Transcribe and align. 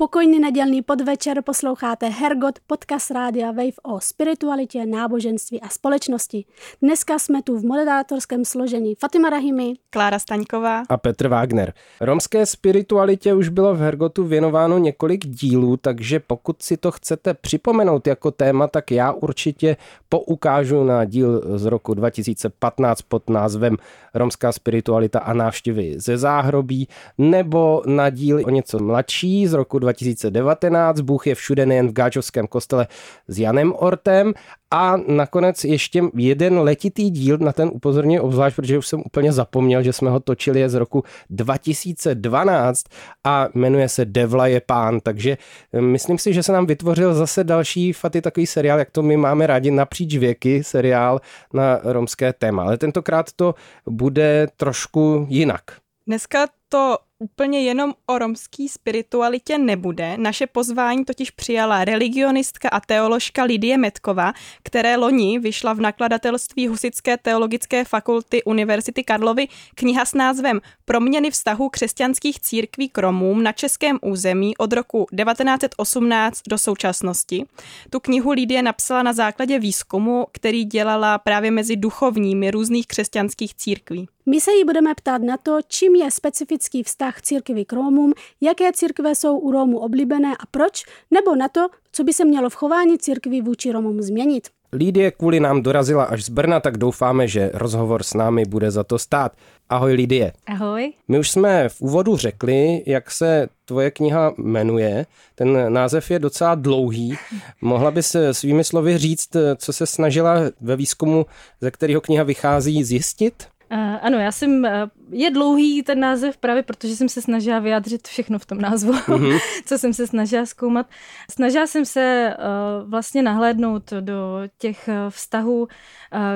Pokojný 0.00 0.38
nedělný 0.38 0.82
podvečer 0.82 1.42
posloucháte 1.42 2.08
Hergot, 2.08 2.58
podcast 2.66 3.10
Rádia 3.10 3.50
Wave 3.50 3.72
o 3.82 4.00
spiritualitě, 4.00 4.86
náboženství 4.86 5.60
a 5.60 5.68
společnosti. 5.68 6.44
Dneska 6.82 7.18
jsme 7.18 7.42
tu 7.42 7.58
v 7.58 7.64
moderátorském 7.64 8.44
složení 8.44 8.94
Fatima 8.94 9.30
Rahimi, 9.30 9.74
Klára 9.90 10.18
Staňková 10.18 10.82
a 10.88 10.96
Petr 10.96 11.28
Wagner. 11.28 11.72
Romské 12.00 12.46
spiritualitě 12.46 13.34
už 13.34 13.48
bylo 13.48 13.74
v 13.74 13.78
Hergotu 13.78 14.24
věnováno 14.24 14.78
několik 14.78 15.26
dílů, 15.26 15.76
takže 15.76 16.20
pokud 16.20 16.62
si 16.62 16.76
to 16.76 16.90
chcete 16.90 17.34
připomenout 17.34 18.06
jako 18.06 18.30
téma, 18.30 18.66
tak 18.66 18.90
já 18.90 19.12
určitě 19.12 19.76
poukážu 20.08 20.84
na 20.84 21.04
díl 21.04 21.58
z 21.58 21.64
roku 21.64 21.94
2015 21.94 23.02
pod 23.02 23.30
názvem 23.30 23.76
Romská 24.14 24.52
spiritualita 24.52 25.18
a 25.18 25.32
návštěvy 25.32 25.94
ze 25.96 26.18
záhrobí, 26.18 26.88
nebo 27.18 27.82
na 27.86 28.10
díl 28.10 28.40
o 28.44 28.50
něco 28.50 28.78
mladší 28.78 29.46
z 29.46 29.52
roku 29.52 29.78
2019, 29.88 31.00
Bůh 31.00 31.26
je 31.26 31.34
všude 31.34 31.66
nejen 31.66 31.88
v 31.88 31.92
Gáčovském 31.92 32.46
kostele 32.46 32.86
s 33.28 33.38
Janem 33.38 33.72
Ortem. 33.76 34.34
A 34.70 34.96
nakonec 34.96 35.64
ještě 35.64 36.02
jeden 36.14 36.58
letitý 36.58 37.10
díl 37.10 37.38
na 37.38 37.52
ten 37.52 37.70
upozorně 37.72 38.20
obzvlášť, 38.20 38.56
protože 38.56 38.78
už 38.78 38.86
jsem 38.86 39.02
úplně 39.06 39.32
zapomněl, 39.32 39.82
že 39.82 39.92
jsme 39.92 40.10
ho 40.10 40.20
točili 40.20 40.60
je 40.60 40.68
z 40.68 40.74
roku 40.74 41.04
2012 41.30 42.84
a 43.24 43.48
jmenuje 43.54 43.88
se 43.88 44.04
Devla 44.04 44.46
je 44.46 44.60
pán, 44.60 45.00
takže 45.00 45.38
eh, 45.72 45.80
myslím 45.80 46.18
si, 46.18 46.34
že 46.34 46.42
se 46.42 46.52
nám 46.52 46.66
vytvořil 46.66 47.14
zase 47.14 47.44
další 47.44 47.92
faty 47.92 48.20
takový 48.20 48.46
seriál, 48.46 48.78
jak 48.78 48.90
to 48.90 49.02
my 49.02 49.16
máme 49.16 49.46
rádi 49.46 49.70
napříč 49.70 50.16
věky, 50.16 50.64
seriál 50.64 51.20
na 51.52 51.80
romské 51.82 52.32
téma, 52.32 52.62
ale 52.62 52.78
tentokrát 52.78 53.32
to 53.32 53.54
bude 53.86 54.46
trošku 54.56 55.26
jinak. 55.28 55.62
Dneska 56.06 56.46
to 56.68 56.96
úplně 57.18 57.60
jenom 57.60 57.94
o 58.06 58.18
romský 58.18 58.68
spiritualitě 58.68 59.58
nebude. 59.58 60.16
Naše 60.16 60.46
pozvání 60.46 61.04
totiž 61.04 61.30
přijala 61.30 61.84
religionistka 61.84 62.68
a 62.68 62.80
teoložka 62.80 63.44
Lidie 63.44 63.78
Metkova, 63.78 64.32
které 64.62 64.96
loni 64.96 65.38
vyšla 65.38 65.72
v 65.72 65.80
nakladatelství 65.80 66.68
Husické 66.68 67.16
teologické 67.16 67.84
fakulty 67.84 68.42
Univerzity 68.44 69.04
Karlovy 69.04 69.48
kniha 69.74 70.04
s 70.04 70.14
názvem 70.14 70.60
Proměny 70.84 71.30
vztahu 71.30 71.68
křesťanských 71.68 72.40
církví 72.40 72.88
k 72.88 72.98
Romům 72.98 73.42
na 73.42 73.52
českém 73.52 73.98
území 74.02 74.56
od 74.56 74.72
roku 74.72 75.06
1918 75.16 76.42
do 76.48 76.58
současnosti. 76.58 77.44
Tu 77.90 78.00
knihu 78.00 78.30
Lidie 78.30 78.62
napsala 78.62 79.02
na 79.02 79.12
základě 79.12 79.58
výzkumu, 79.58 80.26
který 80.32 80.64
dělala 80.64 81.18
právě 81.18 81.50
mezi 81.50 81.76
duchovními 81.76 82.50
různých 82.50 82.86
křesťanských 82.86 83.54
církví. 83.54 84.08
My 84.30 84.40
se 84.40 84.52
jí 84.52 84.64
budeme 84.64 84.94
ptát 84.94 85.22
na 85.22 85.36
to, 85.36 85.58
čím 85.68 85.94
je 85.94 86.10
specifický 86.10 86.82
vztah 86.82 87.22
církvy 87.22 87.64
k 87.64 87.72
Rómům, 87.72 88.12
jaké 88.40 88.72
církve 88.72 89.14
jsou 89.14 89.38
u 89.38 89.50
Rómů 89.50 89.78
oblíbené 89.78 90.36
a 90.36 90.46
proč, 90.50 90.84
nebo 91.10 91.36
na 91.36 91.48
to, 91.48 91.68
co 91.92 92.04
by 92.04 92.12
se 92.12 92.24
mělo 92.24 92.50
v 92.50 92.54
chování 92.54 92.98
církví 92.98 93.42
vůči 93.42 93.72
Romům 93.72 94.02
změnit. 94.02 94.48
Lídie 94.72 95.10
kvůli 95.10 95.40
nám 95.40 95.62
dorazila 95.62 96.04
až 96.04 96.24
z 96.24 96.28
Brna, 96.28 96.60
tak 96.60 96.78
doufáme, 96.78 97.28
že 97.28 97.50
rozhovor 97.54 98.02
s 98.02 98.14
námi 98.14 98.44
bude 98.44 98.70
za 98.70 98.84
to 98.84 98.98
stát. 98.98 99.32
Ahoj 99.68 99.92
Lidie. 99.92 100.32
Ahoj. 100.46 100.92
My 101.08 101.18
už 101.18 101.30
jsme 101.30 101.68
v 101.68 101.80
úvodu 101.80 102.16
řekli, 102.16 102.82
jak 102.86 103.10
se 103.10 103.48
tvoje 103.64 103.90
kniha 103.90 104.34
jmenuje. 104.38 105.06
Ten 105.34 105.72
název 105.72 106.10
je 106.10 106.18
docela 106.18 106.54
dlouhý. 106.54 107.14
Mohla 107.60 107.90
bys 107.90 108.16
svými 108.32 108.64
slovy 108.64 108.98
říct, 108.98 109.36
co 109.56 109.72
se 109.72 109.86
snažila 109.86 110.34
ve 110.60 110.76
výzkumu, 110.76 111.26
ze 111.60 111.70
kterého 111.70 112.00
kniha 112.00 112.24
vychází, 112.24 112.84
zjistit? 112.84 113.34
Uh, 113.72 113.78
ano, 114.02 114.18
já 114.18 114.32
jsem, 114.32 114.64
uh, 114.64 114.70
je 115.10 115.30
dlouhý 115.30 115.82
ten 115.82 116.00
název 116.00 116.36
právě 116.36 116.62
protože 116.62 116.96
jsem 116.96 117.08
se 117.08 117.22
snažila 117.22 117.58
vyjádřit 117.58 118.08
všechno 118.08 118.38
v 118.38 118.46
tom 118.46 118.60
názvu, 118.60 118.92
mm-hmm. 118.92 119.38
co 119.64 119.78
jsem 119.78 119.94
se 119.94 120.06
snažila 120.06 120.46
zkoumat. 120.46 120.86
Snažila 121.30 121.66
jsem 121.66 121.84
se 121.84 122.36
uh, 122.38 122.90
vlastně 122.90 123.22
nahlédnout 123.22 123.90
do 124.00 124.40
těch 124.58 124.88
vztahů 125.08 125.60
uh, 125.60 125.68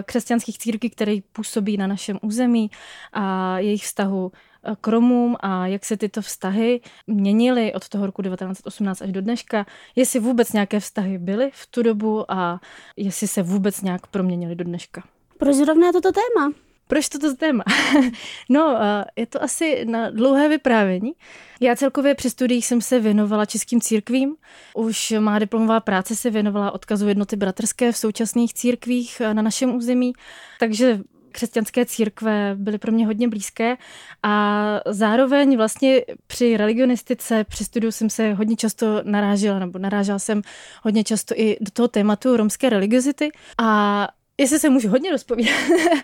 křesťanských 0.04 0.58
církví, 0.58 0.90
které 0.90 1.16
působí 1.32 1.76
na 1.76 1.86
našem 1.86 2.18
území 2.22 2.70
a 3.12 3.58
jejich 3.58 3.82
vztahu 3.82 4.32
k 4.80 4.88
Romům 4.88 5.36
a 5.40 5.66
jak 5.66 5.84
se 5.84 5.96
tyto 5.96 6.22
vztahy 6.22 6.80
měnily 7.06 7.72
od 7.72 7.88
toho 7.88 8.06
roku 8.06 8.22
1918 8.22 9.02
až 9.02 9.12
do 9.12 9.20
dneška, 9.22 9.66
jestli 9.96 10.20
vůbec 10.20 10.52
nějaké 10.52 10.80
vztahy 10.80 11.18
byly 11.18 11.50
v 11.54 11.66
tu 11.66 11.82
dobu 11.82 12.32
a 12.32 12.60
jestli 12.96 13.28
se 13.28 13.42
vůbec 13.42 13.82
nějak 13.82 14.06
proměnily 14.06 14.54
do 14.54 14.64
dneška. 14.64 15.02
Proč 15.38 15.54
zrovna 15.54 15.92
toto 15.92 16.12
téma? 16.12 16.52
Proč 16.92 17.08
toto 17.08 17.36
téma? 17.36 17.64
no, 18.48 18.78
je 19.16 19.26
to 19.26 19.42
asi 19.42 19.84
na 19.84 20.10
dlouhé 20.10 20.48
vyprávění. 20.48 21.12
Já 21.60 21.76
celkově 21.76 22.14
při 22.14 22.30
studiích 22.30 22.66
jsem 22.66 22.80
se 22.80 23.00
věnovala 23.00 23.46
českým 23.46 23.80
církvím. 23.80 24.36
Už 24.74 25.14
má 25.18 25.38
diplomová 25.38 25.80
práce 25.80 26.16
se 26.16 26.30
věnovala 26.30 26.70
odkazu 26.70 27.08
jednoty 27.08 27.36
bratrské 27.36 27.92
v 27.92 27.96
současných 27.96 28.54
církvích 28.54 29.20
na 29.20 29.42
našem 29.42 29.74
území, 29.74 30.12
takže 30.60 31.00
křesťanské 31.32 31.86
církve 31.86 32.52
byly 32.58 32.78
pro 32.78 32.92
mě 32.92 33.06
hodně 33.06 33.28
blízké 33.28 33.76
a 34.22 34.66
zároveň 34.86 35.56
vlastně 35.56 36.02
při 36.26 36.56
religionistice, 36.56 37.44
při 37.44 37.64
studiu 37.64 37.92
jsem 37.92 38.10
se 38.10 38.34
hodně 38.34 38.56
často 38.56 39.00
narážela, 39.04 39.58
nebo 39.58 39.78
narážela 39.78 40.18
jsem 40.18 40.42
hodně 40.82 41.04
často 41.04 41.34
i 41.36 41.56
do 41.60 41.70
toho 41.70 41.88
tématu 41.88 42.36
romské 42.36 42.70
religiozity 42.70 43.30
a 43.58 44.08
Jestli 44.38 44.58
se 44.58 44.70
můžu 44.70 44.88
hodně 44.88 45.10
rozpovídat, 45.10 45.54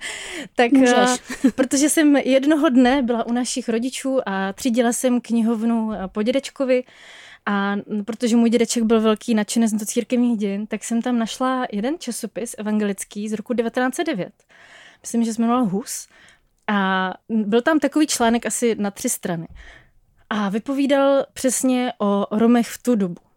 tak 0.54 0.72
Můžeš. 0.72 0.96
Eh, 0.96 1.50
protože 1.54 1.88
jsem 1.88 2.16
jednoho 2.16 2.68
dne 2.68 3.02
byla 3.02 3.26
u 3.26 3.32
našich 3.32 3.68
rodičů 3.68 4.20
a 4.26 4.52
třídila 4.52 4.92
jsem 4.92 5.20
knihovnu 5.20 5.92
eh, 5.92 6.08
po 6.08 6.22
dědečkovi 6.22 6.84
a 7.46 7.76
protože 8.04 8.36
můj 8.36 8.50
dědeček 8.50 8.82
byl 8.82 9.00
velký 9.00 9.34
nadšenec 9.34 9.72
do 9.72 9.86
církevních 9.86 10.38
dějin, 10.38 10.66
tak 10.66 10.84
jsem 10.84 11.02
tam 11.02 11.18
našla 11.18 11.66
jeden 11.72 11.94
časopis 11.98 12.54
evangelický 12.58 13.28
z 13.28 13.32
roku 13.32 13.54
1909. 13.54 14.32
Myslím, 15.02 15.24
že 15.24 15.34
se 15.34 15.42
jmenoval 15.42 15.64
Hus. 15.64 16.08
A 16.66 17.14
byl 17.28 17.62
tam 17.62 17.78
takový 17.78 18.06
článek 18.06 18.46
asi 18.46 18.74
na 18.74 18.90
tři 18.90 19.08
strany. 19.08 19.48
A 20.30 20.48
vypovídal 20.48 21.26
přesně 21.32 21.92
o 21.98 22.26
Romech 22.30 22.68
v 22.68 22.82
tu 22.82 22.94
dobu. 22.94 23.27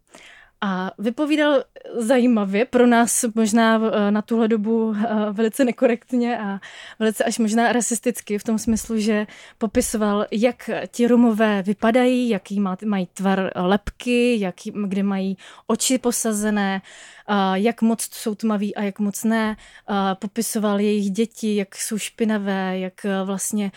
A 0.63 0.91
vypovídal 0.97 1.63
zajímavě, 1.97 2.65
pro 2.65 2.87
nás 2.87 3.25
možná 3.35 3.81
eh, 3.83 4.11
na 4.11 4.21
tuhle 4.21 4.47
dobu 4.47 4.95
eh, 4.95 5.07
velice 5.31 5.65
nekorektně 5.65 6.39
a 6.39 6.59
velice 6.99 7.23
až 7.23 7.39
možná 7.39 7.71
rasisticky 7.71 8.37
v 8.37 8.43
tom 8.43 8.59
smyslu, 8.59 8.99
že 8.99 9.27
popisoval, 9.57 10.25
jak 10.31 10.69
ti 10.87 11.07
Romové 11.07 11.61
vypadají, 11.61 12.29
jaký 12.29 12.59
mají 12.85 13.07
tvar 13.13 13.51
lepky, 13.55 14.39
jaký, 14.39 14.73
kde 14.87 15.03
mají 15.03 15.37
oči 15.67 15.97
posazené, 15.97 16.81
jak 17.53 17.81
moc 17.81 18.09
jsou 18.13 18.35
tmaví 18.35 18.75
a 18.75 18.83
jak 18.83 18.99
moc 18.99 19.23
ne. 19.23 19.57
Popisoval 20.19 20.79
jejich 20.79 21.11
děti, 21.11 21.55
jak 21.55 21.75
jsou 21.75 21.97
špinavé, 21.97 22.79
jak 22.79 23.05
eh, 23.05 23.23
vlastně 23.23 23.71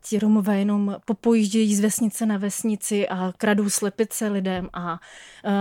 ti 0.00 0.18
Romové 0.18 0.58
jenom 0.58 0.96
popojíždějí 1.04 1.76
z 1.76 1.80
vesnice 1.80 2.26
na 2.26 2.36
vesnici 2.36 3.08
a 3.08 3.32
kradou 3.36 3.70
slepice 3.70 4.28
lidem 4.28 4.68
a 4.72 4.98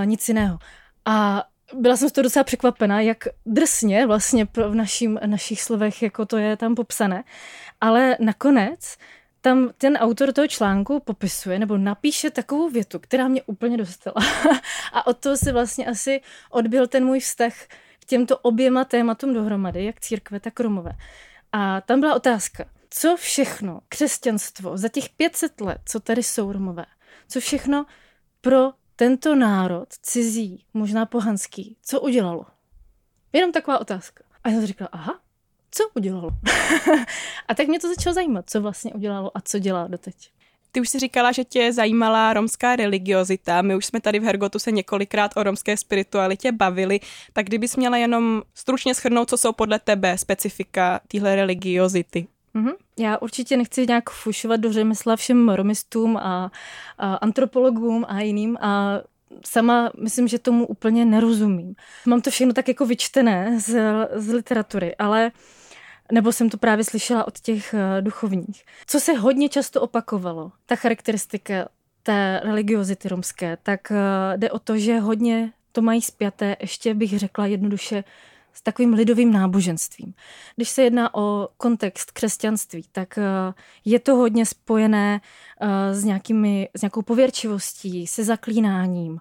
nic 0.06 0.28
jiného. 0.28 0.58
A 1.06 1.44
byla 1.74 1.98
jsem 1.98 2.10
z 2.10 2.12
toho 2.12 2.24
docela 2.24 2.44
překvapena, 2.44 3.02
jak 3.02 3.28
drsně 3.46 4.08
vlastně 4.08 4.48
v 4.56 4.76
našim, 4.76 5.20
našich 5.26 5.62
slovech, 5.62 6.02
jako 6.04 6.26
to 6.26 6.38
je 6.38 6.58
tam 6.58 6.76
popsané. 6.76 7.24
Ale 7.82 8.18
nakonec 8.20 8.98
tam 9.42 9.70
ten 9.78 9.98
autor 9.98 10.34
toho 10.34 10.48
článku 10.48 11.00
popisuje 11.00 11.60
nebo 11.60 11.78
napíše 11.78 12.30
takovou 12.30 12.70
větu, 12.70 13.00
která 13.00 13.28
mě 13.28 13.44
úplně 13.44 13.78
dostala. 13.78 14.16
a 14.94 15.08
od 15.08 15.18
toho 15.18 15.38
se 15.38 15.52
vlastně 15.52 15.86
asi 15.86 16.22
odbil 16.50 16.88
ten 16.88 17.06
můj 17.06 17.20
vztah 17.20 17.54
k 18.00 18.06
těmto 18.06 18.38
oběma 18.38 18.86
tématům 18.86 19.34
dohromady, 19.34 19.86
jak 19.86 20.00
církve, 20.00 20.40
tak 20.40 20.60
romové. 20.60 20.92
A 21.52 21.82
tam 21.82 22.00
byla 22.00 22.16
otázka, 22.16 22.66
co 22.90 23.18
všechno 23.18 23.82
křesťanstvo 23.90 24.78
za 24.78 24.88
těch 24.88 25.10
500 25.10 25.62
let, 25.62 25.82
co 25.86 26.00
tady 26.00 26.24
jsou 26.24 26.52
romové, 26.52 26.86
co 27.28 27.40
všechno 27.40 27.86
pro 28.42 28.74
tento 28.96 29.36
národ 29.36 29.88
cizí, 30.02 30.66
možná 30.74 31.06
pohanský, 31.06 31.78
co 31.82 32.02
udělalo? 32.02 32.46
Jenom 33.34 33.52
taková 33.52 33.80
otázka. 33.80 34.24
A 34.44 34.50
já 34.50 34.56
jsem 34.56 34.66
říkala, 34.66 34.90
aha, 34.92 35.21
co 35.72 35.84
udělalo? 35.96 36.30
a 37.48 37.56
tak 37.56 37.68
mě 37.68 37.80
to 37.80 37.88
začalo 37.88 38.14
zajímat, 38.14 38.50
co 38.50 38.62
vlastně 38.62 38.94
udělalo 38.94 39.38
a 39.38 39.42
co 39.42 39.60
dělá 39.60 39.88
doteď. 39.88 40.16
Ty 40.72 40.82
už 40.82 40.90
si 40.90 41.00
říkala, 41.00 41.32
že 41.32 41.44
tě 41.44 41.74
zajímala 41.74 42.34
romská 42.34 42.76
religiozita. 42.76 43.62
My 43.62 43.76
už 43.76 43.86
jsme 43.86 44.02
tady 44.02 44.20
v 44.20 44.24
Hergotu 44.24 44.60
se 44.60 44.72
několikrát 44.72 45.32
o 45.36 45.44
romské 45.44 45.78
spiritualitě 45.78 46.52
bavili. 46.52 47.00
Tak 47.34 47.46
kdybys 47.46 47.76
měla 47.76 47.98
jenom 47.98 48.42
stručně 48.56 48.96
schrnout, 48.96 49.30
co 49.30 49.38
jsou 49.38 49.52
podle 49.52 49.80
tebe 49.80 50.18
specifika 50.18 51.00
téhle 51.08 51.36
religiozity. 51.36 52.28
Mm-hmm. 52.56 52.74
Já 53.00 53.18
určitě 53.18 53.58
nechci 53.58 53.86
nějak 53.88 54.10
fušovat 54.10 54.60
do 54.60 54.74
řemesla 54.74 55.16
všem 55.16 55.50
romistům 55.50 56.18
a, 56.18 56.52
a 56.98 57.16
antropologům 57.16 58.06
a 58.08 58.22
jiným 58.22 58.58
a 58.62 59.02
sama 59.46 59.92
myslím, 59.98 60.28
že 60.28 60.40
tomu 60.40 60.68
úplně 60.68 61.06
nerozumím. 61.06 61.76
Mám 62.06 62.22
to 62.22 62.32
všechno 62.32 62.54
tak 62.54 62.68
jako 62.68 62.86
vyčtené 62.86 63.60
z, 63.60 63.80
z 64.16 64.34
literatury, 64.34 64.96
ale 64.96 65.32
nebo 66.12 66.32
jsem 66.32 66.50
to 66.50 66.58
právě 66.58 66.86
slyšela 66.86 67.28
od 67.28 67.40
těch 67.40 67.74
uh, 67.74 68.02
duchovních. 68.02 68.64
Co 68.88 69.00
se 69.00 69.14
hodně 69.14 69.50
často 69.50 69.82
opakovalo, 69.82 70.52
ta 70.66 70.76
charakteristika 70.76 71.70
té 72.04 72.42
religiozity 72.44 73.08
romské, 73.08 73.58
tak 73.64 73.92
uh, 73.92 73.98
jde 74.38 74.52
o 74.52 74.60
to, 74.60 74.78
že 74.78 75.00
hodně 75.00 75.54
to 75.72 75.82
mají 75.82 76.02
spjaté, 76.02 76.56
ještě 76.60 76.94
bych 76.94 77.20
řekla 77.20 77.46
jednoduše, 77.46 78.04
s 78.54 78.62
takovým 78.62 78.94
lidovým 78.94 79.34
náboženstvím. 79.34 80.14
Když 80.56 80.70
se 80.70 80.84
jedná 80.84 81.16
o 81.16 81.48
kontext 81.58 82.12
křesťanství, 82.12 82.86
tak 82.92 83.18
uh, 83.18 83.54
je 83.86 84.00
to 84.00 84.16
hodně 84.16 84.46
spojené 84.46 85.22
s, 85.92 86.04
nějakými, 86.04 86.70
s 86.76 86.82
nějakou 86.82 87.02
pověrčivostí, 87.02 88.08
se 88.08 88.24
zaklínáním, 88.24 89.20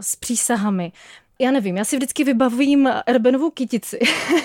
s 0.00 0.16
přísahami 0.16 0.92
já 1.42 1.50
nevím, 1.50 1.76
já 1.76 1.84
si 1.84 1.96
vždycky 1.96 2.24
vybavím 2.24 2.88
Erbenovou 3.06 3.50
kytici 3.50 3.98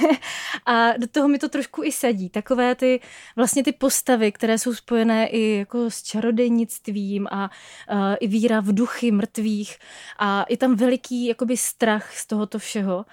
a 0.66 0.98
do 0.98 1.08
toho 1.08 1.28
mi 1.28 1.40
to 1.40 1.50
trošku 1.50 1.84
i 1.84 1.92
sedí. 1.92 2.30
Takové 2.30 2.76
ty 2.76 3.00
vlastně 3.36 3.64
ty 3.64 3.72
postavy, 3.72 4.32
které 4.32 4.58
jsou 4.58 4.74
spojené 4.74 5.28
i 5.28 5.58
jako 5.58 5.90
s 5.90 6.04
čarodejnictvím 6.04 7.28
a 7.32 7.52
uh, 7.92 8.16
i 8.20 8.28
víra 8.28 8.60
v 8.60 8.74
duchy 8.74 9.12
mrtvých 9.12 9.78
a 10.20 10.46
je 10.50 10.58
tam 10.58 10.76
veliký 10.76 11.26
jakoby 11.26 11.58
strach 11.58 12.18
z 12.18 12.28
tohoto 12.28 12.60
všeho. 12.60 13.06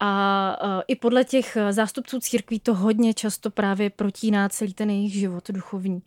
A 0.00 0.56
uh, 0.62 0.82
i 0.88 0.96
podle 0.96 1.24
těch 1.24 1.56
zástupců 1.70 2.20
církví 2.20 2.60
to 2.60 2.74
hodně 2.74 3.14
často 3.14 3.50
právě 3.50 3.90
protíná 3.90 4.48
celý 4.48 4.74
ten 4.74 4.90
jejich 4.90 5.14
život 5.14 5.50
duchovní 5.50 6.02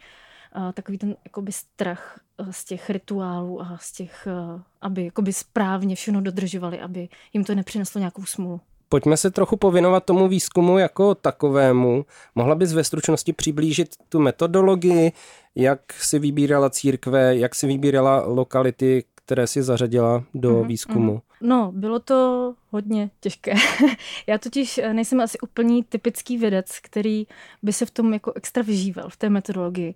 takový 0.73 0.97
ten 0.97 1.15
jakoby 1.25 1.51
strach 1.51 2.19
z 2.51 2.65
těch 2.65 2.89
rituálů 2.89 3.61
a 3.61 3.77
z 3.81 3.91
těch, 3.91 4.27
eh, 4.27 4.61
aby 4.81 5.05
jakoby 5.05 5.33
správně 5.33 5.95
všechno 5.95 6.21
dodržovali, 6.21 6.79
aby 6.79 7.09
jim 7.33 7.43
to 7.43 7.55
nepřineslo 7.55 7.99
nějakou 7.99 8.25
smůlu. 8.25 8.61
Pojďme 8.89 9.17
se 9.17 9.31
trochu 9.31 9.57
pověnovat 9.57 10.05
tomu 10.05 10.27
výzkumu 10.27 10.77
jako 10.77 11.15
takovému. 11.15 12.05
Mohla 12.35 12.55
bys 12.55 12.73
ve 12.73 12.83
stručnosti 12.83 13.33
přiblížit 13.33 13.95
tu 14.09 14.19
metodologii, 14.19 15.11
jak 15.55 15.93
si 15.93 16.19
vybírala 16.19 16.69
církve, 16.69 17.35
jak 17.37 17.55
si 17.55 17.67
vybírala 17.67 18.23
lokality, 18.27 19.03
které 19.15 19.47
si 19.47 19.63
zařadila 19.63 20.23
do 20.33 20.51
mm-hmm, 20.51 20.67
výzkumu? 20.67 21.15
Mm-hmm. 21.15 21.21
No, 21.41 21.71
bylo 21.75 21.99
to 21.99 22.53
hodně 22.69 23.09
těžké. 23.19 23.53
Já 24.27 24.37
totiž 24.37 24.77
eh, 24.77 24.93
nejsem 24.93 25.21
asi 25.21 25.39
úplný 25.39 25.83
typický 25.83 26.37
vědec, 26.37 26.79
který 26.79 27.27
by 27.63 27.73
se 27.73 27.85
v 27.85 27.91
tom 27.91 28.13
jako 28.13 28.33
extra 28.35 28.63
vyžíval, 28.63 29.09
v 29.09 29.17
té 29.17 29.29
metodologii. 29.29 29.95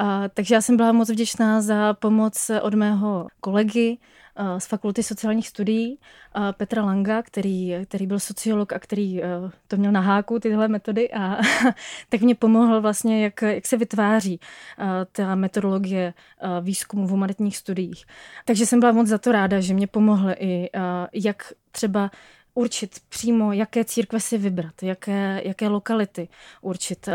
Uh, 0.00 0.06
takže 0.34 0.54
já 0.54 0.60
jsem 0.60 0.76
byla 0.76 0.92
moc 0.92 1.10
vděčná 1.10 1.60
za 1.62 1.94
pomoc 1.94 2.50
od 2.62 2.74
mého 2.74 3.26
kolegy, 3.40 3.98
z 4.58 4.66
Fakulty 4.66 5.02
sociálních 5.02 5.48
studií 5.48 5.98
Petra 6.56 6.84
Langa, 6.84 7.22
který, 7.22 7.74
který 7.84 8.06
byl 8.06 8.20
sociolog 8.20 8.72
a 8.72 8.78
který 8.78 9.22
e, 9.22 9.26
to 9.68 9.76
měl 9.76 9.92
na 9.92 10.00
háku, 10.00 10.38
tyhle 10.38 10.68
metody, 10.68 11.10
a 11.12 11.36
tak 12.08 12.20
mě 12.20 12.34
pomohl 12.34 12.80
vlastně, 12.80 13.24
jak, 13.24 13.42
jak 13.42 13.66
se 13.66 13.76
vytváří 13.76 14.40
ta 15.12 15.34
metodologie 15.34 16.14
výzkumu 16.60 17.06
v 17.06 17.10
humanitních 17.10 17.56
studiích. 17.56 18.04
Takže 18.44 18.66
jsem 18.66 18.80
byla 18.80 18.92
moc 18.92 19.08
za 19.08 19.18
to 19.18 19.32
ráda, 19.32 19.60
že 19.60 19.74
mě 19.74 19.86
pomohly 19.86 20.34
i 20.38 20.70
jak 21.12 21.52
třeba 21.72 22.10
určit 22.54 23.00
přímo, 23.08 23.52
jaké 23.52 23.84
církve 23.84 24.20
si 24.20 24.38
vybrat, 24.38 24.82
jaké, 24.82 25.40
jaké 25.44 25.68
lokality 25.68 26.28
určit. 26.60 27.08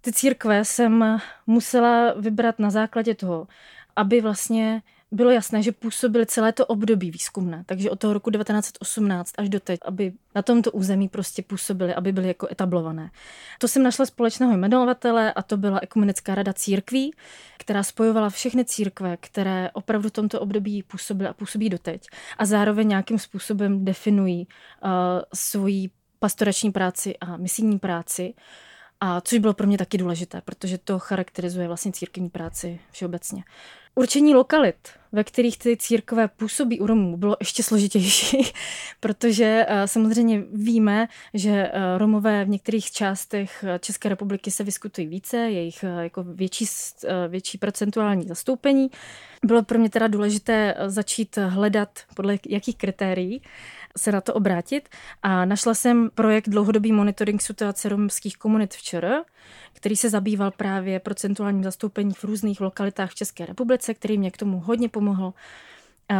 Ty 0.00 0.12
církve 0.12 0.64
jsem 0.64 1.20
musela 1.46 2.12
vybrat 2.12 2.58
na 2.58 2.70
základě 2.70 3.14
toho, 3.14 3.48
aby 3.96 4.20
vlastně 4.20 4.82
bylo 5.12 5.30
jasné, 5.30 5.62
že 5.62 5.72
působili 5.72 6.26
celé 6.26 6.52
to 6.52 6.66
období 6.66 7.10
výzkumné, 7.10 7.62
takže 7.66 7.90
od 7.90 8.00
toho 8.00 8.12
roku 8.12 8.30
1918 8.30 9.32
až 9.38 9.48
do 9.48 9.60
teď, 9.60 9.80
aby 9.84 10.12
na 10.34 10.42
tomto 10.42 10.70
území 10.72 11.08
prostě 11.08 11.42
působili, 11.42 11.94
aby 11.94 12.12
byly 12.12 12.28
jako 12.28 12.48
etablované. 12.50 13.10
To 13.58 13.68
jsem 13.68 13.82
našla 13.82 14.06
společného 14.06 14.52
jmenovatele 14.52 15.32
a 15.32 15.42
to 15.42 15.56
byla 15.56 15.78
Ekumenická 15.82 16.34
rada 16.34 16.52
církví, 16.52 17.14
která 17.58 17.82
spojovala 17.82 18.30
všechny 18.30 18.64
církve, 18.64 19.16
které 19.16 19.70
opravdu 19.72 20.08
v 20.08 20.12
tomto 20.12 20.40
období 20.40 20.82
působily 20.82 21.28
a 21.28 21.32
působí 21.32 21.68
doteď 21.68 22.06
a 22.38 22.46
zároveň 22.46 22.88
nějakým 22.88 23.18
způsobem 23.18 23.84
definují 23.84 24.46
uh, 24.84 24.90
svoji 25.34 25.90
pastorační 26.18 26.72
práci 26.72 27.16
a 27.20 27.36
misijní 27.36 27.78
práci. 27.78 28.34
A 29.00 29.20
což 29.20 29.38
bylo 29.38 29.54
pro 29.54 29.66
mě 29.66 29.78
taky 29.78 29.98
důležité, 29.98 30.40
protože 30.44 30.78
to 30.78 30.98
charakterizuje 30.98 31.66
vlastně 31.66 31.92
církevní 31.92 32.30
práci 32.30 32.80
všeobecně. 32.90 33.44
Určení 33.94 34.34
lokalit, 34.34 34.76
ve 35.12 35.24
kterých 35.24 35.58
ty 35.58 35.76
církve 35.76 36.28
působí 36.28 36.80
u 36.80 36.86
Romů, 36.86 37.16
bylo 37.16 37.36
ještě 37.40 37.62
složitější, 37.62 38.52
protože 39.00 39.66
eh, 39.68 39.88
samozřejmě 39.88 40.42
víme, 40.52 41.08
že 41.34 41.50
eh, 41.50 41.98
Romové 41.98 42.44
v 42.44 42.48
některých 42.48 42.90
částech 42.90 43.64
eh, 43.68 43.78
České 43.78 44.08
republiky 44.08 44.50
se 44.50 44.64
vyskutují 44.64 45.06
více, 45.06 45.36
jejich 45.36 45.84
jako 46.00 46.22
větší, 46.22 46.66
větší 47.28 47.58
procentuální 47.58 48.28
zastoupení. 48.28 48.90
Bylo 49.44 49.62
pro 49.62 49.78
mě 49.78 49.90
teda 49.90 50.08
důležité 50.08 50.74
začít 50.86 51.36
hledat 51.36 51.88
podle 52.16 52.38
jakých 52.48 52.76
kritérií 52.76 53.42
se 53.98 54.12
na 54.12 54.20
to 54.20 54.34
obrátit 54.34 54.88
a 55.22 55.44
našla 55.44 55.74
jsem 55.74 56.10
projekt 56.14 56.48
dlouhodobý 56.48 56.92
monitoring 56.92 57.42
situace 57.42 57.88
romských 57.88 58.36
komunit 58.36 58.74
v 58.74 58.82
ČR, 58.82 59.22
který 59.72 59.96
se 59.96 60.10
zabýval 60.10 60.50
právě 60.50 61.00
procentuálním 61.00 61.64
zastoupením 61.64 62.14
v 62.14 62.24
různých 62.24 62.60
lokalitách 62.60 63.10
v 63.10 63.14
České 63.14 63.46
republice, 63.46 63.94
který 63.94 64.18
mě 64.18 64.30
k 64.30 64.36
tomu 64.36 64.60
hodně 64.60 64.88
pomohl 64.88 65.32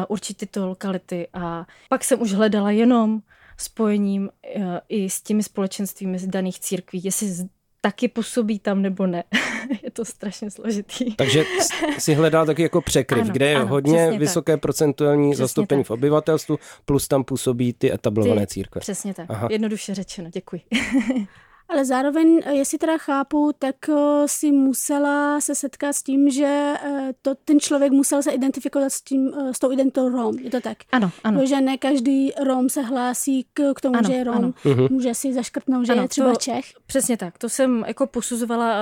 určit 0.08 0.36
tyto 0.36 0.68
lokality. 0.68 1.28
A 1.34 1.66
pak 1.88 2.04
jsem 2.04 2.22
už 2.22 2.32
hledala 2.32 2.70
jenom 2.70 3.20
spojením 3.56 4.30
e, 4.44 4.80
i 4.88 5.10
s 5.10 5.22
těmi 5.22 5.42
společenstvími 5.42 6.18
z 6.18 6.26
daných 6.26 6.60
církví, 6.60 7.00
jestli 7.04 7.48
taky 7.80 8.08
působí 8.08 8.58
tam 8.58 8.82
nebo 8.82 9.06
ne. 9.06 9.24
je 9.82 9.90
to 9.90 10.04
strašně 10.04 10.50
složitý. 10.50 11.16
Takže 11.16 11.44
si 11.98 12.14
hledal 12.14 12.46
taky 12.46 12.62
jako 12.62 12.80
překryv, 12.80 13.24
ano, 13.24 13.32
kde 13.32 13.48
je 13.48 13.56
ano, 13.56 13.66
hodně 13.66 14.12
vysoké 14.18 14.52
tak. 14.52 14.60
procentuální 14.60 15.30
přesně 15.30 15.44
zastoupení 15.44 15.82
tak. 15.82 15.88
v 15.88 15.90
obyvatelstvu, 15.90 16.58
plus 16.84 17.08
tam 17.08 17.24
působí 17.24 17.72
ty 17.72 17.92
etablované 17.92 18.40
ty, 18.40 18.46
církve. 18.46 18.80
Přesně 18.80 19.14
tak, 19.14 19.26
Aha. 19.30 19.48
jednoduše 19.50 19.94
řečeno, 19.94 20.30
děkuji. 20.32 20.62
Ale 21.70 21.84
zároveň, 21.84 22.40
eh, 22.44 22.54
jestli 22.54 22.78
teda 22.78 22.98
chápu, 22.98 23.50
tak 23.58 23.74
eh, 23.88 23.94
si 24.26 24.52
musela 24.52 25.40
se 25.40 25.54
setkat 25.54 25.92
s 25.92 26.02
tím, 26.02 26.30
že 26.30 26.74
eh, 26.84 27.12
to, 27.22 27.34
ten 27.34 27.60
člověk 27.60 27.92
musel 27.92 28.22
se 28.22 28.30
identifikovat 28.30 28.90
s, 28.90 29.02
tím, 29.02 29.32
s 29.52 29.58
tou 29.58 29.72
identitou 29.72 30.08
Rom. 30.08 30.38
Je 30.38 30.50
to 30.50 30.60
tak? 30.60 30.78
Ano, 30.92 31.10
ano. 31.24 31.46
Že 31.46 31.60
ne 31.60 31.78
každý 31.78 32.32
Rom 32.44 32.68
se 32.68 32.82
hlásí 32.82 33.46
k, 33.54 33.74
k 33.74 33.80
tomu, 33.80 33.98
ano, 33.98 34.08
že 34.08 34.12
je 34.12 34.24
Rom. 34.24 34.34
Ano. 34.34 34.52
Mhm. 34.64 34.86
Může 34.90 35.14
si 35.14 35.32
zaškrtnout, 35.32 35.86
že 35.86 35.92
ano, 35.92 36.02
je 36.02 36.08
třeba 36.08 36.30
to, 36.30 36.36
Čech. 36.36 36.64
Přesně 36.86 37.16
tak. 37.16 37.38
To 37.38 37.48
jsem 37.48 37.84
jako 37.86 38.06
posuzovala. 38.06 38.74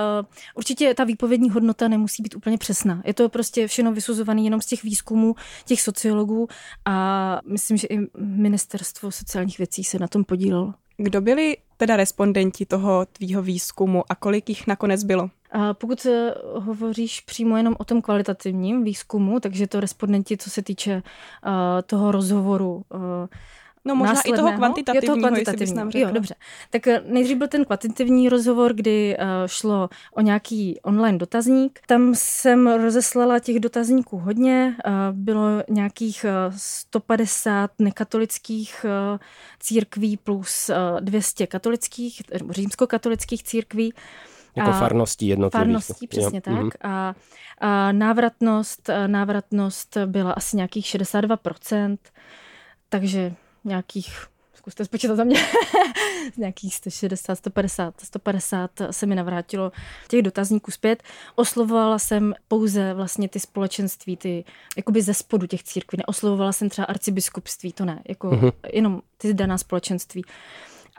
Určitě 0.55 0.93
ta 0.93 1.03
výpovědní 1.03 1.49
hodnota 1.49 1.87
nemusí 1.87 2.23
být 2.23 2.35
úplně 2.35 2.57
přesná. 2.57 3.01
Je 3.05 3.13
to 3.13 3.29
prostě 3.29 3.67
všechno 3.67 3.91
vysuzované 3.91 4.41
jenom 4.41 4.61
z 4.61 4.65
těch 4.65 4.83
výzkumů 4.83 5.35
těch 5.65 5.81
sociologů 5.81 6.47
a 6.85 7.39
myslím, 7.45 7.77
že 7.77 7.87
i 7.87 7.99
ministerstvo 8.17 9.11
sociálních 9.11 9.57
věcí 9.57 9.83
se 9.83 9.99
na 9.99 10.07
tom 10.07 10.23
podílelo. 10.23 10.73
Kdo 10.97 11.21
byli 11.21 11.57
teda 11.79 11.95
respondenti 11.97 12.65
toho 12.65 13.05
tvýho 13.05 13.41
výzkumu 13.41 14.03
a 14.09 14.15
kolik 14.15 14.49
jich 14.49 14.67
nakonec 14.67 15.03
bylo? 15.03 15.29
A 15.51 15.73
pokud 15.73 16.07
hovoříš 16.55 17.21
přímo 17.21 17.57
jenom 17.57 17.75
o 17.79 17.83
tom 17.83 18.01
kvalitativním 18.01 18.83
výzkumu, 18.83 19.39
takže 19.39 19.67
to 19.67 19.79
respondenti, 19.79 20.37
co 20.37 20.49
se 20.49 20.61
týče 20.61 20.95
uh, 20.95 21.51
toho 21.85 22.11
rozhovoru 22.11 22.75
uh, 22.75 23.01
No 23.85 23.95
možná 23.95 24.21
i 24.21 24.31
toho 24.31 24.51
kvantitativního, 24.51 25.15
jo, 25.15 25.21
toho 25.21 25.29
kvantitativního. 25.29 25.85
Jestli 25.85 26.01
jo, 26.01 26.11
dobře. 26.11 26.35
Tak 26.69 26.87
eh, 26.87 27.01
nejdřív 27.05 27.37
byl 27.37 27.47
ten 27.47 27.65
kvantitativní 27.65 28.29
rozhovor, 28.29 28.73
kdy 28.73 29.17
uh, 29.17 29.25
šlo 29.45 29.89
o 30.13 30.21
nějaký 30.21 30.79
online 30.81 31.17
dotazník. 31.17 31.79
Tam 31.87 32.15
jsem 32.15 32.67
rozeslala 32.67 33.39
těch 33.39 33.59
dotazníků 33.59 34.17
hodně. 34.17 34.75
Uh, 34.87 34.93
bylo 35.11 35.63
nějakých 35.69 36.25
uh, 36.49 36.55
150 36.57 37.71
nekatolických 37.79 38.85
uh, 39.13 39.19
církví 39.59 40.17
plus 40.17 40.69
uh, 40.69 41.01
200 41.01 41.47
katolických, 41.47 42.21
římskokatolických 42.49 43.43
církví. 43.43 43.93
Jako 44.55 44.71
farností 44.71 45.27
jednotlivých. 45.27 45.65
Farností, 45.65 46.07
přesně 46.07 46.37
jo. 46.37 46.41
tak. 46.41 46.55
Mm-hmm. 46.55 46.71
A, 46.81 47.15
a 47.59 47.91
návratnost, 47.91 48.89
návratnost 49.07 49.97
byla 50.05 50.31
asi 50.31 50.55
nějakých 50.55 50.85
62%, 50.85 51.97
takže 52.89 53.35
nějakých 53.69 54.27
zkuste 54.59 54.85
spočítat 54.85 55.15
za 55.15 55.23
mě, 55.23 55.35
z 56.33 56.37
nějakých 56.37 56.75
160, 56.75 57.35
150, 57.35 58.01
150 58.01 58.71
se 58.91 59.05
mi 59.05 59.15
navrátilo 59.15 59.71
těch 60.07 60.21
dotazníků 60.21 60.71
zpět. 60.71 61.03
Oslovovala 61.35 61.99
jsem 61.99 62.33
pouze 62.47 62.93
vlastně 62.93 63.29
ty 63.29 63.39
společenství, 63.39 64.17
ty 64.17 64.45
jakoby 64.77 65.01
ze 65.01 65.13
spodu 65.13 65.47
těch 65.47 65.63
církví. 65.63 65.97
Neoslovovala 65.97 66.51
jsem 66.51 66.69
třeba 66.69 66.85
arcibiskupství, 66.85 67.73
to 67.73 67.85
ne, 67.85 68.01
jako 68.07 68.29
uh-huh. 68.29 68.53
jenom 68.73 69.01
ty 69.17 69.33
daná 69.33 69.57
společenství. 69.57 70.23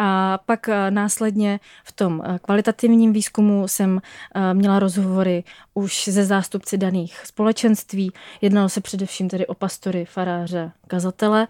A 0.02 0.38
pak 0.47 0.69
následně 0.90 1.61
v 1.85 1.92
tom 1.92 2.23
kvalitativním 2.42 3.12
výzkumu 3.12 3.69
jsem 3.69 4.00
měla 4.52 4.78
rozhovory 4.78 5.45
už 5.75 6.09
ze 6.09 6.25
zástupci 6.25 6.78
daných 6.78 7.26
společenství. 7.26 8.12
Jednalo 8.40 8.69
se 8.69 8.80
především 8.80 9.28
tedy 9.28 9.47
o 9.47 9.54
pastory, 9.54 10.04
faráře, 10.04 10.73
kazatele 10.87 11.49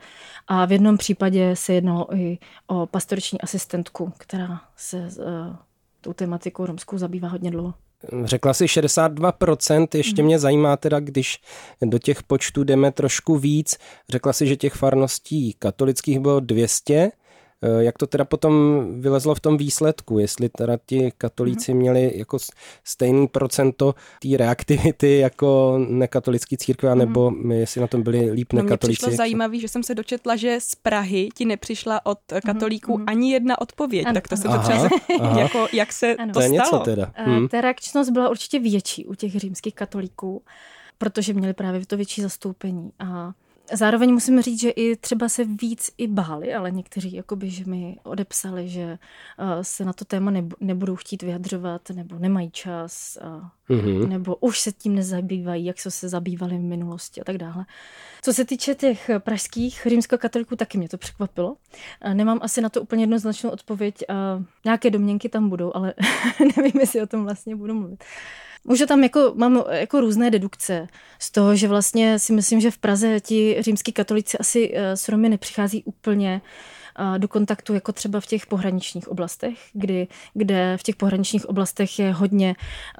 a 0.48 0.64
v 0.64 0.72
jednom 0.72 0.98
případě 0.98 1.56
se 1.56 1.72
jednalo 1.74 2.16
i 2.16 2.38
o 2.66 2.86
pastoreční 2.86 3.40
asistentku, 3.40 4.12
která 4.18 4.60
se 4.76 5.08
tou 6.00 6.12
tematikou 6.12 6.66
romskou 6.66 6.98
zabývá 6.98 7.28
hodně 7.28 7.50
dlouho. 7.50 7.74
Řekla 8.24 8.54
si 8.54 8.64
62%, 8.64 9.88
ještě 9.94 10.22
mhm. 10.22 10.26
mě 10.26 10.38
zajímá 10.38 10.76
teda, 10.76 11.00
když 11.00 11.38
do 11.82 11.98
těch 11.98 12.22
počtů 12.22 12.64
jdeme 12.64 12.92
trošku 12.92 13.38
víc. 13.38 13.78
Řekla 14.08 14.32
si, 14.32 14.46
že 14.46 14.56
těch 14.56 14.74
farností 14.74 15.54
katolických 15.58 16.20
bylo 16.20 16.40
200, 16.40 16.94
Eh, 16.94 17.19
jak 17.78 17.98
to 17.98 18.06
teda 18.06 18.24
potom 18.24 18.84
vylezlo 19.00 19.34
v 19.34 19.40
tom 19.40 19.56
výsledku, 19.56 20.18
jestli 20.18 20.48
teda 20.48 20.78
ti 20.86 21.12
katolíci 21.18 21.72
mhm. 21.72 21.80
měli 21.80 22.12
jako 22.14 22.38
stejný 22.84 23.28
procento 23.28 23.94
té 24.22 24.36
reaktivity 24.36 25.18
jako 25.18 25.78
nekatolický 25.88 26.56
církve, 26.56 26.94
nebo 26.94 27.30
mm. 27.30 27.52
jestli 27.52 27.80
na 27.80 27.86
tom 27.86 28.02
byli 28.02 28.30
líp 28.30 28.52
no, 28.52 28.62
nekatolíci. 28.62 29.02
Mně 29.02 29.06
přišlo 29.06 29.16
zajímavé, 29.16 29.58
že 29.58 29.68
jsem 29.68 29.82
se 29.82 29.94
dočetla, 29.94 30.36
že 30.36 30.58
z 30.60 30.74
Prahy 30.74 31.28
ti 31.34 31.44
nepřišla 31.44 32.06
od 32.06 32.18
mhm, 32.32 32.40
katolíků 32.40 32.98
mm. 32.98 33.04
ani 33.06 33.32
jedna 33.32 33.60
odpověď, 33.60 34.06
ano. 34.06 34.14
tak 34.14 34.28
to 34.28 34.36
se 34.36 34.42
to 34.42 34.58
třeba 34.58 34.88
jako, 35.38 35.66
jak 35.72 35.92
se 35.92 36.14
ano. 36.14 36.32
to, 36.32 36.38
to 36.38 36.42
je 36.42 36.48
něco 36.48 36.78
teda. 36.78 37.12
Hmm. 37.14 37.48
Ta 37.48 37.60
reakčnost 37.60 38.10
byla 38.10 38.28
určitě 38.28 38.58
větší 38.58 39.06
u 39.06 39.14
těch 39.14 39.32
římských 39.32 39.74
katolíků, 39.74 40.42
protože 40.98 41.34
měli 41.34 41.54
právě 41.54 41.86
to 41.86 41.96
větší 41.96 42.22
zastoupení 42.22 42.90
a 42.98 43.32
Zároveň 43.72 44.12
musím 44.12 44.42
říct, 44.42 44.60
že 44.60 44.70
i 44.70 44.96
třeba 44.96 45.28
se 45.28 45.44
víc 45.44 45.90
i 45.98 46.06
báli, 46.06 46.54
ale 46.54 46.70
někteří 46.70 47.14
jakoby, 47.14 47.50
že 47.50 47.64
mi 47.64 47.96
odepsali, 48.02 48.68
že 48.68 48.98
uh, 49.38 49.46
se 49.62 49.84
na 49.84 49.92
to 49.92 50.04
téma 50.04 50.32
nebudou 50.60 50.96
chtít 50.96 51.22
vyjadřovat, 51.22 51.90
nebo 51.90 52.18
nemají 52.18 52.50
čas, 52.50 53.18
mm-hmm. 53.70 54.08
nebo 54.08 54.36
už 54.36 54.60
se 54.60 54.72
tím 54.72 54.94
nezabývají, 54.94 55.64
jak 55.64 55.80
se 55.80 55.90
se 55.90 56.08
zabývali 56.08 56.58
v 56.58 56.60
minulosti 56.60 57.20
a 57.20 57.24
tak 57.24 57.38
dále. 57.38 57.66
Co 58.22 58.32
se 58.32 58.44
týče 58.44 58.74
těch 58.74 59.10
pražských 59.18 59.86
římskokatoliků, 59.86 60.56
taky 60.56 60.78
mě 60.78 60.88
to 60.88 60.98
překvapilo. 60.98 61.50
Uh, 61.50 62.14
nemám 62.14 62.38
asi 62.42 62.60
na 62.60 62.68
to 62.68 62.82
úplně 62.82 63.02
jednoznačnou 63.02 63.50
odpověď. 63.50 63.94
Uh, 64.10 64.44
nějaké 64.64 64.90
domněnky 64.90 65.28
tam 65.28 65.48
budou, 65.48 65.72
ale 65.74 65.94
nevím, 66.56 66.80
jestli 66.80 67.02
o 67.02 67.06
tom 67.06 67.24
vlastně 67.24 67.56
budu 67.56 67.74
mluvit. 67.74 68.04
Už 68.64 68.82
tam 68.88 69.02
jako, 69.02 69.32
mám 69.34 69.64
jako 69.70 70.00
různé 70.00 70.30
dedukce 70.30 70.88
z 71.18 71.30
toho, 71.30 71.56
že 71.56 71.68
vlastně 71.68 72.18
si 72.18 72.32
myslím, 72.32 72.60
že 72.60 72.70
v 72.70 72.78
Praze 72.78 73.20
ti 73.20 73.56
římský 73.60 73.92
katolici 73.92 74.38
asi 74.38 74.72
eh, 74.74 74.96
s 74.96 75.08
Romy 75.08 75.28
nepřichází 75.28 75.84
úplně 75.84 76.40
do 77.18 77.28
kontaktu 77.28 77.74
jako 77.74 77.92
třeba 77.92 78.20
v 78.20 78.26
těch 78.26 78.46
pohraničních 78.46 79.08
oblastech, 79.08 79.58
kdy, 79.72 80.08
kde 80.34 80.76
v 80.80 80.82
těch 80.82 80.96
pohraničních 80.96 81.48
oblastech 81.48 81.98
je 81.98 82.12
hodně 82.12 82.54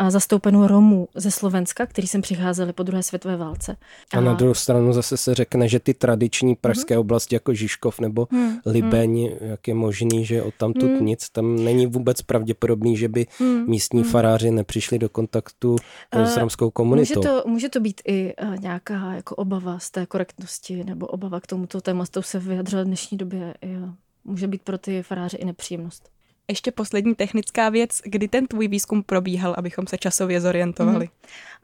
zastoupeno 0.09 0.67
Romů 0.67 1.09
ze 1.15 1.31
Slovenska, 1.31 1.87
kteří 1.87 2.09
sem 2.09 2.23
přicházeli 2.23 2.73
po 2.73 2.83
druhé 2.83 3.03
světové 3.03 3.37
válce. 3.37 3.77
A, 4.15 4.19
a 4.19 4.21
na 4.21 4.33
druhou 4.33 4.55
stranu 4.55 4.93
zase 4.93 5.17
se 5.17 5.35
řekne, 5.35 5.69
že 5.69 5.81
ty 5.81 5.95
tradiční 5.95 6.55
pražské 6.55 6.95
hmm. 6.95 7.01
oblasti 7.01 7.35
jako 7.35 7.55
Žižkov 7.55 8.01
nebo 8.01 8.29
hmm. 8.31 8.59
Libeň, 8.67 9.29
hmm. 9.29 9.51
jak 9.51 9.69
je 9.69 9.75
možný, 9.75 10.25
že 10.25 10.43
od 10.43 10.55
tamtud 10.55 10.91
hmm. 10.91 11.07
nic, 11.07 11.31
tam 11.31 11.65
není 11.65 11.87
vůbec 11.87 12.23
pravděpodobný, 12.23 12.97
že 12.97 13.09
by 13.09 13.27
hmm. 13.39 13.71
místní 13.71 14.01
hmm. 14.01 14.11
faráři 14.11 14.51
nepřišli 14.51 14.99
do 14.99 15.09
kontaktu 15.09 15.77
uh, 16.17 16.25
s 16.25 16.37
romskou 16.37 16.71
komunitou. 16.71 17.21
Může 17.21 17.29
to, 17.29 17.43
může 17.47 17.69
to 17.69 17.81
být 17.81 18.01
i 18.09 18.35
uh, 18.43 18.57
nějaká 18.57 19.13
jako 19.15 19.35
obava 19.35 19.79
z 19.79 19.91
té 19.91 20.07
korektnosti 20.07 20.85
nebo 20.85 21.07
obava 21.07 21.41
k 21.41 21.47
tomuto 21.47 21.81
tématu 21.81 22.23
se 22.23 22.39
vyjadřila 22.39 22.83
v 22.83 22.87
dnešní 22.87 23.19
době 23.19 23.55
i 23.63 23.77
může 24.25 24.47
být 24.47 24.63
pro 24.63 24.79
ty 24.79 25.03
faráře 25.03 25.37
i 25.37 25.45
nepříjemnost. 25.45 26.11
Ještě 26.49 26.73
poslední 26.73 27.15
technická 27.15 27.69
věc, 27.69 28.01
kdy 28.05 28.29
ten 28.29 28.47
tvůj 28.47 28.69
výzkum 28.69 29.03
probíhal, 29.03 29.55
abychom 29.59 29.87
se 29.87 29.99
časově 29.99 30.41
zorientovali? 30.41 31.09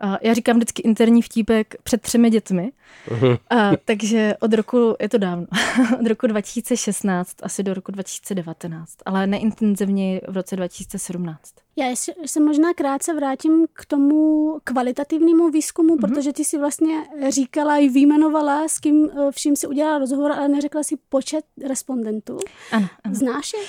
Mm. 0.02 0.16
Já 0.22 0.34
říkám 0.34 0.56
vždycky 0.56 0.82
interní 0.82 1.22
vtípek 1.22 1.74
před 1.82 2.02
třemi 2.02 2.30
dětmi, 2.30 2.72
uh-huh. 3.08 3.38
a, 3.50 3.70
takže 3.84 4.34
od 4.40 4.52
roku, 4.52 4.96
je 5.00 5.08
to 5.08 5.18
dávno, 5.18 5.46
od 6.00 6.06
roku 6.06 6.26
2016 6.26 7.36
asi 7.42 7.62
do 7.62 7.74
roku 7.74 7.92
2019, 7.92 8.96
ale 9.06 9.26
neintenzivně 9.26 10.20
v 10.28 10.36
roce 10.36 10.56
2017. 10.56 11.65
Já 11.78 11.96
se 12.26 12.40
možná 12.40 12.74
krátce 12.74 13.14
vrátím 13.14 13.66
k 13.72 13.86
tomu 13.86 14.60
kvalitativnímu 14.64 15.50
výzkumu, 15.50 15.96
mm-hmm. 15.96 16.00
protože 16.00 16.32
ty 16.32 16.44
si 16.44 16.58
vlastně 16.58 16.94
říkala 17.28 17.76
i 17.76 17.88
vyjmenovala, 17.88 18.68
s 18.68 18.78
kým 18.78 19.10
eh, 19.10 19.32
vším 19.32 19.56
si 19.56 19.66
udělala 19.66 19.98
rozhovor, 19.98 20.32
ale 20.32 20.48
neřekla 20.48 20.82
si 20.82 20.96
počet 21.08 21.44
respondentů. 21.68 22.38
Ano. 22.72 22.88
ano. 23.04 23.14
Znáš 23.14 23.52
je? 23.52 23.58
Uh, 23.60 23.66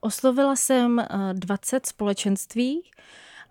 oslovila 0.00 0.56
jsem 0.56 0.98
uh, 0.98 1.30
eh, 1.30 1.34
20 1.34 1.86
společenství 1.86 2.82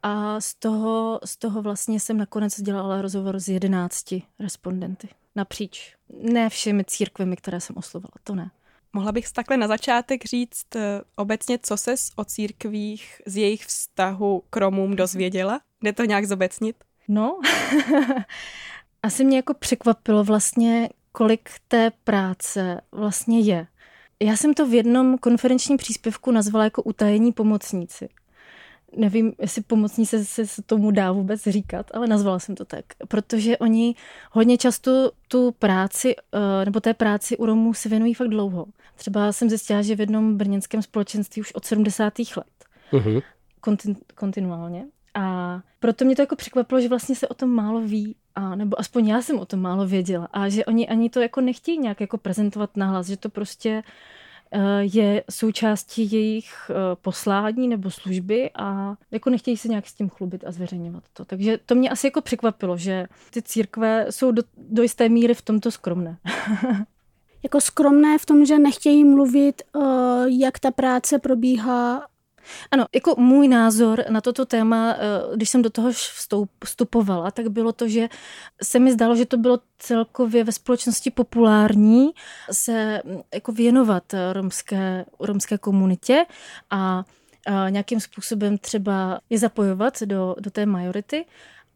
a 0.03 0.41
z 0.41 0.55
toho, 0.55 1.19
z 1.25 1.37
toho 1.37 1.61
vlastně 1.61 1.99
jsem 1.99 2.17
nakonec 2.17 2.61
dělala 2.61 3.01
rozhovor 3.01 3.39
s 3.39 3.47
11 3.47 4.05
respondenty 4.39 5.07
napříč. 5.35 5.95
Ne 6.09 6.49
všemi 6.49 6.83
církvemi, 6.85 7.35
které 7.35 7.61
jsem 7.61 7.77
oslovila, 7.77 8.11
to 8.23 8.35
ne. 8.35 8.51
Mohla 8.93 9.11
bych 9.11 9.31
takhle 9.31 9.57
na 9.57 9.67
začátek 9.67 10.25
říct 10.25 10.75
eh, 10.75 11.01
obecně, 11.15 11.59
co 11.61 11.77
se 11.77 11.95
o 12.15 12.25
církvích 12.25 13.21
z 13.25 13.37
jejich 13.37 13.65
vztahu 13.65 14.43
k 14.49 14.57
Romům 14.57 14.95
dozvěděla? 14.95 15.61
Jde 15.81 15.93
to 15.93 16.05
nějak 16.05 16.25
zobecnit? 16.25 16.75
No, 17.07 17.39
asi 19.03 19.23
mě 19.23 19.37
jako 19.37 19.53
překvapilo 19.53 20.23
vlastně, 20.23 20.89
kolik 21.11 21.49
té 21.67 21.91
práce 22.03 22.81
vlastně 22.91 23.39
je. 23.39 23.67
Já 24.19 24.37
jsem 24.37 24.53
to 24.53 24.67
v 24.67 24.73
jednom 24.73 25.17
konferenčním 25.17 25.77
příspěvku 25.77 26.31
nazvala 26.31 26.63
jako 26.63 26.83
utajení 26.83 27.31
pomocníci 27.31 28.09
nevím, 28.97 29.33
jestli 29.39 29.61
pomocní 29.61 30.05
se, 30.05 30.25
se, 30.25 30.47
se 30.47 30.61
tomu 30.61 30.91
dá 30.91 31.11
vůbec 31.11 31.43
říkat, 31.43 31.85
ale 31.93 32.07
nazvala 32.07 32.39
jsem 32.39 32.55
to 32.55 32.65
tak, 32.65 32.85
protože 33.07 33.57
oni 33.57 33.95
hodně 34.31 34.57
často 34.57 35.11
tu 35.27 35.51
práci, 35.51 36.15
eh, 36.15 36.65
nebo 36.65 36.79
té 36.79 36.93
práci 36.93 37.37
u 37.37 37.45
Romů 37.45 37.73
se 37.73 37.89
věnují 37.89 38.13
fakt 38.13 38.27
dlouho. 38.27 38.65
Třeba 38.95 39.31
jsem 39.31 39.49
zjistila, 39.49 39.81
že 39.81 39.95
v 39.95 39.99
jednom 39.99 40.37
brněnském 40.37 40.81
společenství 40.81 41.41
už 41.41 41.53
od 41.53 41.65
70. 41.65 42.13
let. 42.37 42.47
Uh-huh. 42.91 43.21
Kontin, 43.61 43.95
kontinuálně. 44.15 44.85
A 45.13 45.59
proto 45.79 46.05
mě 46.05 46.15
to 46.15 46.21
jako 46.21 46.35
překvapilo, 46.35 46.81
že 46.81 46.89
vlastně 46.89 47.15
se 47.15 47.27
o 47.27 47.33
tom 47.33 47.49
málo 47.49 47.81
ví, 47.81 48.15
a 48.35 48.55
nebo 48.55 48.79
aspoň 48.79 49.07
já 49.07 49.21
jsem 49.21 49.39
o 49.39 49.45
tom 49.45 49.59
málo 49.59 49.87
věděla. 49.87 50.27
A 50.33 50.49
že 50.49 50.65
oni 50.65 50.87
ani 50.87 51.09
to 51.09 51.19
jako 51.19 51.41
nechtějí 51.41 51.77
nějak 51.77 52.01
jako 52.01 52.17
prezentovat 52.17 52.77
nahlas, 52.77 53.07
že 53.07 53.17
to 53.17 53.29
prostě 53.29 53.83
Eh, 53.83 53.85
je 54.79 55.23
součástí 55.29 56.11
jejich 56.11 56.53
eh, 56.69 56.73
poslání 57.01 57.67
nebo 57.67 57.91
služby 57.91 58.51
a 58.55 58.95
jako 59.11 59.29
nechtějí 59.29 59.57
se 59.57 59.67
nějak 59.67 59.87
s 59.87 59.93
tím 59.93 60.09
chlubit 60.09 60.43
a 60.47 60.51
zveřejňovat 60.51 61.03
to. 61.13 61.25
Takže 61.25 61.59
to 61.65 61.75
mě 61.75 61.89
asi 61.89 62.07
jako 62.07 62.21
překvapilo, 62.21 62.77
že 62.77 63.07
ty 63.29 63.41
církve 63.41 64.05
jsou 64.09 64.31
do, 64.31 64.43
do 64.57 64.81
jisté 64.81 65.09
míry 65.09 65.33
v 65.33 65.41
tomto 65.41 65.71
skromné. 65.71 66.17
jako 67.43 67.61
skromné 67.61 68.17
v 68.17 68.25
tom, 68.25 68.45
že 68.45 68.59
nechtějí 68.59 69.03
mluvit, 69.03 69.61
eh, 69.75 69.79
jak 70.27 70.59
ta 70.59 70.71
práce 70.71 71.19
probíhá 71.19 72.07
ano, 72.71 72.85
jako 72.95 73.15
můj 73.17 73.47
názor 73.47 74.03
na 74.09 74.21
toto 74.21 74.45
téma, 74.45 74.95
eh, 74.95 75.35
když 75.35 75.49
jsem 75.49 75.61
do 75.61 75.69
toho 75.69 75.91
vstupovala, 76.65 77.31
tak 77.31 77.47
bylo 77.47 77.71
to, 77.71 77.87
že 77.87 78.09
se 78.63 78.79
mi 78.79 78.91
zdálo, 78.91 79.15
že 79.15 79.25
to 79.25 79.37
bylo 79.37 79.59
celkově 79.77 80.43
ve 80.43 80.51
společnosti 80.51 81.11
populární 81.11 82.11
se 82.51 83.01
mm, 83.05 83.21
jako 83.33 83.51
věnovat 83.51 84.03
romské, 84.33 85.05
romské 85.19 85.57
komunitě 85.57 86.25
a 86.69 87.03
nějakým 87.69 87.99
způsobem 87.99 88.57
třeba 88.57 89.19
je 89.29 89.39
zapojovat 89.39 90.03
do, 90.03 90.35
do 90.39 90.51
té 90.51 90.65
majority. 90.65 91.25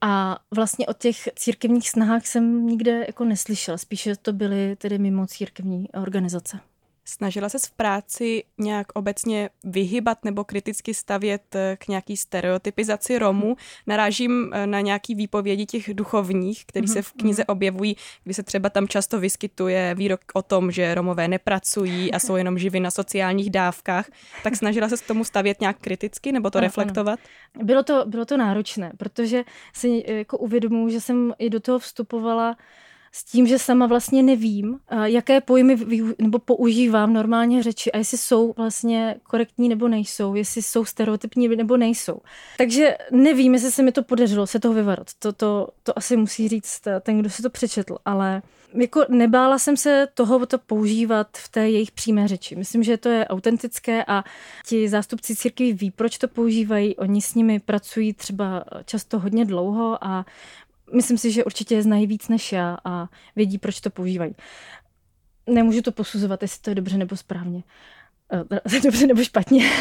A 0.02 0.40
vlastně 0.56 0.88
o 0.88 0.94
těch 0.94 1.30
církevních 1.36 1.90
snahách 1.90 2.28
jsem 2.28 2.68
nikde 2.68 3.06
jako 3.08 3.26
neslyšela, 3.26 3.78
spíše 3.78 4.16
to 4.16 4.34
byly 4.34 4.76
tedy 4.76 4.98
mimo 4.98 5.28
církevní 5.28 5.90
organizace. 5.92 6.60
Snažila 7.08 7.50
se 7.50 7.60
v 7.60 7.72
práci 7.72 8.44
nějak 8.58 8.88
obecně 8.94 9.50
vyhybat 9.64 10.26
nebo 10.26 10.44
kriticky 10.44 10.94
stavět 10.94 11.56
eh, 11.56 11.78
k 11.80 11.88
nějaký 11.88 12.18
stereotypizaci 12.18 13.20
Romů. 13.20 13.56
Narážím 13.88 14.52
eh, 14.54 14.68
na 14.68 14.82
nějaký 14.82 15.16
výpovědi 15.16 15.66
těch 15.66 15.94
duchovních, 15.94 16.66
které 16.66 16.88
se 16.88 17.02
v 17.02 17.14
mhm, 17.16 17.20
knize 17.22 17.42
mhm. 17.42 17.56
objevují, 17.56 17.96
kdy 18.24 18.34
se 18.34 18.44
třeba 18.44 18.70
tam 18.70 18.88
často 18.88 19.20
vyskytuje 19.20 19.96
výrok 19.96 20.22
o 20.34 20.42
tom, 20.42 20.72
že 20.72 20.96
Romové 20.96 21.28
nepracují 21.28 22.12
a 22.12 22.20
jsou 22.20 22.36
jenom 22.36 22.58
živi 22.58 22.80
na 22.80 22.92
sociálních 22.92 23.50
dávkách. 23.50 24.06
Tak 24.44 24.56
snažila 24.56 24.90
se 24.90 24.98
k 24.98 25.08
tomu 25.08 25.24
stavět 25.24 25.62
nějak 25.62 25.78
kriticky 25.80 26.32
nebo 26.32 26.50
to 26.50 26.58
ano, 26.58 26.66
reflektovat? 26.66 27.20
Ano. 27.56 27.66
Bylo, 27.66 27.84
to, 27.84 28.04
bylo 28.06 28.26
to 28.26 28.38
náročné, 28.38 28.92
protože 28.98 29.44
si 29.74 30.04
eh, 30.08 30.14
jako 30.14 30.38
uvědomuji, 30.38 30.90
že 30.90 31.02
jsem 31.02 31.34
i 31.40 31.50
do 31.50 31.60
toho 31.60 31.80
vstupovala 31.80 32.58
s 33.18 33.24
tím, 33.24 33.48
že 33.48 33.60
sama 33.60 33.88
vlastně 33.88 34.24
nevím, 34.24 34.80
jaké 35.04 35.42
pojmy 35.42 35.78
nebo 36.20 36.40
používám 36.40 37.14
normálně 37.14 37.64
řeči 37.64 37.92
a 37.92 37.98
jestli 37.98 38.18
jsou 38.18 38.54
vlastně 38.58 39.16
korektní 39.24 39.70
nebo 39.70 39.88
nejsou, 39.88 40.36
jestli 40.36 40.62
jsou 40.62 40.86
stereotypní 40.86 41.48
nebo 41.48 41.78
nejsou. 41.78 42.18
Takže 42.58 42.98
nevím, 43.12 43.54
jestli 43.54 43.72
se 43.72 43.84
mi 43.84 43.92
to 43.92 44.04
podařilo 44.04 44.48
se 44.48 44.60
toho 44.60 44.74
vyvarat. 44.74 45.08
To, 45.20 45.34
to, 45.34 45.68
to 45.84 45.98
asi 45.98 46.18
musí 46.18 46.48
říct 46.48 46.82
ten, 47.02 47.20
kdo 47.20 47.30
si 47.30 47.42
to 47.42 47.50
přečetl, 47.50 47.98
ale 48.06 48.42
jako 48.74 49.06
nebála 49.10 49.60
jsem 49.60 49.78
se 49.78 50.08
toho 50.14 50.46
to 50.46 50.58
používat 50.58 51.28
v 51.38 51.50
té 51.50 51.70
jejich 51.70 51.92
přímé 51.92 52.28
řeči. 52.28 52.56
Myslím, 52.56 52.84
že 52.84 52.98
to 52.98 53.10
je 53.10 53.28
autentické 53.28 54.06
a 54.08 54.24
ti 54.66 54.90
zástupci 54.90 55.36
církví 55.36 55.74
ví, 55.74 55.92
proč 55.92 56.18
to 56.18 56.28
používají. 56.28 56.96
Oni 56.96 57.22
s 57.22 57.36
nimi 57.36 57.60
pracují 57.60 58.14
třeba 58.14 58.64
často 58.86 59.20
hodně 59.20 59.46
dlouho 59.46 59.98
a 60.02 60.26
myslím 60.94 61.18
si, 61.18 61.32
že 61.32 61.44
určitě 61.44 61.76
je 61.76 61.84
znají 61.84 62.08
víc 62.08 62.28
než 62.28 62.52
já 62.52 62.78
a 62.86 63.10
vědí, 63.36 63.58
proč 63.58 63.82
to 63.82 63.90
používají. 63.90 64.36
Nemůžu 65.48 65.82
to 65.82 65.92
posuzovat, 65.92 66.42
jestli 66.42 66.62
to 66.62 66.70
je 66.70 66.76
dobře 66.76 66.98
nebo 66.98 67.18
správně. 67.18 67.64
Eh, 68.32 68.80
dobře 68.84 69.08
nebo 69.08 69.24
špatně. 69.24 69.72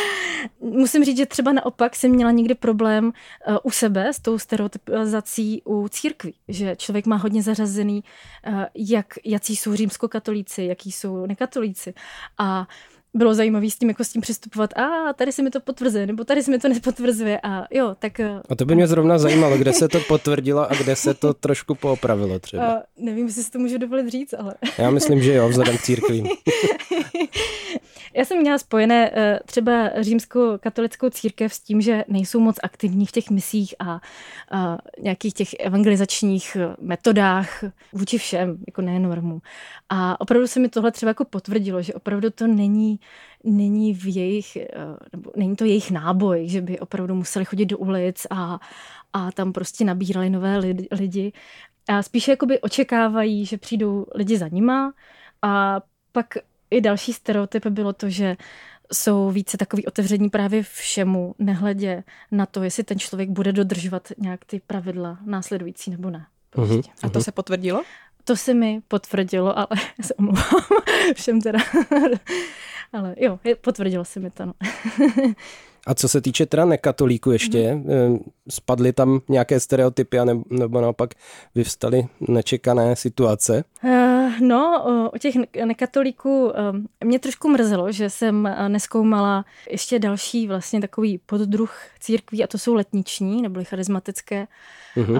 Musím 0.60 1.04
říct, 1.04 1.16
že 1.16 1.26
třeba 1.26 1.52
naopak 1.52 1.96
jsem 1.96 2.10
měla 2.10 2.30
někdy 2.30 2.54
problém 2.54 3.04
uh, 3.06 3.56
u 3.62 3.70
sebe 3.70 4.12
s 4.12 4.20
tou 4.20 4.38
stereotypizací 4.38 5.62
u 5.64 5.88
církví, 5.88 6.34
že 6.48 6.76
člověk 6.76 7.06
má 7.06 7.16
hodně 7.16 7.42
zařazený, 7.42 8.04
uh, 8.48 8.64
jak, 8.74 9.06
jací 9.24 9.56
jsou 9.56 9.74
římskokatolíci, 9.74 10.64
jaký 10.64 10.92
jsou 10.92 11.26
nekatolíci. 11.26 11.94
A 12.38 12.68
bylo 13.14 13.34
zajímavé 13.34 13.70
s 13.70 13.78
tím, 13.78 13.88
jako 13.88 14.04
s 14.04 14.08
tím 14.08 14.22
přistupovat. 14.22 14.78
A 14.78 15.12
tady 15.12 15.32
se 15.32 15.42
mi 15.42 15.50
to 15.50 15.60
potvrzuje, 15.60 16.06
nebo 16.06 16.24
tady 16.24 16.42
se 16.42 16.50
mi 16.50 16.58
to 16.58 16.68
nepotvrzuje. 16.68 17.40
A 17.42 17.66
jo, 17.70 17.96
tak... 17.98 18.20
Eh, 18.20 18.40
a 18.48 18.54
to 18.54 18.64
by 18.64 18.74
mě 18.74 18.86
zrovna 18.86 19.18
zajímalo, 19.18 19.58
kde 19.58 19.72
se 19.72 19.88
to 19.88 20.00
potvrdilo 20.00 20.70
a 20.70 20.74
kde 20.74 20.96
se 20.96 21.14
to 21.14 21.34
trošku 21.34 21.74
poopravilo 21.74 22.38
třeba. 22.38 22.66
A 22.66 22.82
nevím, 22.96 23.26
jestli 23.26 23.42
si 23.42 23.50
to 23.50 23.58
můžu 23.58 23.78
dovolit 23.78 24.08
říct, 24.08 24.34
ale... 24.38 24.54
Já 24.78 24.90
myslím, 24.90 25.22
že 25.22 25.34
jo, 25.34 25.48
vzhledem 25.48 25.78
k 25.78 25.82
církvím. 25.82 26.28
Já 28.14 28.24
jsem 28.24 28.38
měla 28.38 28.58
spojené 28.58 29.10
eh, 29.14 29.40
třeba 29.46 29.90
římskou 30.00 30.58
katolickou 30.58 31.10
církev 31.10 31.54
s 31.54 31.60
tím, 31.60 31.80
že 31.80 32.04
nejsou 32.08 32.40
moc 32.40 32.56
aktivní 32.62 33.06
v 33.06 33.12
těch 33.12 33.30
misích 33.30 33.74
a, 33.78 34.00
a 34.50 34.78
nějakých 35.02 35.34
těch 35.34 35.54
evangelizačních 35.60 36.56
eh, 36.60 36.76
metodách 36.80 37.64
vůči 37.92 38.18
všem, 38.18 38.58
jako 38.66 38.82
nejen. 38.82 39.40
A 39.88 40.20
opravdu 40.20 40.46
se 40.46 40.60
mi 40.60 40.68
tohle 40.68 40.92
třeba 40.92 41.10
jako 41.10 41.24
potvrdilo, 41.24 41.82
že 41.82 41.94
opravdu 41.94 42.30
to 42.30 42.46
není, 42.46 42.99
není 43.44 43.94
v 43.94 44.16
jejich, 44.16 44.56
eh, 44.56 44.68
nebo 45.12 45.32
není 45.36 45.56
to 45.56 45.64
jejich 45.64 45.90
náboj, 45.90 46.48
že 46.48 46.60
by 46.60 46.78
opravdu 46.78 47.14
museli 47.14 47.44
chodit 47.44 47.66
do 47.66 47.78
ulic 47.78 48.26
a, 48.30 48.60
a 49.12 49.32
tam 49.32 49.52
prostě 49.52 49.84
nabírali 49.84 50.30
nové 50.30 50.58
lidi. 50.92 51.32
A 51.88 52.02
spíše 52.02 52.30
jakoby 52.30 52.60
očekávají, 52.60 53.46
že 53.46 53.58
přijdou 53.58 54.06
lidi 54.14 54.38
za 54.38 54.48
nima 54.48 54.92
a 55.42 55.80
pak 56.12 56.26
i 56.70 56.80
další 56.80 57.12
stereotyp 57.12 57.66
bylo 57.66 57.92
to, 57.92 58.10
že 58.10 58.36
jsou 58.92 59.30
více 59.30 59.56
takový 59.56 59.86
otevření 59.86 60.30
právě 60.30 60.62
všemu, 60.62 61.34
nehledě 61.38 62.04
na 62.30 62.46
to, 62.46 62.62
jestli 62.62 62.84
ten 62.84 62.98
člověk 62.98 63.28
bude 63.28 63.52
dodržovat 63.52 64.08
nějak 64.18 64.44
ty 64.44 64.60
pravidla 64.66 65.18
následující 65.26 65.90
nebo 65.90 66.10
ne. 66.10 66.26
Prostě. 66.50 66.74
Uh-huh. 66.74 66.90
A 67.02 67.08
to 67.08 67.20
se 67.20 67.32
potvrdilo? 67.32 67.82
To 68.24 68.36
se 68.36 68.54
mi 68.54 68.82
potvrdilo, 68.88 69.58
ale 69.58 69.68
se 70.00 70.14
omlouvám 70.14 70.64
všem 71.14 71.40
teda. 71.40 71.58
ale 72.92 73.14
jo, 73.18 73.38
potvrdilo 73.60 74.04
se 74.04 74.20
mi 74.20 74.30
to. 74.30 74.46
No. 74.46 74.54
A 75.86 75.94
co 75.94 76.08
se 76.08 76.20
týče 76.20 76.46
teda 76.46 76.64
nekatolíku 76.64 77.30
ještě, 77.30 77.74
mm. 77.74 78.18
spadly 78.48 78.92
tam 78.92 79.20
nějaké 79.28 79.60
stereotypy 79.60 80.18
a 80.18 80.24
nebo 80.50 80.80
naopak 80.80 81.14
vyvstaly 81.54 82.06
nečekané 82.28 82.96
situace? 82.96 83.64
Uh, 83.84 83.90
no, 84.40 84.84
o 85.12 85.18
těch 85.18 85.34
nekatolíků 85.64 86.52
eh, 86.54 87.04
mě 87.04 87.18
trošku 87.18 87.48
mrzelo, 87.48 87.92
že 87.92 88.10
jsem 88.10 88.46
eh, 88.46 88.68
neskoumala 88.68 89.44
ještě 89.70 89.98
další 89.98 90.48
vlastně 90.48 90.80
takový 90.80 91.18
poddruh 91.18 91.76
církví 92.00 92.44
a 92.44 92.46
to 92.46 92.58
jsou 92.58 92.74
letniční 92.74 93.42
nebo 93.42 93.64
charismatické 93.64 94.46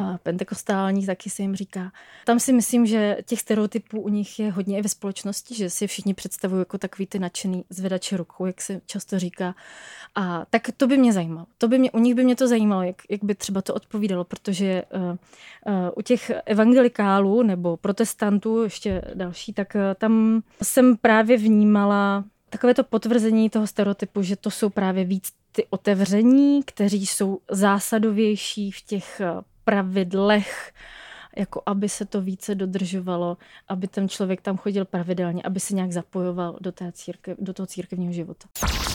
a 0.00 0.18
pentekostální, 0.22 1.06
taky 1.06 1.30
se 1.30 1.42
jim 1.42 1.56
říká. 1.56 1.92
Tam 2.24 2.40
si 2.40 2.52
myslím, 2.52 2.86
že 2.86 3.16
těch 3.26 3.40
stereotypů 3.40 4.00
u 4.00 4.08
nich 4.08 4.38
je 4.38 4.52
hodně 4.52 4.78
i 4.78 4.82
ve 4.82 4.88
společnosti, 4.88 5.54
že 5.54 5.70
si 5.70 5.86
všichni 5.86 6.14
představují 6.14 6.60
jako 6.60 6.78
takový 6.78 7.06
ty 7.06 7.18
nadšený 7.18 7.64
zvedače 7.70 8.16
rukou, 8.16 8.46
jak 8.46 8.60
se 8.60 8.80
často 8.86 9.18
říká. 9.18 9.54
A 10.14 10.44
tak 10.50 10.62
to 10.76 10.86
by 10.86 10.96
mě 10.96 11.12
zajímalo. 11.12 11.46
To 11.58 11.68
by 11.68 11.78
mě, 11.78 11.90
u 11.90 11.98
nich 11.98 12.14
by 12.14 12.24
mě 12.24 12.36
to 12.36 12.48
zajímalo, 12.48 12.82
jak, 12.82 12.96
jak 13.10 13.24
by 13.24 13.34
třeba 13.34 13.62
to 13.62 13.74
odpovídalo, 13.74 14.24
protože 14.24 14.82
uh, 14.94 15.02
uh, 15.02 15.14
u 15.96 16.02
těch 16.02 16.32
evangelikálů 16.46 17.42
nebo 17.42 17.76
protestantů, 17.76 18.62
ještě 18.62 19.02
další, 19.14 19.52
tak 19.52 19.74
uh, 19.74 19.80
tam 19.98 20.42
jsem 20.62 20.96
právě 20.96 21.36
vnímala 21.36 22.24
takové 22.50 22.74
to 22.74 22.84
potvrzení 22.84 23.50
toho 23.50 23.66
stereotypu, 23.66 24.22
že 24.22 24.36
to 24.36 24.50
jsou 24.50 24.70
právě 24.70 25.04
víc 25.04 25.32
ty 25.52 25.66
otevření, 25.70 26.62
kteří 26.62 27.06
jsou 27.06 27.38
zásadovější 27.50 28.70
v 28.70 28.80
těch 28.80 29.20
pravidlech, 29.64 30.72
jako 31.40 31.62
aby 31.66 31.88
se 31.88 32.04
to 32.04 32.20
více 32.20 32.54
dodržovalo, 32.54 33.36
aby 33.68 33.86
ten 33.88 34.08
člověk 34.08 34.40
tam 34.40 34.56
chodil 34.56 34.84
pravidelně, 34.84 35.42
aby 35.42 35.60
se 35.60 35.74
nějak 35.74 35.92
zapojoval 35.92 36.56
do, 36.60 36.72
té 36.72 36.92
církev, 36.92 37.36
do 37.40 37.52
toho 37.52 37.66
církevního 37.66 38.12
života. 38.12 38.48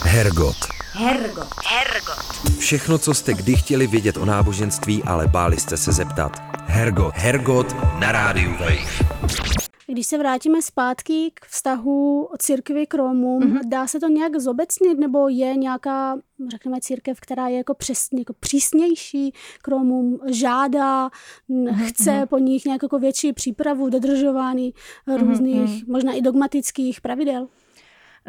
Hergot. 0.03 0.55
Hergot. 0.93 1.47
Hergot. 1.67 2.57
Všechno, 2.59 2.97
co 2.97 3.13
jste 3.13 3.33
kdy 3.33 3.55
chtěli 3.55 3.87
vědět 3.87 4.17
o 4.17 4.25
náboženství, 4.25 5.03
ale 5.03 5.27
báli 5.27 5.57
jste 5.57 5.77
se 5.77 5.91
zeptat. 5.91 6.31
Hergot. 6.65 7.13
Hergot 7.15 7.75
na 7.99 8.11
rádiu 8.11 8.51
Wave. 8.51 9.64
Když 9.87 10.07
se 10.07 10.17
vrátíme 10.17 10.61
zpátky 10.61 11.31
k 11.33 11.45
vztahu 11.45 12.29
církvy 12.39 12.87
k 12.87 12.93
Romům, 12.93 13.41
mm-hmm. 13.41 13.69
dá 13.69 13.87
se 13.87 13.99
to 13.99 14.07
nějak 14.07 14.35
zobecnit, 14.35 14.99
nebo 14.99 15.29
je 15.29 15.55
nějaká, 15.55 16.19
řekněme, 16.47 16.77
církev, 16.81 17.19
která 17.19 17.47
je 17.47 17.57
jako 17.57 17.73
přesně 17.73 18.19
jako 18.19 18.33
přísnější 18.39 19.33
k 19.61 19.67
Romům, 19.67 20.19
žádá, 20.25 21.09
mm-hmm. 21.49 21.85
chce 21.85 22.11
mm-hmm. 22.11 22.27
po 22.27 22.37
nich 22.37 22.65
nějak 22.65 22.83
jako 22.83 22.99
větší 22.99 23.33
přípravu, 23.33 23.89
dodržování 23.89 24.73
různých, 25.17 25.61
mm-hmm. 25.61 25.91
možná 25.91 26.13
i 26.13 26.21
dogmatických 26.21 27.01
pravidel? 27.01 27.47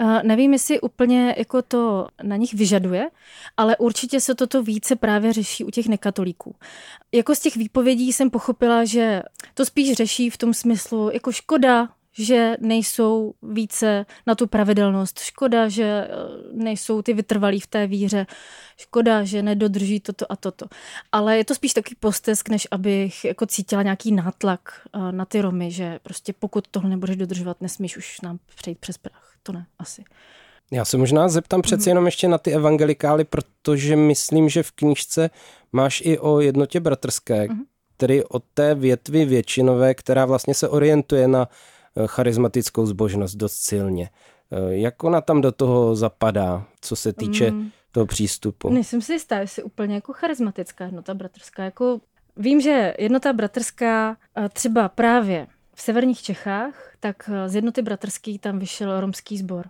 Uh, 0.01 0.23
nevím, 0.23 0.53
jestli 0.53 0.81
úplně 0.81 1.35
jako 1.39 1.63
to 1.63 2.09
na 2.23 2.37
nich 2.37 2.55
vyžaduje, 2.55 3.11
ale 3.57 3.77
určitě 3.77 4.21
se 4.21 4.35
toto 4.35 4.63
více 4.63 4.97
právě 4.97 5.33
řeší 5.33 5.65
u 5.65 5.71
těch 5.71 5.87
nekatolíků. 5.87 6.55
Jako 7.13 7.35
z 7.35 7.41
těch 7.41 7.57
výpovědí 7.57 8.13
jsem 8.13 8.31
pochopila, 8.31 8.85
že 8.85 9.23
to 9.55 9.65
spíš 9.65 9.93
řeší 9.93 10.31
v 10.31 10.37
tom 10.37 10.55
smyslu, 10.55 11.11
jako 11.13 11.33
škoda, 11.33 11.89
že 12.19 12.57
nejsou 12.61 13.35
více 13.43 14.07
na 14.27 14.35
tu 14.35 14.47
pravidelnost. 14.47 15.21
Škoda, 15.21 15.69
že 15.69 15.85
eh, 15.85 16.09
nejsou 16.53 17.03
ty 17.03 17.13
vytrvalí 17.13 17.61
v 17.61 17.67
té 17.67 17.87
víře. 17.87 18.27
Škoda, 18.77 19.25
že 19.25 19.43
nedodrží 19.43 20.01
toto 20.01 20.33
a 20.33 20.37
toto. 20.37 20.67
Ale 21.13 21.37
je 21.37 21.45
to 21.45 21.55
spíš 21.55 21.73
takový 21.73 21.97
postesk, 22.01 22.49
než 22.49 22.69
abych 22.71 23.25
jako 23.25 23.47
cítila 23.47 23.83
nějaký 23.83 24.13
nátlak 24.13 24.61
eh, 24.95 25.13
na 25.13 25.25
ty 25.25 25.41
Romy, 25.41 25.71
že 25.71 25.99
prostě 26.03 26.33
pokud 26.33 26.69
tohle 26.71 26.91
nebudeš 26.91 27.17
dodržovat, 27.17 27.61
nesmíš 27.61 27.97
už 27.97 28.21
nám 28.21 28.39
přejít 28.57 28.79
přes 28.79 28.99
prach. 28.99 29.33
To 29.43 29.53
ne, 29.53 29.67
asi. 29.79 30.05
Já 30.71 30.85
se 30.85 30.97
možná 30.97 31.29
zeptám 31.29 31.63
přece 31.63 31.83
mm 31.83 31.91
jenom 31.91 32.07
ještě 32.07 32.29
na 32.29 32.39
ty 32.39 32.53
evangelikály, 32.53 33.25
protože 33.25 33.97
myslím, 33.97 34.49
že 34.49 34.63
v 34.63 34.73
knížce 34.73 35.31
máš 35.73 36.03
i 36.05 36.19
o 36.19 36.41
jednotě 36.41 36.81
bratrské, 36.81 37.49
mm 37.49 37.65
tedy 37.97 38.25
o 38.25 38.39
té 38.39 38.75
větvi 38.75 39.25
většinové, 39.25 39.95
která 39.95 40.25
vlastně 40.25 40.55
se 40.55 40.69
orientuje 40.69 41.29
na 41.29 41.49
charismatickou 42.07 42.87
zbožnost 42.87 43.37
dost 43.37 43.57
silně. 43.57 44.11
Eh, 44.51 44.77
jak 44.77 45.05
ona 45.05 45.21
tam 45.21 45.41
do 45.41 45.53
toho 45.53 45.97
zapadá, 45.97 46.65
co 46.81 46.97
se 46.97 47.13
týče 47.13 47.51
mm. 47.51 47.71
toho 47.93 48.07
přístupu? 48.07 48.71
Nejsem 48.71 49.03
si 49.03 49.13
jistá, 49.13 49.39
jestli 49.39 49.63
úplně 49.63 49.95
jako 49.95 50.13
charismatická 50.13 50.85
jednota 50.85 51.15
bratrská. 51.15 51.65
Jako 51.65 52.01
vím, 52.37 52.61
že 52.61 52.95
jednota 52.99 53.33
bratrská 53.33 54.17
eh, 54.37 54.49
třeba 54.49 54.89
právě 54.89 55.47
v 55.75 55.83
severních 55.83 56.23
Čechách, 56.23 56.93
tak 57.01 57.31
z 57.47 57.55
jednoty 57.55 57.83
bratrský 57.83 58.39
tam 58.39 58.59
vyšel 58.59 59.01
romský 59.01 59.39
sbor 59.39 59.67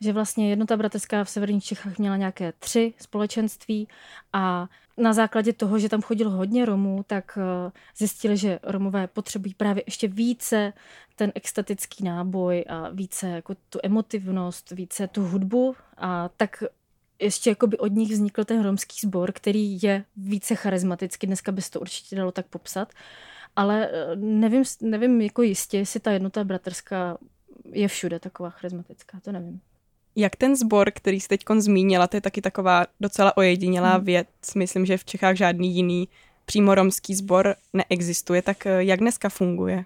že 0.00 0.12
vlastně 0.12 0.50
jednota 0.50 0.76
bratrská 0.76 1.24
v 1.24 1.30
severních 1.30 1.64
Čechách 1.64 1.98
měla 1.98 2.16
nějaké 2.16 2.52
tři 2.58 2.94
společenství 2.98 3.88
a 4.32 4.68
na 4.96 5.12
základě 5.12 5.52
toho, 5.52 5.78
že 5.78 5.88
tam 5.88 6.02
chodilo 6.02 6.30
hodně 6.30 6.64
Romů, 6.64 7.04
tak 7.06 7.38
eh, 7.40 7.72
zjistili, 7.96 8.36
že 8.36 8.58
Romové 8.62 9.06
potřebují 9.06 9.54
právě 9.54 9.82
ještě 9.86 10.08
více 10.08 10.72
ten 11.16 11.32
extatický 11.34 12.04
náboj 12.04 12.64
a 12.68 12.88
více 12.88 13.28
jako 13.28 13.54
tu 13.54 13.78
emotivnost, 13.82 14.70
více 14.70 15.08
tu 15.08 15.22
hudbu 15.22 15.76
a 15.96 16.28
tak 16.28 16.62
ještě 17.18 17.50
jako 17.50 17.66
by 17.66 17.78
od 17.78 17.92
nich 17.92 18.10
vznikl 18.10 18.44
ten 18.44 18.62
romský 18.62 18.96
sbor, 19.06 19.32
který 19.32 19.78
je 19.82 20.04
více 20.16 20.54
charismatický, 20.54 21.26
dneska 21.26 21.52
by 21.52 21.62
se 21.62 21.70
to 21.70 21.80
určitě 21.80 22.16
dalo 22.16 22.32
tak 22.32 22.46
popsat, 22.46 22.92
ale 23.56 23.90
eh, 23.92 24.16
nevím, 24.16 24.64
nevím 24.82 25.20
jako 25.20 25.42
jistě, 25.42 25.78
jestli 25.78 26.00
ta 26.00 26.10
jednota 26.10 26.44
bratrská 26.44 27.18
je 27.72 27.88
všude 27.88 28.20
taková 28.20 28.50
charismatická, 28.50 29.20
to 29.20 29.32
nevím. 29.32 29.60
Jak 30.16 30.36
ten 30.36 30.56
sbor, 30.56 30.90
který 30.94 31.20
jsi 31.20 31.28
teď 31.28 31.40
zmínila, 31.58 32.06
to 32.06 32.16
je 32.16 32.20
taky 32.20 32.40
taková 32.40 32.86
docela 33.00 33.36
ojedinělá 33.36 33.94
hmm. 33.94 34.04
věc. 34.04 34.28
Myslím, 34.56 34.86
že 34.86 34.96
v 34.96 35.04
Čechách 35.04 35.36
žádný 35.36 35.74
jiný 35.74 36.08
přímo 36.44 36.74
romský 36.74 37.14
sbor 37.14 37.54
neexistuje, 37.72 38.42
tak 38.42 38.66
eh, 38.66 38.84
jak 38.84 39.00
dneska 39.00 39.28
funguje? 39.28 39.84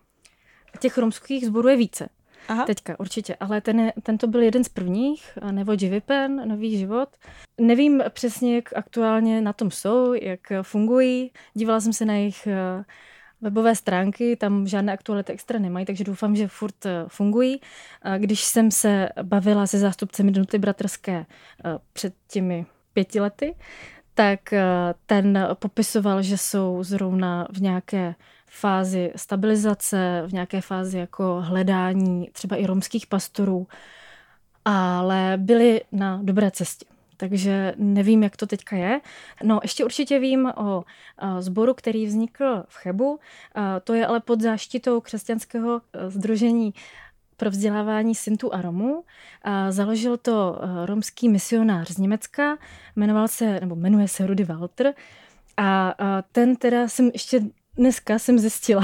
Těch 0.81 0.99
romských 0.99 1.47
sborů 1.47 1.69
je 1.69 1.77
více. 1.77 2.09
Aha. 2.49 2.65
Teďka, 2.65 3.01
určitě. 3.01 3.37
Ale 3.41 3.61
ten, 3.61 3.93
ten 4.03 4.19
to 4.19 4.27
byl 4.27 4.43
jeden 4.43 4.65
z 4.65 4.69
prvních, 4.69 5.39
nebo 5.51 5.73
Jivipen, 5.73 6.49
Nový 6.49 6.79
život. 6.79 7.09
Nevím 7.61 8.03
přesně, 8.11 8.55
jak 8.55 8.73
aktuálně 8.77 9.41
na 9.41 9.53
tom 9.53 9.71
jsou, 9.71 10.15
jak 10.15 10.41
fungují. 10.63 11.31
Dívala 11.55 11.81
jsem 11.81 11.93
se 11.93 12.05
na 12.05 12.15
jejich 12.15 12.49
webové 13.41 13.75
stránky, 13.75 14.37
tam 14.37 14.67
žádné 14.67 14.93
aktuality 14.93 15.33
extra 15.33 15.59
nemají, 15.59 15.87
takže 15.87 16.05
doufám, 16.05 16.37
že 16.37 16.49
furt 16.49 16.87
eh, 16.87 17.05
fungují. 17.09 17.61
Když 18.19 18.45
jsem 18.45 18.71
se 18.71 19.09
bavila 19.23 19.67
se 19.67 19.79
zástupcem 19.79 20.27
Minuty 20.27 20.59
bratrské 20.59 21.27
před 21.93 22.15
těmi 22.29 22.67
pěti 22.93 23.21
lety, 23.21 23.55
tak 24.15 24.55
ten 25.07 25.49
popisoval, 25.55 26.23
že 26.23 26.39
jsou 26.39 26.85
zrovna 26.85 27.49
v 27.53 27.61
nějaké 27.61 28.15
fázi 28.47 29.13
stabilizace, 29.17 30.23
v 30.27 30.33
nějaké 30.33 30.61
fázi 30.61 30.99
jako 30.99 31.41
hledání 31.41 32.31
třeba 32.33 32.57
i 32.57 32.67
romských 32.67 33.07
pastorů, 33.07 33.67
ale 34.65 35.35
byli 35.37 35.81
na 35.93 36.21
dobré 36.23 36.51
cestě. 36.51 36.98
Takže 37.21 37.75
nevím, 37.77 38.23
jak 38.23 38.37
to 38.37 38.47
teďka 38.47 38.77
je. 38.77 39.01
No, 39.43 39.61
ještě 39.63 39.85
určitě 39.85 40.19
vím 40.19 40.53
o 40.57 40.85
sboru, 41.39 41.75
který 41.75 42.07
vznikl 42.07 42.65
v 42.69 42.77
Chebu. 42.77 43.19
To 43.85 43.95
je 43.95 44.07
ale 44.07 44.21
pod 44.21 44.41
záštitou 44.41 45.01
křesťanského 45.01 45.81
združení 46.09 46.75
pro 47.37 47.51
vzdělávání 47.51 48.15
Sintů 48.15 48.55
a 48.55 48.63
Romů. 48.63 49.05
Založil 49.71 50.17
to 50.17 50.59
romský 50.85 51.29
misionář 51.29 51.91
z 51.91 51.99
Německa, 51.99 52.59
jmenoval 52.97 53.29
se, 53.29 53.61
nebo 53.61 53.77
jmenuje 53.77 54.09
se 54.09 54.27
Rudy 54.27 54.45
Walter. 54.45 54.95
A 55.57 55.95
ten 56.33 56.57
teda 56.57 56.89
jsem 56.89 57.11
ještě 57.13 57.41
dneska 57.77 58.19
jsem 58.19 58.39
zjistila, 58.39 58.83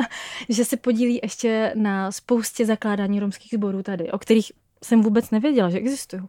že 0.48 0.64
se 0.64 0.76
podílí 0.76 1.20
ještě 1.22 1.72
na 1.74 2.12
spoustě 2.12 2.66
zakládání 2.66 3.20
romských 3.20 3.50
sborů 3.54 3.82
tady, 3.82 4.10
o 4.10 4.18
kterých 4.18 4.52
jsem 4.84 5.02
vůbec 5.02 5.30
nevěděla, 5.30 5.70
že 5.70 5.78
existují. 5.78 6.22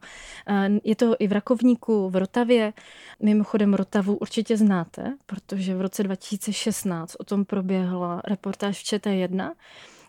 Je 0.83 0.95
to 0.95 1.15
i 1.19 1.27
v 1.27 1.31
Rakovníku, 1.31 2.09
v 2.09 2.15
Rotavě. 2.15 2.73
Mimochodem 3.19 3.73
Rotavu 3.73 4.15
určitě 4.17 4.57
znáte, 4.57 5.17
protože 5.25 5.75
v 5.75 5.81
roce 5.81 6.03
2016 6.03 7.15
o 7.19 7.23
tom 7.23 7.45
proběhla 7.45 8.21
reportáž 8.27 8.79
v 8.79 8.85
ČT1, 8.85 9.51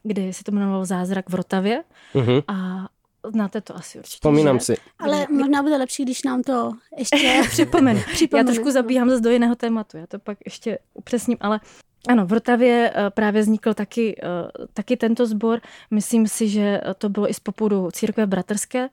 kdy 0.03 0.33
se 0.33 0.45
to 0.45 0.51
jmenovalo 0.51 0.85
Zázrak 0.85 1.31
v 1.31 1.35
Rotavě. 1.35 1.85
Uh-huh. 2.15 2.43
A 2.49 2.89
Znáte 3.33 3.61
to 3.61 3.77
asi 3.77 3.99
určitě. 3.99 4.15
Vzpomínám 4.15 4.61
si. 4.61 4.77
Ale 4.99 5.27
možná 5.31 5.63
bude 5.63 5.77
lepší, 5.77 6.05
když 6.05 6.23
nám 6.23 6.43
to 6.43 6.73
ještě 6.99 7.43
připomenu. 7.51 8.01
Já 8.37 8.45
trošku 8.45 8.71
zabíhám 8.71 9.11
zase 9.11 9.23
do 9.23 9.31
jiného 9.31 9.55
tématu, 9.55 9.97
já 9.97 10.07
to 10.07 10.19
pak 10.19 10.39
ještě 10.45 10.79
upřesním, 10.95 11.37
ale 11.41 11.61
ano, 12.09 12.27
v 12.27 12.33
Rotavě 12.33 12.93
eh, 12.95 13.11
právě 13.11 13.43
vznikl 13.43 13.75
taky, 13.75 14.17
eh, 14.23 14.67
taky 14.73 14.97
tento 14.97 15.27
sbor. 15.27 15.61
Myslím 15.91 16.27
si, 16.27 16.49
že 16.49 16.81
to 16.99 17.09
bylo 17.09 17.31
i 17.31 17.35
z 17.35 17.41
popudu 17.41 17.91
církve 17.91 18.27
bratrské 18.27 18.89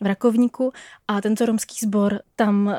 v 0.00 0.06
Rakovníku 0.06 0.72
a 1.08 1.20
tento 1.20 1.46
romský 1.46 1.76
sbor 1.86 2.20
tam 2.36 2.76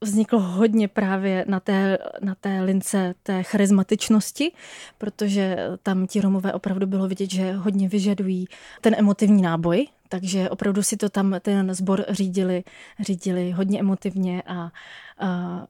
vznikl 0.00 0.38
hodně 0.38 0.88
právě 0.88 1.44
na 1.48 1.60
té, 1.60 1.98
na 2.20 2.34
té 2.34 2.60
lince 2.60 3.14
té 3.22 3.42
charizmatičnosti, 3.42 4.52
protože 4.98 5.56
tam 5.82 6.06
ti 6.06 6.20
Romové 6.20 6.52
opravdu 6.52 6.86
bylo 6.86 7.08
vidět, 7.08 7.30
že 7.30 7.52
hodně 7.52 7.88
vyžadují 7.88 8.48
ten 8.80 8.94
emotivní 8.98 9.42
náboj, 9.42 9.86
takže 10.08 10.50
opravdu 10.50 10.82
si 10.82 10.96
to 10.96 11.08
tam 11.08 11.34
ten 11.40 11.74
sbor 11.74 12.04
řídili, 12.08 12.64
řídili 13.00 13.50
hodně 13.50 13.80
emotivně 13.80 14.42
a, 14.46 14.54
a, 14.54 14.70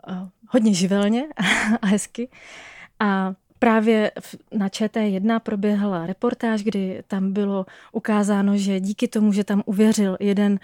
a 0.07 0.29
hodně 0.49 0.75
živelně 0.75 1.25
a 1.83 1.87
hezky. 1.87 2.29
A 3.01 3.35
právě 3.59 4.11
na 4.53 4.69
ČT1 4.69 5.41
proběhla 5.41 6.07
reportáž, 6.07 6.63
kdy 6.63 7.03
tam 7.07 7.33
bylo 7.33 7.67
ukázáno, 7.93 8.57
že 8.57 8.81
díky 8.81 9.09
tomu, 9.09 9.33
že 9.33 9.45
tam 9.45 9.63
uvěřil 9.67 10.17
jeden 10.21 10.59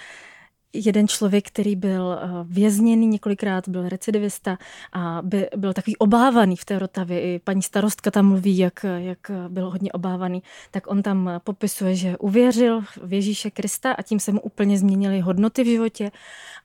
jeden 0.75 1.09
člověk, 1.09 1.49
který 1.49 1.77
byl 1.77 2.19
eh, 2.23 2.29
vězněný 2.45 3.07
několikrát, 3.07 3.69
byl 3.69 3.89
recidivista 3.89 4.59
a 4.93 5.23
by, 5.23 5.49
byl 5.57 5.73
takový 5.73 5.97
obávaný 5.97 6.57
v 6.57 6.65
té 6.65 6.79
Rotavě. 6.79 7.21
I 7.21 7.39
paní 7.39 7.63
starostka 7.63 8.11
tam 8.11 8.29
mluví, 8.29 8.59
jak, 8.59 8.87
jak 8.97 9.31
byl 9.49 9.71
hodně 9.71 9.93
obávaný. 9.93 10.43
Tak 10.71 10.91
on 10.91 11.03
tam 11.03 11.31
popisuje, 11.45 11.95
že 11.95 12.19
uvěřil 12.19 12.81
v 13.03 13.13
Ježíše 13.13 13.51
Krista 13.51 13.93
a 13.93 14.03
tím 14.03 14.21
se 14.21 14.33
mu 14.33 14.41
úplně 14.41 14.79
změnily 14.79 15.21
hodnoty 15.21 15.65
v 15.65 15.67
životě 15.67 16.11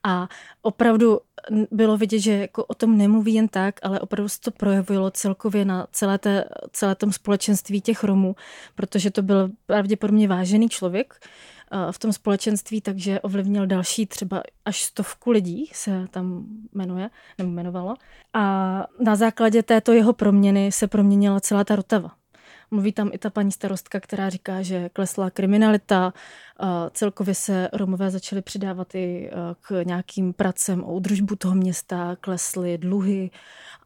a 0.03 0.27
opravdu 0.61 1.19
bylo 1.71 1.97
vidět, 1.97 2.19
že 2.19 2.33
jako 2.33 2.65
o 2.65 2.73
tom 2.73 2.97
nemluví 2.97 3.33
jen 3.33 3.47
tak, 3.47 3.79
ale 3.83 3.99
opravdu 3.99 4.29
se 4.29 4.39
to 4.41 4.51
projevilo 4.51 5.11
celkově 5.11 5.65
na 5.65 5.87
celé, 5.91 6.17
té, 6.17 6.45
celé 6.71 6.95
tom 6.95 7.11
společenství 7.11 7.81
těch 7.81 8.03
Romů, 8.03 8.35
protože 8.75 9.11
to 9.11 9.21
byl 9.21 9.49
pravděpodobně 9.65 10.27
vážený 10.27 10.69
člověk, 10.69 11.13
v 11.91 11.99
tom 11.99 12.13
společenství, 12.13 12.81
takže 12.81 13.19
ovlivnil 13.19 13.67
další 13.67 14.05
třeba 14.05 14.43
až 14.65 14.83
stovku 14.83 15.31
lidí 15.31 15.69
se 15.73 16.07
tam 16.11 16.45
jmenuje, 16.73 17.09
nebo 17.37 17.49
jmenovalo. 17.49 17.95
A 18.33 18.43
na 18.99 19.15
základě 19.15 19.63
této 19.63 19.91
jeho 19.91 20.13
proměny 20.13 20.71
se 20.71 20.87
proměnila 20.87 21.39
celá 21.39 21.63
ta 21.63 21.75
Rotava. 21.75 22.11
Mluví 22.71 22.91
tam 22.91 23.09
i 23.13 23.17
ta 23.17 23.29
paní 23.29 23.51
starostka, 23.51 23.99
která 23.99 24.29
říká, 24.29 24.61
že 24.61 24.89
klesla 24.89 25.29
kriminalita, 25.29 26.13
celkově 26.93 27.35
se 27.35 27.69
Romové 27.73 28.11
začaly 28.11 28.41
přidávat 28.41 28.95
i 28.95 29.31
k 29.61 29.83
nějakým 29.83 30.33
pracem 30.33 30.83
o 30.83 30.93
udržbu 30.93 31.35
toho 31.35 31.55
města, 31.55 32.17
klesly 32.21 32.77
dluhy 32.77 33.31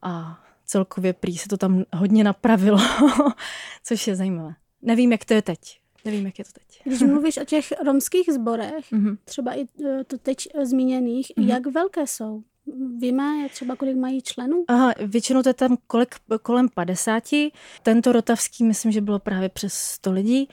a 0.02 0.40
celkově 0.64 1.12
prý 1.12 1.38
se 1.38 1.48
to 1.48 1.56
tam 1.56 1.84
hodně 1.96 2.24
napravilo, 2.24 2.78
což 3.84 4.06
je 4.06 4.16
zajímavé. 4.16 4.54
Nevím, 4.82 5.12
jak 5.12 5.24
to 5.24 5.34
je 5.34 5.42
teď. 5.42 5.83
Nevím, 6.04 6.26
jak 6.26 6.38
je 6.38 6.44
to 6.44 6.50
teď. 6.52 6.80
Když 6.84 7.02
mluvíš 7.12 7.36
o 7.36 7.44
těch 7.44 7.72
romských 7.84 8.32
zborech, 8.32 8.92
mm-hmm. 8.92 9.16
třeba 9.24 9.54
i 9.58 9.62
e, 9.62 10.04
to 10.04 10.18
teď 10.18 10.48
zmíněných, 10.62 11.26
mm-hmm. 11.26 11.46
jak 11.46 11.66
velké 11.66 12.06
jsou? 12.06 12.42
Víme 12.98 13.48
třeba, 13.52 13.76
kolik 13.76 13.96
mají 13.96 14.22
členů? 14.22 14.64
Aha, 14.68 14.94
většinou 15.06 15.42
to 15.42 15.48
je 15.48 15.54
tam 15.54 15.76
kolik, 15.86 16.14
kolem 16.42 16.68
50. 16.68 17.22
Tento 17.82 18.12
rotavský, 18.12 18.64
myslím, 18.64 18.92
že 18.92 19.00
bylo 19.00 19.18
právě 19.18 19.48
přes 19.48 19.74
100 19.74 20.12
lidí. 20.12 20.48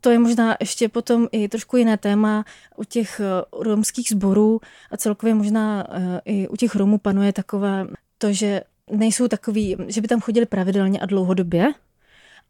To 0.00 0.10
je 0.10 0.18
možná 0.18 0.56
ještě 0.60 0.88
potom 0.88 1.28
i 1.32 1.48
trošku 1.48 1.76
jiné 1.76 1.96
téma. 1.96 2.44
U 2.76 2.84
těch 2.84 3.20
e, 3.20 3.24
romských 3.52 4.08
sborů 4.08 4.60
a 4.90 4.96
celkově 4.96 5.34
možná 5.34 5.86
e, 5.90 6.20
i 6.24 6.48
u 6.48 6.56
těch 6.56 6.76
Romů 6.76 6.98
panuje 6.98 7.32
takové 7.32 7.86
to, 8.18 8.32
že 8.32 8.62
nejsou 8.90 9.28
takový, 9.28 9.76
že 9.86 10.00
by 10.00 10.08
tam 10.08 10.20
chodili 10.20 10.46
pravidelně 10.46 11.00
a 11.00 11.06
dlouhodobě, 11.06 11.72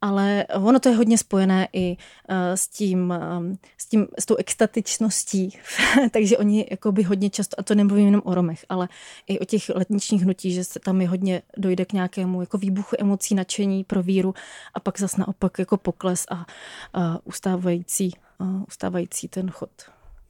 ale 0.02 0.46
ono 0.54 0.80
to 0.80 0.88
je 0.88 0.96
hodně 0.96 1.18
spojené 1.18 1.68
i 1.72 1.96
eh, 2.28 2.56
s 2.56 2.68
tím, 2.68 3.12
ehm, 3.12 3.58
s, 3.78 3.86
tím, 3.86 4.06
s 4.18 4.26
tou 4.26 4.36
extatičností, 4.36 5.58
takže 6.10 6.38
oni 6.38 6.66
jakoby 6.70 7.02
hodně 7.02 7.30
často, 7.30 7.60
a 7.60 7.62
to 7.62 7.74
nemluvím 7.74 8.06
jenom 8.06 8.22
o 8.24 8.34
Romech, 8.34 8.64
ale 8.68 8.88
i 9.26 9.38
o 9.38 9.44
těch 9.44 9.68
letničních 9.68 10.22
hnutí, 10.22 10.52
že 10.52 10.64
se 10.64 10.80
tam 10.80 11.00
je 11.00 11.08
hodně 11.08 11.42
dojde 11.56 11.84
k 11.84 11.92
nějakému 11.92 12.40
jako 12.40 12.58
výbuchu 12.58 12.96
emocí, 12.98 13.34
nadšení 13.34 13.84
pro 13.84 14.02
víru 14.02 14.34
a 14.74 14.80
pak 14.80 14.98
zas 14.98 15.16
naopak 15.16 15.58
jako 15.58 15.76
pokles 15.76 16.26
a, 16.30 16.46
a 16.94 17.18
ustávající, 17.24 18.12
a 18.38 18.44
ustávající 18.68 19.28
ten 19.28 19.50
chod. 19.50 19.70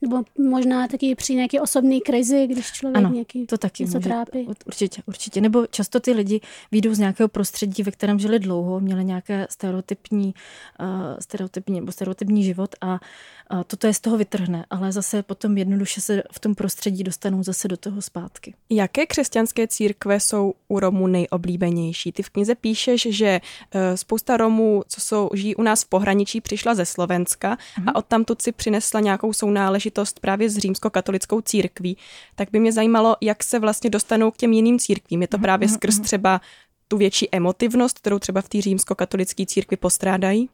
Nebo 0.03 0.23
možná 0.37 0.87
taky 0.87 1.15
při 1.15 1.35
nějaké 1.35 1.61
osobní 1.61 2.01
krizi, 2.01 2.47
když 2.47 2.71
člověk 2.71 2.97
ano, 2.97 3.09
nějaký 3.09 3.45
to 3.45 3.57
taky 3.57 3.83
něco 3.83 3.97
může, 3.97 4.09
trápí. 4.09 4.47
Určitě, 4.65 5.01
určitě. 5.05 5.41
Nebo 5.41 5.67
často 5.67 5.99
ty 5.99 6.11
lidi 6.11 6.41
výjdou 6.71 6.93
z 6.93 6.99
nějakého 6.99 7.27
prostředí, 7.27 7.83
ve 7.83 7.91
kterém 7.91 8.19
žili 8.19 8.39
dlouho, 8.39 8.79
měli 8.79 9.05
nějaké 9.05 9.47
stereotypní, 9.49 10.33
uh, 10.79 10.87
stereotypní 11.19 11.79
nebo 11.79 11.91
stereotypní 11.91 12.43
život 12.43 12.75
a 12.81 12.91
uh, 12.93 13.63
toto 13.67 13.87
je 13.87 13.93
z 13.93 13.99
toho 13.99 14.17
vytrhne, 14.17 14.65
ale 14.69 14.91
zase 14.91 15.23
potom 15.23 15.57
jednoduše 15.57 16.01
se 16.01 16.23
v 16.31 16.39
tom 16.39 16.55
prostředí 16.55 17.03
dostanou 17.03 17.43
zase 17.43 17.67
do 17.67 17.77
toho 17.77 18.01
zpátky. 18.01 18.53
Jaké 18.69 19.05
křesťanské 19.05 19.67
církve 19.67 20.19
jsou 20.19 20.53
u 20.67 20.79
Romů 20.79 21.07
nejoblíbenější? 21.07 22.11
Ty 22.11 22.23
v 22.23 22.29
knize 22.29 22.55
píšeš, 22.55 23.07
že 23.09 23.41
uh, 23.75 23.81
spousta 23.95 24.37
Romů, 24.37 24.83
co 24.87 25.01
jsou, 25.01 25.29
žijí 25.33 25.55
u 25.55 25.61
nás 25.61 25.83
v 25.83 25.89
pohraničí, 25.89 26.41
přišla 26.41 26.75
ze 26.75 26.85
Slovenska 26.85 27.55
mm-hmm. 27.55 27.81
a 27.87 27.91
mhm. 27.91 27.95
odtamtud 27.95 28.41
si 28.41 28.51
přinesla 28.51 28.99
nějakou 28.99 29.33
sounáležitost 29.33 29.92
záležitost 29.93 30.19
právě 30.19 30.49
s 30.49 30.57
římskokatolickou 30.57 31.41
církví, 31.41 31.97
tak 32.35 32.49
by 32.51 32.59
mě 32.59 32.71
zajímalo, 32.71 33.15
jak 33.21 33.43
se 33.43 33.59
vlastně 33.59 33.89
dostanou 33.89 34.31
k 34.31 34.37
těm 34.37 34.53
jiným 34.53 34.79
církvím. 34.79 35.21
Je 35.21 35.27
to 35.27 35.37
mhm, 35.37 35.43
právě 35.43 35.67
mhm, 35.67 35.75
skrz 35.75 35.95
mhm. 35.95 36.03
třeba 36.03 36.41
tu 36.87 36.97
větší 36.97 37.27
emotivnost, 37.31 37.99
kterou 37.99 38.19
třeba 38.19 38.41
v 38.41 38.49
té 38.49 38.61
římskokatolické 38.61 39.45
církvi 39.45 39.77
postrádají? 39.77 40.49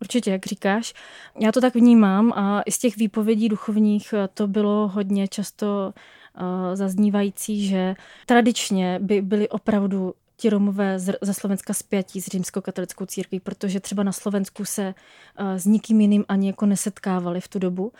Určitě, 0.00 0.30
jak 0.30 0.46
říkáš. 0.46 0.94
Já 1.40 1.52
to 1.52 1.60
tak 1.60 1.74
vnímám 1.74 2.32
a 2.32 2.62
i 2.66 2.72
z 2.72 2.78
těch 2.78 2.96
výpovědí 2.96 3.48
duchovních 3.48 4.12
eh, 4.12 4.28
to 4.34 4.46
bylo 4.46 4.88
hodně 4.88 5.28
často 5.28 5.92
uh, 5.94 6.74
zaznívající, 6.74 7.68
že 7.68 7.94
tradičně 8.26 8.98
by 9.02 9.22
byly 9.22 9.48
opravdu 9.48 10.14
ti 10.40 10.50
Romové 10.50 10.98
ze 10.98 11.34
Slovenska 11.34 11.72
zpětí 11.72 12.20
s 12.20 12.26
římskokatolickou 12.26 13.06
církví, 13.06 13.40
protože 13.40 13.80
třeba 13.80 14.02
na 14.02 14.12
Slovensku 14.12 14.64
se 14.64 14.94
uh, 15.40 15.54
s 15.54 15.66
nikým 15.66 16.00
jiným 16.00 16.24
ani 16.28 16.46
jako 16.46 16.66
nesetkávali 16.66 17.40
v 17.40 17.48
tu 17.48 17.58
dobu 17.58 17.92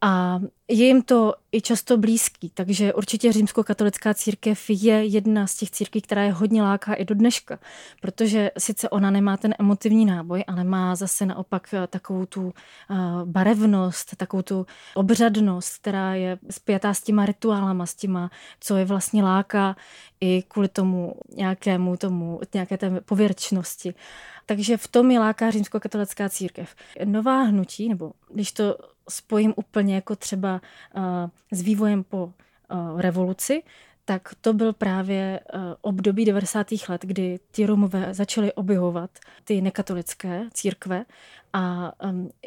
A 0.00 0.40
je 0.68 0.86
jim 0.86 1.02
to 1.02 1.34
i 1.52 1.60
často 1.60 1.96
blízký, 1.96 2.50
takže 2.54 2.94
určitě 2.94 3.32
římskokatolická 3.32 4.14
církev 4.14 4.64
je 4.68 5.04
jedna 5.04 5.46
z 5.46 5.54
těch 5.54 5.70
církví, 5.70 6.00
která 6.00 6.22
je 6.22 6.32
hodně 6.32 6.62
láká 6.62 6.94
i 6.94 7.04
do 7.04 7.14
dneška, 7.14 7.58
protože 8.00 8.50
sice 8.58 8.88
ona 8.88 9.10
nemá 9.10 9.36
ten 9.36 9.54
emotivní 9.58 10.06
náboj, 10.06 10.44
ale 10.46 10.64
má 10.64 10.94
zase 10.94 11.26
naopak 11.26 11.74
eh, 11.74 11.86
takovou 11.86 12.26
tu 12.26 12.54
eh, 12.90 12.94
barevnost, 13.24 14.16
takovou 14.16 14.42
tu 14.42 14.66
obřadnost, 14.94 15.78
která 15.78 16.14
je 16.14 16.38
spjatá 16.50 16.94
s 16.94 17.02
těma 17.02 17.26
rituálama, 17.26 17.86
s 17.86 17.94
těma, 17.94 18.30
co 18.60 18.76
je 18.76 18.84
vlastně 18.84 19.22
láká 19.22 19.76
i 20.20 20.42
kvůli 20.48 20.68
tomu 20.68 21.14
nějakému 21.36 21.96
tomu, 21.96 22.40
nějaké 22.54 22.78
té 22.78 23.00
pověrčnosti. 23.00 23.94
Takže 24.46 24.76
v 24.76 24.88
tom 24.88 25.10
je 25.10 25.20
láká 25.20 25.50
římskokatolická 25.50 26.28
církev. 26.28 26.74
Nová 27.04 27.42
hnutí, 27.42 27.88
nebo 27.88 28.12
když 28.30 28.52
to 28.52 28.76
spojím 29.08 29.54
úplně 29.56 29.94
jako 29.94 30.16
třeba 30.16 30.60
uh, 30.96 31.02
s 31.50 31.62
vývojem 31.62 32.04
po 32.04 32.24
uh, 32.24 33.00
revoluci, 33.00 33.62
tak 34.04 34.34
to 34.40 34.52
byl 34.52 34.72
právě 34.72 35.40
uh, 35.54 35.60
období 35.80 36.24
90. 36.24 36.66
let, 36.88 37.02
kdy 37.04 37.38
ty 37.50 37.66
Romové 37.66 38.14
začaly 38.14 38.52
objevovat 38.52 39.10
ty 39.44 39.60
nekatolické 39.60 40.44
církve 40.52 41.04
a 41.52 41.92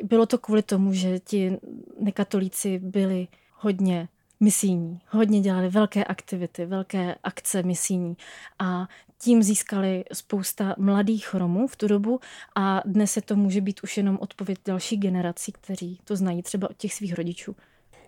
bylo 0.04 0.26
to 0.26 0.38
kvůli 0.38 0.62
tomu, 0.62 0.94
že 0.94 1.20
ti 1.20 1.58
nekatolíci 2.00 2.80
byli 2.80 3.28
hodně 3.54 4.08
misijní, 4.40 5.00
hodně 5.08 5.42
dělali 5.42 5.70
velké 5.70 6.04
aktivity, 6.04 6.66
velké 6.66 7.16
akce 7.24 7.64
misijní 7.64 8.18
a 8.60 8.88
tím 9.22 9.44
získali 9.44 10.04
spousta 10.14 10.76
mladých 10.78 11.34
Romů 11.34 11.68
v 11.68 11.76
tu 11.76 11.88
dobu 11.88 12.20
a 12.56 12.82
dnes 12.86 13.12
se 13.12 13.22
to 13.22 13.36
může 13.36 13.62
být 13.62 13.84
už 13.84 13.98
jenom 13.98 14.18
odpověď 14.22 14.60
další 14.66 14.98
generací, 14.98 15.52
kteří 15.52 16.00
to 16.04 16.16
znají 16.16 16.44
třeba 16.44 16.70
od 16.70 16.78
těch 16.78 16.94
svých 16.94 17.14
rodičů. 17.14 17.56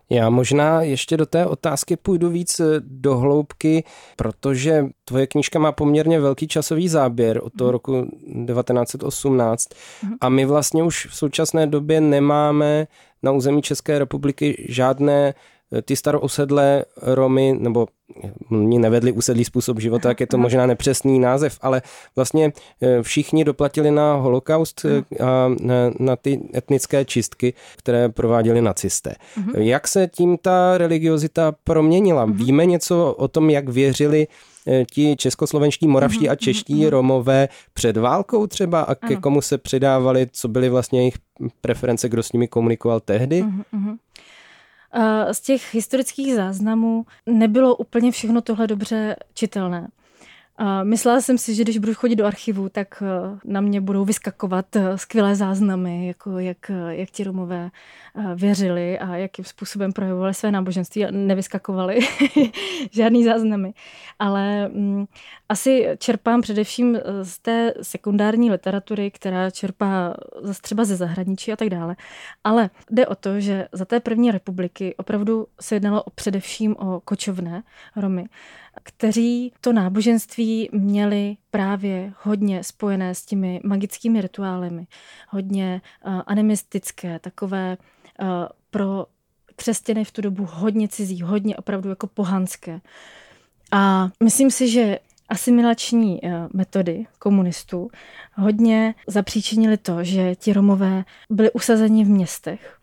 Já 0.10 0.30
možná 0.30 0.82
ještě 0.82 1.18
do 1.18 1.26
té 1.26 1.46
otázky 1.46 1.96
půjdu 1.96 2.30
víc 2.30 2.60
eh, 2.60 2.66
do 2.80 3.18
hloubky, 3.18 3.84
protože 4.16 4.86
tvoje 5.06 5.28
knížka 5.28 5.60
má 5.60 5.72
poměrně 5.72 6.20
velký 6.20 6.48
časový 6.48 6.88
záběr 6.88 7.42
od 7.44 7.54
toho 7.58 7.68
mhm. 7.68 7.72
roku 7.72 8.12
1918 8.46 9.70
mhm. 10.04 10.14
a 10.22 10.30
my 10.30 10.46
vlastně 10.46 10.84
už 10.84 11.06
v 11.06 11.16
současné 11.16 11.68
době 11.68 12.02
nemáme 12.02 12.88
na 13.24 13.32
území 13.32 13.62
České 13.62 14.00
republiky 14.00 14.66
žádné 14.70 15.34
ty 15.86 15.96
staroosedlé 15.96 16.86
Romy, 17.02 17.56
nebo 17.60 17.88
oni 18.52 18.80
nevedli 18.80 19.12
usedlý 19.12 19.46
způsob 19.46 19.80
života, 19.80 20.10
jak 20.10 20.20
je 20.20 20.28
to 20.28 20.38
možná 20.38 20.66
nepřesný 20.66 21.20
název, 21.20 21.58
ale 21.62 21.82
vlastně 22.16 22.52
eh, 22.82 23.04
všichni 23.04 23.44
doplatili 23.44 23.92
na 23.92 24.14
holokaust 24.14 24.86
eh, 24.86 25.24
a 25.24 25.50
na, 26.00 26.16
ty 26.16 26.42
etnické 26.56 27.06
čistky, 27.06 27.54
které 27.78 28.10
prováděli 28.10 28.62
nacisté. 28.62 29.16
Mhm. 29.38 29.62
Jak 29.62 29.88
se 29.88 30.08
tím 30.08 30.38
ta 30.38 30.78
religiozita 30.78 31.54
proměnila? 31.64 32.26
Mhm. 32.26 32.38
Víme 32.38 32.66
něco 32.66 33.14
o 33.18 33.28
tom, 33.28 33.50
jak 33.50 33.70
věřili 33.70 34.28
eh, 34.68 34.86
ti 34.86 35.16
českoslovenští, 35.16 35.88
moravští 35.88 36.30
a 36.30 36.32
mhm, 36.32 36.38
čeští 36.38 36.90
Romové 36.90 37.50
před 37.74 37.98
válkou 37.98 38.48
třeba 38.48 38.82
a 38.82 38.96
ke 38.96 39.16
komu 39.16 39.42
se 39.42 39.58
přidávali, 39.58 40.28
co 40.32 40.48
byly 40.48 40.70
vlastně 40.70 41.00
jejich 41.00 41.16
preference, 41.62 42.10
kdo 42.10 42.24
s 42.24 42.32
nimi 42.32 42.48
komunikoval 42.48 43.00
tehdy? 43.00 43.46
Z 45.32 45.42
těch 45.42 45.74
historických 45.74 46.36
záznamů 46.36 47.06
nebylo 47.26 47.76
úplně 47.76 48.12
všechno 48.12 48.42
tohle 48.42 48.68
dobře 48.68 49.16
čitelné. 49.34 49.88
A 50.64 50.84
myslela 50.84 51.22
jsem 51.22 51.38
si, 51.38 51.56
že 51.56 51.64
když 51.64 51.78
budu 51.78 51.94
chodit 51.94 52.16
do 52.16 52.26
archivu, 52.26 52.70
tak 52.70 53.04
eh, 53.06 53.40
na 53.46 53.62
mě 53.62 53.82
budou 53.82 54.06
vyskakovat 54.06 54.76
eh, 54.76 54.98
skvělé 54.98 55.36
záznamy, 55.36 56.08
jako 56.08 56.40
jak, 56.40 56.70
eh, 56.70 56.96
jak 56.96 57.10
ti 57.10 57.24
Romové 57.24 57.70
věřili 58.36 59.00
a 59.00 59.16
jakým 59.16 59.46
způsobem 59.46 59.94
projevovali 59.94 60.34
své 60.34 60.52
náboženství 60.52 61.06
a 61.06 61.12
nevyskakovali 61.12 62.00
žádný 62.92 63.24
záznamy. 63.24 63.74
Ale 64.20 64.68
mm, 64.68 65.06
asi 65.50 65.88
čerpám 65.98 66.42
především 66.42 67.00
z 67.22 67.40
té 67.40 67.74
sekundární 67.82 68.52
literatury, 68.52 69.12
která 69.12 69.50
čerpá 69.52 70.14
zase 70.42 70.62
třeba 70.62 70.86
ze 70.86 70.96
zahraničí 70.96 71.54
a 71.54 71.56
tak 71.56 71.70
dále. 71.70 71.96
Ale 72.44 72.70
jde 72.90 73.08
o 73.08 73.16
to, 73.16 73.40
že 73.40 73.68
za 73.72 73.86
té 73.86 74.00
první 74.00 74.32
republiky 74.32 74.96
opravdu 74.98 75.48
se 75.62 75.76
jednalo 75.76 76.04
především 76.16 76.76
o 76.80 77.00
kočovné 77.00 77.64
Romy 77.96 78.26
kteří 78.84 79.54
to 79.62 79.74
náboženství 79.74 80.70
měli 80.72 81.38
právě 81.52 82.14
hodně 82.24 82.64
spojené 82.64 83.16
s 83.16 83.26
těmi 83.26 83.62
magickými 83.64 84.22
rituálemi, 84.22 84.88
hodně 85.30 85.82
uh, 86.06 86.22
animistické, 86.26 87.20
takové 87.20 87.78
uh, 88.22 88.28
pro 88.70 89.06
křesťany 89.56 90.04
v 90.04 90.12
tu 90.12 90.22
dobu 90.22 90.48
hodně 90.52 90.88
cizí, 90.88 91.22
hodně 91.22 91.58
opravdu 91.58 91.90
jako 91.90 92.08
pohanské. 92.08 92.82
A 93.72 94.10
myslím 94.24 94.52
si, 94.52 94.70
že 94.70 95.00
asimilační 95.30 96.22
metody 96.54 97.06
komunistů 97.20 97.92
hodně 98.34 98.96
zapříčinili 99.08 99.78
to, 99.78 100.04
že 100.04 100.36
ti 100.36 100.54
Romové 100.54 101.04
byli 101.30 101.52
usazeni 101.52 102.06
v 102.06 102.10
městech, 102.10 102.78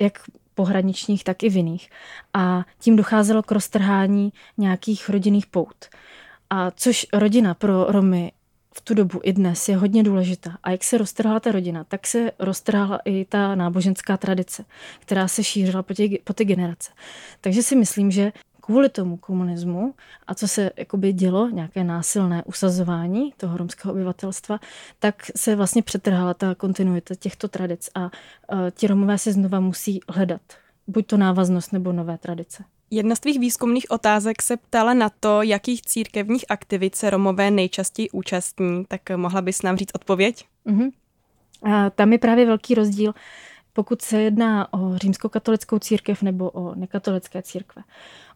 jak 0.00 0.18
pohraničních, 0.54 1.24
tak 1.24 1.42
i 1.42 1.48
v 1.48 1.56
jiných. 1.56 1.90
A 2.34 2.64
tím 2.78 2.96
docházelo 2.96 3.42
k 3.42 3.52
roztrhání 3.52 4.32
nějakých 4.58 5.08
rodinných 5.08 5.46
pout. 5.46 5.84
A 6.50 6.70
což 6.70 7.06
rodina 7.12 7.54
pro 7.54 7.84
Romy 7.84 8.32
v 8.76 8.80
tu 8.80 8.94
dobu 8.94 9.20
i 9.22 9.32
dnes 9.32 9.68
je 9.68 9.76
hodně 9.76 10.02
důležitá. 10.02 10.58
A 10.62 10.70
jak 10.70 10.84
se 10.84 10.98
roztrhla 10.98 11.40
ta 11.40 11.52
rodina, 11.52 11.84
tak 11.84 12.06
se 12.06 12.30
roztrhla 12.38 13.00
i 13.04 13.24
ta 13.24 13.54
náboženská 13.54 14.16
tradice, 14.16 14.64
která 15.00 15.28
se 15.28 15.44
šířila 15.44 15.82
po, 15.82 15.94
tě, 15.94 16.08
po 16.24 16.32
ty 16.32 16.44
generace. 16.44 16.92
Takže 17.40 17.62
si 17.62 17.76
myslím, 17.76 18.10
že 18.10 18.32
kvůli 18.64 18.88
tomu 18.88 19.16
komunismu 19.16 19.94
a 20.26 20.34
co 20.34 20.48
se 20.48 20.70
jakoby 20.76 21.12
dělo, 21.12 21.48
nějaké 21.48 21.84
násilné 21.84 22.42
usazování 22.44 23.32
toho 23.36 23.56
romského 23.56 23.94
obyvatelstva, 23.94 24.60
tak 24.98 25.30
se 25.36 25.56
vlastně 25.56 25.82
přetrhala 25.82 26.34
ta 26.34 26.54
kontinuita 26.54 27.14
těchto 27.14 27.48
tradic 27.48 27.90
a 27.94 28.00
uh, 28.02 28.10
ti 28.70 28.86
Romové 28.86 29.18
se 29.18 29.32
znova 29.32 29.60
musí 29.60 30.00
hledat. 30.08 30.40
Buď 30.86 31.06
to 31.06 31.16
návaznost 31.16 31.72
nebo 31.72 31.92
nové 31.92 32.18
tradice. 32.18 32.64
Jedna 32.90 33.14
z 33.14 33.20
tvých 33.20 33.38
výzkumných 33.38 33.90
otázek 33.90 34.42
se 34.42 34.56
ptala 34.56 34.94
na 34.94 35.10
to, 35.20 35.42
jakých 35.42 35.82
církevních 35.82 36.44
aktivit 36.48 36.94
se 36.94 37.10
Romové 37.10 37.50
nejčastěji 37.50 38.10
účastní, 38.10 38.84
tak 38.88 39.00
mohla 39.16 39.42
bys 39.42 39.62
nám 39.62 39.76
říct 39.76 39.94
odpověď? 39.94 40.44
Uh-huh. 40.66 40.90
A 41.62 41.90
tam 41.90 42.12
je 42.12 42.18
právě 42.18 42.46
velký 42.46 42.74
rozdíl, 42.74 43.14
pokud 43.74 44.02
se 44.02 44.22
jedná 44.22 44.72
o 44.72 44.98
římskokatolickou 44.98 45.78
církev 45.78 46.22
nebo 46.22 46.50
o 46.50 46.74
nekatolické 46.74 47.42
církve. 47.42 47.82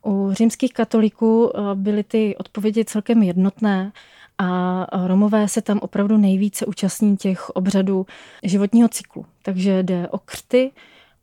U 0.06 0.30
římských 0.32 0.72
katolíků 0.72 1.52
eh, 1.54 1.60
byly 1.74 2.04
ty 2.04 2.36
odpovědi 2.36 2.84
celkem 2.84 3.22
jednotné 3.22 3.92
a 4.38 4.86
Romové 5.06 5.48
se 5.48 5.62
tam 5.62 5.78
opravdu 5.78 6.16
nejvíce 6.16 6.66
účastní 6.66 7.16
těch 7.16 7.50
obřadů 7.50 8.06
životního 8.42 8.88
cyklu. 8.88 9.26
Takže 9.42 9.82
jde 9.82 10.08
o 10.08 10.18
křty, 10.18 10.70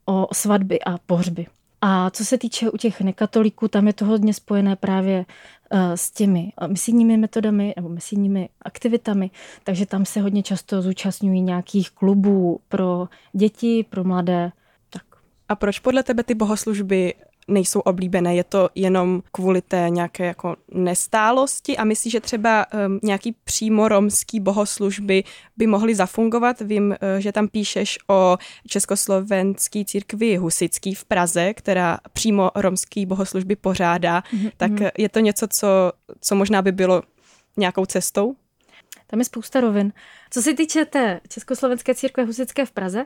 o 0.05 0.27
svatby 0.33 0.83
a 0.83 0.97
pohřby. 0.97 1.45
A 1.81 2.09
co 2.09 2.25
se 2.25 2.37
týče 2.37 2.69
u 2.69 2.77
těch 2.77 3.01
nekatolíků, 3.01 3.67
tam 3.67 3.87
je 3.87 3.93
to 3.93 4.05
hodně 4.05 4.33
spojené 4.33 4.75
právě 4.75 5.25
s 5.71 6.11
těmi 6.11 6.51
misijními 6.67 7.17
metodami 7.17 7.73
nebo 7.75 7.89
misijními 7.89 8.49
aktivitami, 8.61 9.31
takže 9.63 9.85
tam 9.85 10.05
se 10.05 10.21
hodně 10.21 10.43
často 10.43 10.81
zúčastňují 10.81 11.41
nějakých 11.41 11.91
klubů 11.91 12.59
pro 12.67 13.07
děti, 13.33 13.85
pro 13.89 14.03
mladé. 14.03 14.51
Tak. 14.89 15.03
A 15.49 15.55
proč 15.55 15.79
podle 15.79 16.03
tebe 16.03 16.23
ty 16.23 16.33
bohoslužby 16.33 17.13
nejsou 17.47 17.79
oblíbené. 17.79 18.35
Je 18.35 18.43
to 18.43 18.69
jenom 18.75 19.21
kvůli 19.31 19.61
té 19.61 19.85
nějaké 19.89 20.25
jako 20.25 20.55
nestálosti 20.71 21.77
a 21.77 21.83
myslíš, 21.83 22.11
že 22.11 22.19
třeba 22.19 22.65
um, 22.87 22.99
nějaký 23.03 23.35
přímo 23.43 23.87
romský 23.87 24.39
bohoslužby 24.39 25.23
by 25.57 25.67
mohly 25.67 25.95
zafungovat. 25.95 26.61
Vím, 26.61 26.89
uh, 26.89 27.19
že 27.19 27.31
tam 27.31 27.47
píšeš 27.47 27.99
o 28.07 28.37
československý 28.67 29.85
církvi 29.85 30.35
husický 30.35 30.95
v 30.95 31.05
Praze, 31.05 31.53
která 31.53 31.99
přímo 32.13 32.51
romský 32.55 33.05
bohoslužby 33.05 33.55
pořádá. 33.55 34.21
Mm-hmm. 34.21 34.51
Tak 34.57 34.71
mhm. 34.71 34.89
je 34.97 35.09
to 35.09 35.19
něco, 35.19 35.47
co, 35.47 35.91
co 36.21 36.35
možná 36.35 36.61
by 36.61 36.71
bylo 36.71 37.01
nějakou 37.57 37.85
cestou? 37.85 38.35
Tam 39.07 39.19
je 39.19 39.25
spousta 39.25 39.61
rovin. 39.61 39.93
Co 40.29 40.41
se 40.41 40.53
týče 40.53 40.85
té 40.85 41.19
Československé 41.27 41.95
církve 41.95 42.23
husické 42.23 42.65
v 42.65 42.71
Praze, 42.71 43.05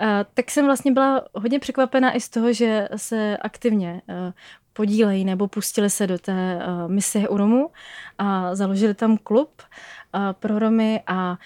eh, 0.00 0.24
tak 0.34 0.50
jsem 0.50 0.66
vlastně 0.66 0.92
byla 0.92 1.24
hodně 1.34 1.58
překvapena 1.58 2.12
i 2.16 2.20
z 2.20 2.28
toho, 2.28 2.52
že 2.52 2.88
se 2.96 3.36
aktivně 3.36 4.02
eh, 4.08 4.32
podílejí 4.72 5.24
nebo 5.24 5.48
pustili 5.48 5.90
se 5.90 6.06
do 6.06 6.18
té 6.18 6.56
uh, 6.56 6.90
mise 6.90 7.28
u 7.28 7.36
Romů 7.36 7.70
a 8.18 8.54
založili 8.54 8.94
tam 8.94 9.18
klub 9.18 9.62
pro 10.32 10.58
Romy 10.58 11.00
a 11.06 11.38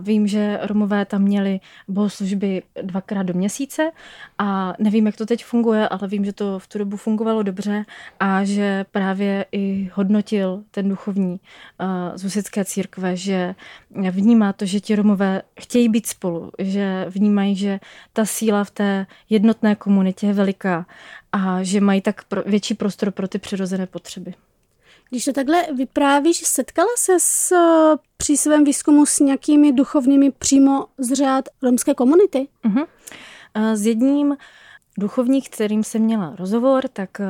vím, 0.00 0.26
že 0.26 0.58
Romové 0.62 1.04
tam 1.04 1.22
měli 1.22 1.60
bohoslužby 1.88 2.62
dvakrát 2.82 3.22
do 3.22 3.34
měsíce 3.34 3.90
a 4.38 4.74
nevím, 4.78 5.06
jak 5.06 5.16
to 5.16 5.26
teď 5.26 5.44
funguje, 5.44 5.88
ale 5.88 6.08
vím, 6.08 6.24
že 6.24 6.32
to 6.32 6.58
v 6.58 6.66
tu 6.66 6.78
dobu 6.78 6.96
fungovalo 6.96 7.42
dobře 7.42 7.84
a 8.20 8.44
že 8.44 8.84
právě 8.90 9.44
i 9.52 9.90
hodnotil 9.94 10.62
ten 10.70 10.88
duchovní 10.88 11.40
z 12.14 12.22
Husické 12.22 12.64
církve, 12.64 13.16
že 13.16 13.54
vnímá 14.10 14.52
to, 14.52 14.66
že 14.66 14.80
ti 14.80 14.96
Romové 14.96 15.42
chtějí 15.60 15.88
být 15.88 16.06
spolu, 16.06 16.50
že 16.58 17.06
vnímají, 17.08 17.56
že 17.56 17.80
ta 18.12 18.24
síla 18.24 18.64
v 18.64 18.70
té 18.70 19.06
jednotné 19.30 19.74
komunitě 19.74 20.26
je 20.26 20.32
veliká 20.32 20.86
a 21.32 21.62
že 21.62 21.80
mají 21.80 22.00
tak 22.00 22.22
větší 22.46 22.74
prostor 22.74 23.10
pro 23.10 23.28
ty 23.28 23.38
přirozené 23.38 23.86
potřeby. 23.86 24.34
Když 25.10 25.24
to 25.24 25.32
takhle 25.32 25.66
vyprávíš, 25.76 26.38
setkala 26.46 26.88
se 26.96 27.20
s, 27.20 27.54
při 28.16 28.36
svém 28.36 28.64
výzkumu 28.64 29.06
s 29.06 29.20
nějakými 29.20 29.72
duchovními 29.72 30.30
přímo 30.30 30.86
z 30.98 31.12
řád 31.12 31.44
romské 31.62 31.94
komunity? 31.94 32.48
Uh-huh. 32.64 32.86
S 33.74 33.86
jedním 33.86 34.36
duchovník, 34.98 35.48
kterým 35.48 35.84
jsem 35.84 36.02
měla 36.02 36.34
rozhovor, 36.38 36.88
tak 36.88 37.20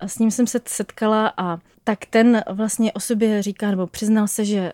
s 0.00 0.18
ním 0.18 0.30
jsem 0.30 0.46
se 0.46 0.60
setkala 0.66 1.32
a 1.36 1.58
tak 1.84 2.06
ten 2.06 2.42
vlastně 2.50 2.92
o 2.92 3.00
sobě 3.00 3.42
říká, 3.42 3.70
nebo 3.70 3.86
přiznal 3.86 4.28
se, 4.28 4.44
že 4.44 4.72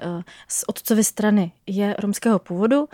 z 0.48 0.64
otcovy 0.66 1.04
strany 1.04 1.52
je 1.66 1.96
romského 1.98 2.38
původu, 2.38 2.88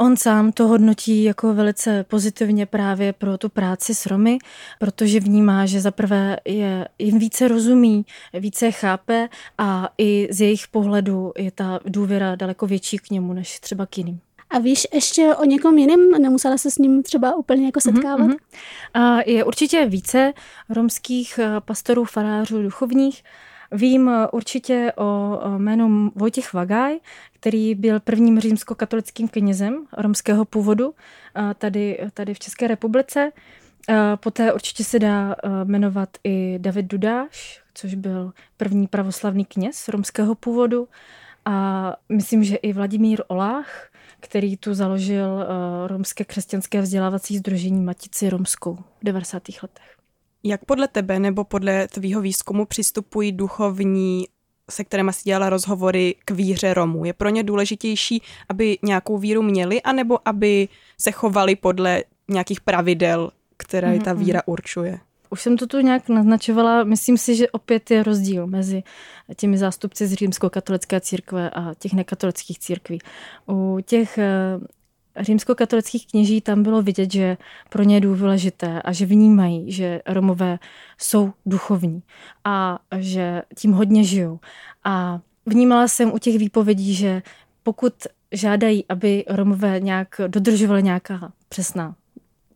On 0.00 0.16
sám 0.16 0.52
to 0.52 0.66
hodnotí 0.66 1.24
jako 1.24 1.54
velice 1.54 2.04
pozitivně 2.04 2.66
právě 2.66 3.12
pro 3.12 3.38
tu 3.38 3.48
práci 3.48 3.94
s 3.94 4.06
Romy, 4.06 4.38
protože 4.78 5.20
vnímá, 5.20 5.66
že 5.66 5.80
zaprvé 5.80 6.36
je, 6.44 6.88
jim 6.98 7.18
více 7.18 7.48
rozumí, 7.48 8.06
více 8.34 8.70
chápe 8.70 9.28
a 9.58 9.88
i 9.98 10.28
z 10.30 10.40
jejich 10.40 10.68
pohledu 10.68 11.32
je 11.38 11.50
ta 11.50 11.80
důvěra 11.84 12.36
daleko 12.36 12.66
větší 12.66 12.98
k 12.98 13.10
němu 13.10 13.32
než 13.32 13.60
třeba 13.60 13.86
k 13.86 13.98
jiným. 13.98 14.20
A 14.50 14.58
víš 14.58 14.86
ještě 14.92 15.34
o 15.34 15.44
někom 15.44 15.78
jiném? 15.78 16.10
Nemusela 16.10 16.58
se 16.58 16.70
s 16.70 16.78
ním 16.78 17.02
třeba 17.02 17.36
úplně 17.36 17.66
jako 17.66 17.80
mhm, 17.86 17.94
setkávat? 17.94 18.26
Mm-hmm. 18.26 18.38
A 18.94 19.18
je 19.26 19.44
určitě 19.44 19.86
více 19.86 20.32
romských 20.68 21.38
eh, 21.38 21.60
pastorů, 21.60 22.04
farářů, 22.04 22.62
duchovních, 22.62 23.22
Vím 23.72 24.08
eh, 24.08 24.28
určitě 24.28 24.92
o 24.96 25.40
jménu 25.58 26.12
Vojtěch 26.14 26.52
Vagaj, 26.52 26.98
který 27.32 27.74
byl 27.74 28.00
prvním 28.00 28.40
římskokatolickým 28.40 29.28
knězem 29.28 29.86
romského 29.98 30.44
původu 30.44 30.94
tady, 31.58 31.98
tady 32.14 32.34
v 32.34 32.38
České 32.38 32.66
republice. 32.66 33.32
Poté 34.20 34.52
určitě 34.52 34.84
se 34.84 34.98
dá 34.98 35.32
eh, 35.32 35.48
jmenovat 35.64 36.08
i 36.24 36.58
David 36.58 36.86
Dudáš, 36.86 37.62
což 37.74 37.94
byl 37.94 38.32
první 38.56 38.86
pravoslavný 38.86 39.44
kněz 39.44 39.88
romského 39.88 40.34
původu. 40.34 40.88
A 41.44 41.96
myslím, 42.08 42.44
že 42.44 42.56
i 42.56 42.72
Vladimír 42.72 43.22
Olách, 43.28 43.88
který 44.20 44.56
tu 44.56 44.74
založil 44.74 45.42
eh, 45.42 45.88
romské 45.88 46.24
křesťanské 46.24 46.80
vzdělávací 46.80 47.38
združení 47.38 47.80
Matici 47.80 48.30
Romskou 48.30 48.74
v 48.74 49.04
90. 49.04 49.42
letech. 49.62 49.97
Jak 50.44 50.64
podle 50.64 50.88
tebe 50.88 51.18
nebo 51.18 51.44
podle 51.44 51.88
tvýho 51.88 52.20
výzkumu 52.20 52.64
přistupují 52.64 53.32
duchovní 53.32 54.26
se 54.70 54.84
kterými 54.84 55.12
si 55.12 55.22
dělala 55.24 55.50
rozhovory 55.50 56.14
k 56.24 56.30
víře 56.30 56.74
Romů. 56.74 57.04
Je 57.04 57.12
pro 57.12 57.28
ně 57.28 57.42
důležitější, 57.42 58.22
aby 58.48 58.78
nějakou 58.82 59.18
víru 59.18 59.42
měli, 59.42 59.82
anebo 59.82 60.28
aby 60.28 60.68
se 61.00 61.10
chovali 61.10 61.56
podle 61.56 62.02
nějakých 62.28 62.60
pravidel, 62.60 63.30
které 63.56 63.92
mm-hmm. 63.92 64.02
ta 64.02 64.14
mhm. 64.14 64.24
víra 64.24 64.42
určuje? 64.46 64.98
Už 65.30 65.42
jsem 65.42 65.56
to 65.56 65.66
tu 65.66 65.80
nějak 65.80 66.08
naznačovala. 66.08 66.84
Myslím 66.84 67.18
si, 67.18 67.36
že 67.36 67.50
opět 67.50 67.90
je 67.90 68.02
rozdíl 68.02 68.46
mezi 68.46 68.82
těmi 69.36 69.58
zástupci 69.58 70.06
z 70.06 70.12
římskokatolické 70.12 71.00
církve 71.00 71.50
a 71.50 71.74
těch 71.74 71.92
nekatolických 71.92 72.58
církví. 72.58 72.98
U 73.48 73.78
těch 73.84 74.18
eh, 74.18 74.58
římskokatolických 75.20 76.06
kněží 76.06 76.40
tam 76.40 76.62
bylo 76.62 76.82
vidět, 76.82 77.12
že 77.12 77.36
pro 77.68 77.82
ně 77.82 77.96
je 77.96 78.00
důležité 78.00 78.82
a 78.82 78.92
že 78.92 79.06
vnímají, 79.06 79.72
že 79.72 80.00
Romové 80.06 80.58
jsou 80.98 81.32
duchovní 81.46 82.02
a 82.44 82.78
že 82.98 83.42
tím 83.58 83.72
hodně 83.72 84.04
žijou. 84.04 84.38
A 84.84 85.20
vnímala 85.46 85.88
jsem 85.88 86.12
u 86.12 86.18
těch 86.18 86.38
výpovědí, 86.38 86.94
že 86.94 87.22
pokud 87.62 87.92
žádají, 88.32 88.84
aby 88.88 89.24
Romové 89.28 89.80
nějak 89.80 90.20
dodržovali 90.28 90.82
nějaká 90.82 91.32
přesná 91.48 91.94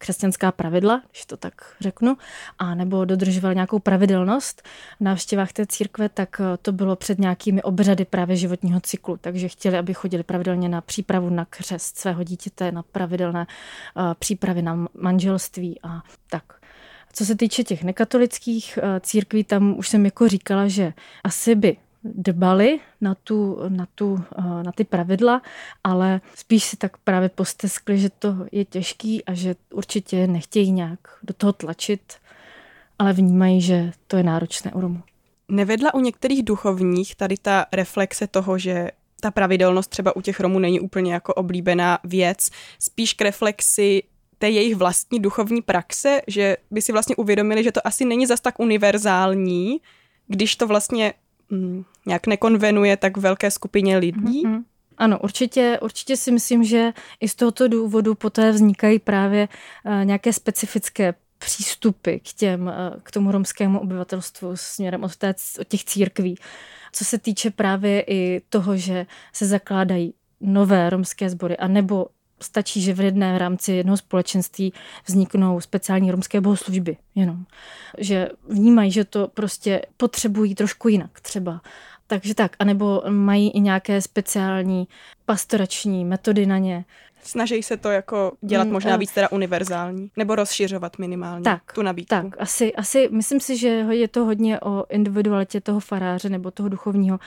křesťanská 0.03 0.53
pravidla, 0.53 1.03
když 1.11 1.27
to 1.27 1.37
tak 1.37 1.55
řeknu, 1.81 2.17
a 2.59 2.75
nebo 2.75 3.05
dodržoval 3.05 3.55
nějakou 3.55 3.79
pravidelnost 3.79 4.63
v 5.01 5.05
návštěvách 5.05 5.53
té 5.53 5.67
církve, 5.67 6.09
tak 6.09 6.41
eh, 6.41 6.57
to 6.63 6.73
bylo 6.73 6.97
před 6.97 7.19
nějakými 7.19 7.63
obřady 7.63 8.05
právě 8.05 8.37
životního 8.37 8.81
cyklu. 8.81 9.17
Takže 9.17 9.49
chtěli, 9.49 9.79
aby 9.79 9.95
chodili 9.95 10.23
pravidelně 10.23 10.69
na 10.69 10.81
přípravu 10.81 11.31
na 11.31 11.45
křest 11.45 11.99
svého 11.99 12.23
dítěte, 12.23 12.73
na 12.73 12.83
pravidelné 12.83 13.47
uh, 13.47 14.15
přípravy 14.15 14.63
na 14.63 14.87
manželství 14.95 15.81
a 15.83 16.03
tak. 16.31 16.45
Co 17.13 17.25
se 17.25 17.37
týče 17.37 17.65
těch 17.65 17.85
nekatolických 17.85 18.79
eh, 18.79 19.01
církví, 19.01 19.45
tam 19.45 19.79
už 19.79 19.89
jsem 19.89 20.05
jako 20.05 20.29
říkala, 20.29 20.69
že 20.69 20.93
asi 21.25 21.55
by 21.55 21.77
dbali 22.05 22.81
na, 23.01 23.15
tu, 23.15 23.59
na, 23.69 23.87
tu, 23.95 24.25
eh, 24.39 24.63
na 24.63 24.73
ty 24.73 24.85
pravidla, 24.85 25.43
ale 25.85 26.21
spíš 26.35 26.65
si 26.65 26.77
tak 26.77 26.97
právě 26.97 27.29
posteskli, 27.29 27.99
že 27.99 28.11
to 28.11 28.37
je 28.53 28.65
těžký 28.65 29.25
a 29.25 29.35
že 29.35 29.55
určitě 29.73 30.27
nechtějí 30.27 30.73
nějak 30.73 30.99
do 31.23 31.35
toho 31.35 31.53
tlačit, 31.53 32.13
ale 32.99 33.13
vnímají, 33.13 33.61
že 33.61 33.93
to 34.07 34.17
je 34.17 34.23
náročné 34.23 34.73
u 34.73 34.81
Romu. 34.81 35.01
Nevedla 35.49 35.95
u 35.95 36.01
některých 36.01 36.43
duchovních 36.43 37.17
tady 37.17 37.37
ta 37.37 37.67
reflexe 37.73 38.27
toho, 38.27 38.59
že 38.59 38.91
ta 39.21 39.31
pravidelnost 39.31 39.91
třeba 39.91 40.17
u 40.17 40.21
těch 40.21 40.41
Romů 40.41 40.59
není 40.59 40.81
úplně 40.81 41.13
jako 41.13 41.35
oblíbená 41.35 41.99
věc, 42.05 42.51
spíš 42.79 43.15
k 43.15 43.23
reflexi 43.23 44.03
té 44.39 44.51
jejich 44.51 44.77
vlastní 44.77 45.21
duchovní 45.21 45.63
praxe, 45.63 46.21
že 46.27 46.57
by 46.71 46.83
si 46.83 46.93
vlastně 46.93 47.17
uvědomili, 47.17 47.65
že 47.65 47.73
to 47.73 47.87
asi 47.87 48.05
není 48.05 48.27
zas 48.27 48.41
tak 48.41 48.61
univerzální, 48.61 49.81
když 50.27 50.57
to 50.57 50.67
vlastně 50.67 51.15
nějak 52.07 52.27
nekonvenuje 52.27 52.97
tak 52.97 53.17
velké 53.17 53.51
skupině 53.51 53.99
lidí. 53.99 54.47
Mm-hmm. 54.47 54.65
Ano, 54.99 55.19
určitě, 55.19 55.79
určitě 55.83 56.17
si 56.17 56.33
myslím, 56.33 56.65
že 56.65 56.93
i 57.21 57.29
z 57.29 57.35
tohoto 57.35 57.69
důvodu 57.69 58.15
poté 58.15 58.53
vznikají 58.53 58.99
právě 58.99 59.49
uh, 59.85 60.05
nějaké 60.05 60.33
specifické 60.33 61.15
přístupy 61.39 62.17
k 62.17 62.33
těm, 62.33 62.63
uh, 62.67 63.01
k 63.03 63.11
tomu 63.11 63.33
romskému 63.33 63.81
obyvatelstvu 63.81 64.57
směrem 64.57 65.05
od, 65.05 65.17
té, 65.17 65.35
od 65.61 65.69
těch 65.69 65.85
církví. 65.85 66.39
Co 66.93 67.05
se 67.05 67.19
týče 67.19 67.51
právě 67.51 68.05
i 68.07 68.43
toho, 68.49 68.77
že 68.77 69.07
se 69.33 69.47
zakládají 69.47 70.15
nové 70.41 70.91
romské 70.91 71.31
sbory, 71.31 71.57
anebo 71.57 72.07
stačí, 72.43 72.83
že 72.83 72.95
v 72.95 73.01
jedné 73.01 73.39
rámci 73.39 73.73
jednoho 73.73 73.97
společenství 73.97 74.73
vzniknou 75.07 75.61
speciální 75.61 76.11
romské 76.11 76.41
bohoslužby 76.41 76.97
jenom. 77.15 77.45
Že 77.99 78.29
vnímají, 78.49 78.91
že 78.91 79.05
to 79.05 79.29
prostě 79.29 79.83
potřebují 79.97 80.55
trošku 80.55 80.89
jinak 80.89 81.21
třeba. 81.21 81.61
Takže 82.07 82.35
tak, 82.35 82.57
anebo 82.59 83.03
mají 83.09 83.51
i 83.51 83.61
nějaké 83.61 84.03
speciální 84.03 84.89
pastorační 85.25 86.05
metody 86.05 86.47
na 86.47 86.59
ně. 86.59 86.85
Snaží 87.23 87.63
se 87.63 87.77
to 87.77 87.91
jako 87.91 88.33
dělat 88.41 88.65
mm, 88.65 88.73
možná 88.73 88.97
víc 88.97 89.13
teda 89.13 89.33
univerzální, 89.33 90.11
nebo 90.17 90.35
rozšiřovat 90.35 90.99
minimálně 90.99 91.45
tak, 91.45 91.73
tu 91.73 91.83
nabídku. 91.83 92.09
Tak, 92.09 92.27
asi, 92.39 92.75
asi 92.75 93.09
myslím 93.13 93.41
si, 93.41 93.57
že 93.57 93.69
je 93.69 94.09
to 94.09 94.25
hodně 94.25 94.61
o 94.61 94.85
individualitě 94.89 95.61
toho 95.61 95.81
faráře 95.81 96.29
nebo 96.29 96.51
toho 96.51 96.69
duchovního. 96.69 97.19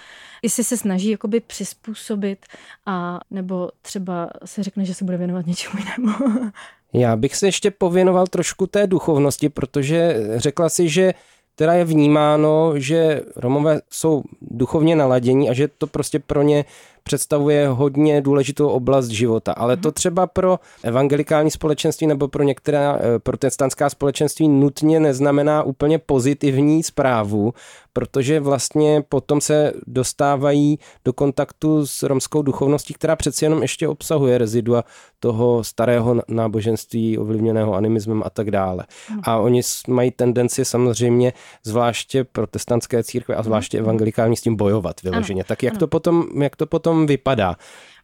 Jestli 0.43 0.63
se 0.63 0.77
snaží 0.77 1.09
jakoby 1.09 1.39
přizpůsobit 1.39 2.45
a 2.85 3.19
nebo 3.31 3.69
třeba 3.81 4.29
se 4.45 4.63
řekne, 4.63 4.85
že 4.85 4.93
se 4.93 5.05
bude 5.05 5.17
věnovat 5.17 5.45
něčemu 5.45 5.75
jinému. 5.77 6.17
Já 6.93 7.15
bych 7.15 7.35
se 7.35 7.47
ještě 7.47 7.71
pověnoval 7.71 8.27
trošku 8.27 8.67
té 8.67 8.87
duchovnosti, 8.87 9.49
protože 9.49 10.15
řekla 10.35 10.69
si, 10.69 10.89
že 10.89 11.13
teda 11.55 11.73
je 11.73 11.85
vnímáno, 11.85 12.73
že 12.75 13.21
Romové 13.35 13.81
jsou 13.89 14.23
duchovně 14.41 14.95
naladění 14.95 15.49
a 15.49 15.53
že 15.53 15.67
to 15.67 15.87
prostě 15.87 16.19
pro 16.19 16.41
ně 16.41 16.65
představuje 17.07 17.67
hodně 17.67 18.21
důležitou 18.21 18.67
oblast 18.67 19.07
života. 19.07 19.51
Ale 19.51 19.77
to 19.77 19.87
mhm. 19.87 19.93
třeba 19.93 20.27
pro 20.27 20.59
evangelikální 20.83 21.51
společenství 21.51 22.07
nebo 22.07 22.27
pro 22.27 22.43
některá 22.43 22.97
eh, 22.99 23.19
protestantská 23.19 23.89
společenství 23.89 24.47
nutně 24.47 24.99
neznamená 24.99 25.63
úplně 25.63 25.99
pozitivní 25.99 26.83
zprávu, 26.83 27.53
protože 27.93 28.39
vlastně 28.39 29.03
potom 29.09 29.41
se 29.41 29.73
dostávají 29.87 30.79
do 31.05 31.13
kontaktu 31.13 31.85
s 31.85 32.03
romskou 32.03 32.41
duchovností, 32.41 32.93
která 32.93 33.15
přeci 33.15 33.45
jenom 33.45 33.61
ještě 33.61 33.87
obsahuje 33.87 34.37
rezidua 34.37 34.83
toho 35.19 35.63
starého 35.63 36.21
náboženství 36.27 37.17
ovlivněného 37.17 37.73
animismem 37.73 38.23
a 38.25 38.29
tak 38.29 38.51
dále. 38.51 38.85
A 39.23 39.37
oni 39.37 39.61
mají 39.87 40.11
tendenci 40.11 40.65
samozřejmě, 40.65 41.33
zvláště 41.63 42.23
protestantské 42.23 43.03
církve 43.03 43.35
a 43.35 43.43
zvláště 43.43 43.79
evangelikální 43.79 44.35
s 44.35 44.41
tím 44.41 44.55
bojovat 44.55 45.01
vyloženě. 45.01 45.43
Tak 45.43 45.63
jak 45.63 45.77
to 45.77 45.87
potom, 45.87 46.25
jak 46.41 46.55
to 46.55 46.65
potom 46.65 46.94
vypadá? 47.03 47.55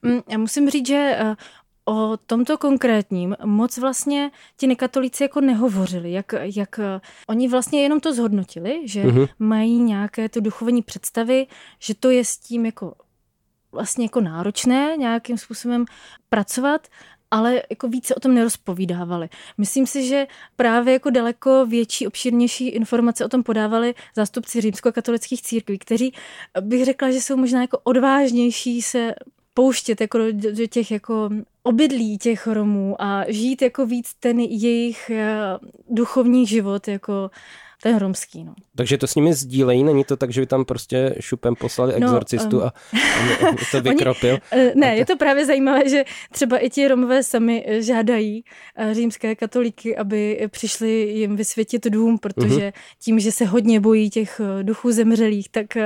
Mm, 0.02 0.20
já 0.30 0.38
musím 0.38 0.70
říct, 0.70 0.88
že 0.88 1.16
eh, 1.20 1.36
o 1.86 2.18
tomto 2.26 2.58
konkrétním 2.58 3.36
moc 3.46 3.78
vlastně 3.78 4.32
ti 4.58 4.68
nekatolíci 4.68 5.24
jako 5.24 5.42
nehovořili, 5.42 6.12
jak, 6.12 6.34
jak 6.56 6.80
oni 7.28 7.48
vlastně 7.48 7.82
jenom 7.82 8.00
to 8.00 8.14
zhodnotili, 8.14 8.82
že 8.86 9.04
mm-hmm. 9.04 9.30
mají 9.40 9.80
nějaké 9.80 10.30
ty 10.30 10.42
duchovní 10.42 10.82
představy, 10.82 11.48
že 11.80 11.96
to 11.96 12.10
je 12.10 12.26
s 12.26 12.38
tím 12.38 12.66
jako 12.66 12.94
vlastně 13.72 14.06
jako 14.06 14.22
náročné 14.22 14.98
nějakým 14.98 15.38
způsobem 15.38 15.86
pracovat, 16.30 16.88
ale 17.32 17.62
jako 17.70 17.88
více 17.88 18.16
o 18.16 18.20
tom 18.20 18.34
nerozpovídávali. 18.34 19.30
Myslím 19.58 19.88
si, 19.88 20.08
že 20.08 20.28
právě 20.56 20.94
jako 20.94 21.10
daleko 21.10 21.66
větší, 21.66 22.08
obširnější 22.08 22.68
informace 22.68 23.26
o 23.26 23.30
tom 23.30 23.44
podávali 23.44 23.94
zástupci 24.16 24.62
římskokatolických 24.62 25.42
církví, 25.42 25.80
kteří 25.80 26.14
bych 26.62 26.86
řekla, 26.86 27.12
že 27.12 27.22
jsou 27.22 27.38
možná 27.38 27.62
jako 27.62 27.80
odvážnější 27.84 28.82
se 28.82 29.16
pouštět 29.54 30.02
jako 30.02 30.18
do, 30.18 30.32
do 30.32 30.68
těch 30.68 30.92
jako 30.92 31.30
obydlí 31.64 32.18
těch 32.18 32.48
Romů 32.48 33.02
a 33.02 33.26
žít 33.28 33.62
jako 33.62 33.86
víc 33.86 34.14
ten 34.20 34.40
jejich 34.40 35.10
eh, 35.10 35.40
duchovní 35.90 36.48
život 36.48 36.88
jako 36.88 37.32
ten 37.84 37.98
romský. 37.98 38.44
No. 38.44 38.54
Takže 38.76 38.98
to 38.98 39.08
s 39.08 39.16
nimi 39.16 39.34
sdílejí, 39.34 39.84
není 39.84 40.04
to 40.04 40.18
tak, 40.18 40.34
že 40.34 40.42
by 40.42 40.48
tam 40.48 40.66
prostě 40.66 41.16
šupem 41.20 41.56
poslali 41.56 41.94
no, 42.00 42.08
exorcistu 42.08 42.58
um, 42.58 42.64
a, 42.64 42.74
a 43.48 43.56
to 43.72 43.82
vykropil? 43.82 44.38
Oni, 44.52 44.72
ne, 44.76 44.96
je 44.96 45.06
to 45.06 45.18
právě 45.18 45.46
zajímavé, 45.46 45.90
že 45.90 46.04
třeba 46.32 46.58
i 46.58 46.70
ti 46.70 46.88
Romové 46.88 47.24
sami 47.24 47.66
eh, 47.68 47.82
žádají 47.82 48.44
uh, 48.80 48.94
římské 48.94 49.36
katolíky, 49.36 49.98
aby 49.98 50.48
přišli 50.52 50.90
jim 50.90 51.36
vysvětit 51.36 51.88
dům, 51.88 52.18
protože 52.18 52.68
uh-huh. 52.68 52.74
tím, 53.00 53.20
že 53.20 53.32
se 53.32 53.46
hodně 53.46 53.80
bojí 53.80 54.10
těch 54.10 54.42
duchů 54.62 54.92
zemřelých, 54.92 55.50
tak 55.50 55.78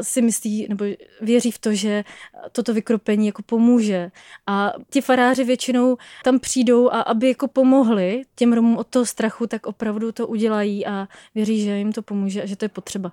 si 0.00 0.22
myslí 0.22 0.66
nebo 0.68 0.84
věří 1.20 1.50
v 1.50 1.58
to, 1.58 1.74
že 1.74 2.04
toto 2.52 2.74
vykropení 2.74 3.26
jako 3.26 3.42
pomůže. 3.42 4.10
A 4.46 4.72
ti 4.90 5.00
faráři 5.00 5.44
většinou 5.44 5.96
tam 6.24 6.38
přijdou 6.38 6.90
a 6.90 7.00
aby 7.00 7.28
jako 7.28 7.48
pomohli 7.48 8.22
těm 8.34 8.52
Romům 8.52 8.76
od 8.76 8.86
toho 8.86 9.06
strachu, 9.06 9.46
tak 9.46 9.66
opravdu 9.66 10.12
to 10.12 10.26
udělají 10.26 10.86
a 10.86 11.01
věří, 11.34 11.64
že 11.64 11.78
jim 11.78 11.92
to 11.92 12.02
pomůže 12.02 12.42
a 12.42 12.46
že 12.46 12.56
to 12.56 12.64
je 12.64 12.68
potřeba. 12.68 13.12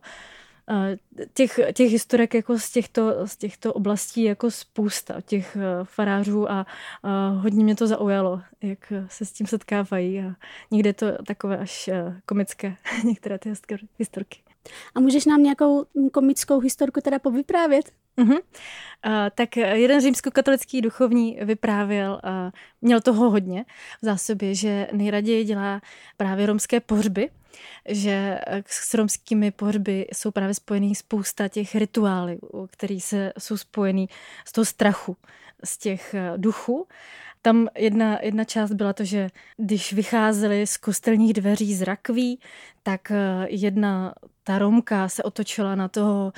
Těch, 1.33 1.59
těch 1.73 1.91
historek 1.91 2.33
jako 2.33 2.59
z 2.59 2.69
těchto, 2.69 3.27
z 3.27 3.37
těchto 3.37 3.73
oblastí 3.73 4.23
jako 4.23 4.51
spousta, 4.51 5.21
těch 5.21 5.57
eh, 5.57 5.61
farářů 5.83 6.51
a, 6.51 6.65
a 7.03 7.27
hodně 7.27 7.63
mě 7.63 7.75
to 7.75 7.87
zaujalo, 7.87 8.41
jak 8.61 8.93
se 9.07 9.25
s 9.25 9.31
tím 9.31 9.47
setkávají 9.47 10.19
a 10.19 10.35
někde 10.71 10.89
je 10.89 10.93
to 10.93 11.05
takové 11.27 11.57
až 11.57 11.87
eh, 11.87 12.21
komické, 12.25 12.77
některé 13.03 13.39
ty 13.39 13.53
historky. 13.99 14.39
A 14.95 14.99
můžeš 14.99 15.25
nám 15.25 15.43
nějakou 15.43 15.85
komickou 16.11 16.59
historku 16.59 17.01
teda 17.01 17.19
povyprávět? 17.19 17.91
Uh-huh. 18.17 18.39
Uh, 19.05 19.11
tak 19.35 19.57
jeden 19.57 20.01
římskokatolický 20.01 20.81
duchovní 20.81 21.39
vyprávěl, 21.41 22.21
uh, 22.23 22.51
měl 22.81 23.01
toho 23.01 23.29
hodně 23.29 23.65
v 24.01 24.05
zásobě, 24.05 24.55
že 24.55 24.87
nejraději 24.91 25.43
dělá 25.43 25.81
právě 26.17 26.45
romské 26.45 26.79
pohřby, 26.79 27.29
že 27.85 28.39
s 28.65 28.93
romskými 28.93 29.51
pohřby 29.51 30.07
jsou 30.13 30.31
právě 30.31 30.53
spojený 30.53 30.95
spousta 30.95 31.47
těch 31.47 31.75
rituálů, 31.75 32.39
které 32.71 32.99
se, 32.99 33.33
jsou 33.39 33.57
spojený 33.57 34.09
z 34.47 34.51
toho 34.51 34.65
strachu, 34.65 35.17
z 35.63 35.77
těch 35.77 36.15
duchů. 36.37 36.87
Tam 37.41 37.67
jedna, 37.77 38.19
jedna 38.21 38.43
část 38.43 38.71
byla 38.71 38.93
to, 38.93 39.03
že 39.03 39.29
když 39.57 39.93
vycházeli 39.93 40.67
z 40.67 40.77
kostelních 40.77 41.33
dveří 41.33 41.75
z 41.75 41.81
rakví, 41.81 42.39
tak 42.83 43.11
jedna 43.47 44.13
ta 44.43 44.59
Romka 44.59 45.09
se 45.09 45.23
otočila 45.23 45.75
na 45.75 45.87
toho, 45.87 46.33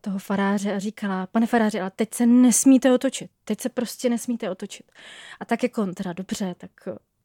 toho 0.00 0.18
faráře 0.18 0.74
a 0.74 0.78
říkala, 0.78 1.26
pane 1.26 1.46
faráři, 1.46 1.80
ale 1.80 1.90
teď 1.96 2.14
se 2.14 2.26
nesmíte 2.26 2.92
otočit, 2.92 3.30
teď 3.44 3.60
se 3.60 3.68
prostě 3.68 4.08
nesmíte 4.08 4.50
otočit. 4.50 4.92
A 5.40 5.44
tak 5.44 5.62
jako, 5.62 5.86
teda 5.86 6.12
dobře, 6.12 6.54
tak 6.58 6.70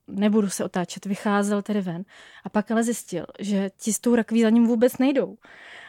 nebudu 0.07 0.49
se 0.49 0.65
otáčet, 0.65 1.05
vycházel 1.05 1.61
tedy 1.61 1.81
ven 1.81 2.03
a 2.43 2.49
pak 2.49 2.71
ale 2.71 2.83
zjistil, 2.83 3.25
že 3.39 3.71
ti 3.77 3.93
s 3.93 3.99
tou 3.99 4.15
rakví 4.15 4.41
za 4.41 4.49
ním 4.49 4.67
vůbec 4.67 4.97
nejdou. 4.97 5.37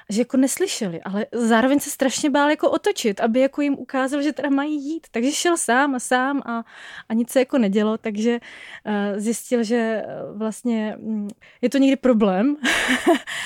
Že 0.09 0.21
jako 0.21 0.37
neslyšeli, 0.37 1.03
ale 1.03 1.27
zároveň 1.33 1.81
se 1.81 1.91
strašně 1.91 2.31
bál 2.31 2.51
jako 2.51 2.71
otočit, 2.71 3.21
aby 3.21 3.41
jako 3.41 3.61
jim 3.63 3.75
ukázal, 3.75 4.23
že 4.23 4.33
teda 4.33 4.51
mají 4.51 4.85
jít. 4.85 5.07
Takže 5.11 5.33
šel 5.33 5.57
sám 5.57 5.95
a 5.95 5.99
sám 5.99 6.43
a, 6.47 6.65
a 7.09 7.15
nic 7.15 7.31
se 7.31 7.39
jako 7.39 7.59
nedělo, 7.59 7.99
takže 7.99 8.41
uh, 8.87 9.21
zjistil, 9.21 9.63
že 9.63 10.03
vlastně 10.35 10.97
um, 10.99 11.29
je 11.63 11.71
to 11.71 11.79
někdy 11.79 11.97
problém. 11.97 12.57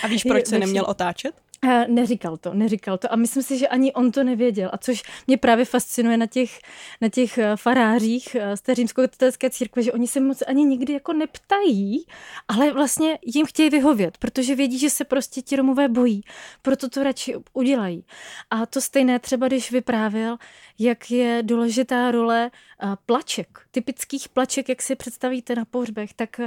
A 0.04 0.06
víš, 0.08 0.24
proč 0.24 0.46
se 0.48 0.58
neměl 0.58 0.84
otáčet? 0.88 1.47
Neříkal 1.88 2.36
to, 2.36 2.54
neříkal 2.54 2.98
to. 2.98 3.12
A 3.12 3.16
myslím 3.16 3.42
si, 3.42 3.58
že 3.58 3.68
ani 3.68 3.92
on 3.92 4.12
to 4.12 4.24
nevěděl. 4.24 4.70
A 4.72 4.78
což 4.78 5.02
mě 5.26 5.36
právě 5.36 5.64
fascinuje 5.64 6.16
na 6.16 6.26
těch, 6.26 6.58
na 7.00 7.08
těch 7.08 7.38
eh, 7.38 7.56
farářích 7.56 8.34
eh, 8.34 8.56
z 8.56 8.60
té 8.60 8.74
římskokatolické 8.74 9.50
církve, 9.50 9.82
že 9.82 9.92
oni 9.92 10.06
se 10.06 10.20
moc 10.20 10.42
ani 10.46 10.64
nikdy 10.64 10.92
jako 10.92 11.12
neptají, 11.12 12.06
ale 12.48 12.72
vlastně 12.72 13.18
jim 13.26 13.46
chtějí 13.46 13.70
vyhovět, 13.70 14.18
protože 14.18 14.54
vědí, 14.54 14.78
že 14.78 14.90
se 14.90 15.04
prostě 15.04 15.42
ti 15.42 15.56
Romové 15.56 15.88
bojí, 15.88 16.20
proto 16.62 16.88
to 16.88 17.02
radši 17.02 17.34
udělají. 17.52 18.04
A 18.50 18.66
to 18.66 18.80
stejné 18.80 19.18
třeba, 19.18 19.46
když 19.46 19.72
vyprávěl, 19.72 20.36
jak 20.78 21.10
je 21.10 21.42
důležitá 21.42 22.10
role 22.10 22.50
eh, 22.50 22.86
plaček, 23.06 23.58
typických 23.70 24.28
plaček, 24.28 24.68
jak 24.68 24.82
si 24.82 24.96
představíte 24.96 25.54
na 25.54 25.64
pohřbech, 25.64 26.14
tak 26.14 26.40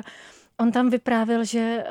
on 0.59 0.71
tam 0.71 0.89
vyprávěl, 0.89 1.43
že 1.43 1.83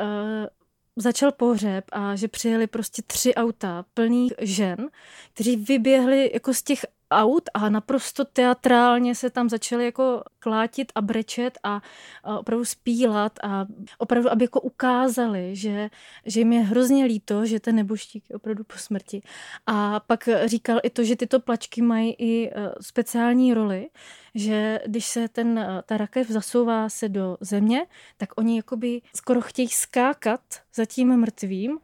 začal 1.01 1.33
pohřeb 1.33 1.85
a 1.93 2.17
že 2.17 2.29
přijeli 2.29 2.67
prostě 2.67 3.03
tři 3.07 3.35
auta 3.35 3.85
plných 3.95 4.33
žen, 4.41 4.89
kteří 5.35 5.57
vyběhli 5.57 6.31
jako 6.35 6.55
z 6.55 6.63
těch 6.63 6.87
aut 7.11 7.51
a 7.55 7.69
naprosto 7.69 8.25
teatrálně 8.25 9.15
se 9.15 9.31
tam 9.31 9.49
začali 9.49 9.85
jako 9.85 10.23
klátit 10.39 10.93
a 10.95 11.01
brečet 11.01 11.59
a, 11.63 11.83
a 12.25 12.39
opravdu 12.39 12.65
spílat 12.65 13.33
a 13.43 13.67
opravdu, 13.99 14.33
aby 14.33 14.45
jako 14.45 14.61
ukázali, 14.61 15.57
že, 15.57 15.91
že 16.27 16.41
jim 16.41 16.53
je 16.53 16.61
hrozně 16.61 17.05
líto, 17.05 17.47
že 17.47 17.61
ten 17.61 17.77
neboštík 17.77 18.31
je 18.31 18.37
opravdu 18.37 18.65
po 18.65 18.77
smrti. 18.77 19.23
A 19.67 20.01
pak 20.01 20.29
říkal 20.45 20.81
i 20.83 20.91
to, 20.91 21.05
že 21.05 21.17
tyto 21.17 21.41
plačky 21.41 21.83
mají 21.83 22.15
i 22.19 22.51
e, 22.51 22.53
speciální 22.81 23.55
roli, 23.55 23.89
že 24.35 24.81
když 24.87 25.07
se 25.07 25.29
ten, 25.29 25.59
e, 25.59 25.83
ta 25.87 25.97
rakev 25.97 26.29
zasouvá 26.29 26.89
se 26.89 27.09
do 27.09 27.37
země, 27.41 27.87
tak 28.17 28.29
oni 28.39 28.57
jakoby 28.57 29.03
skoro 29.17 29.41
chtějí 29.41 29.69
skákat 29.69 30.41
za 30.75 30.85
tím 30.85 31.17
mrtvým 31.17 31.79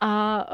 a 0.00 0.44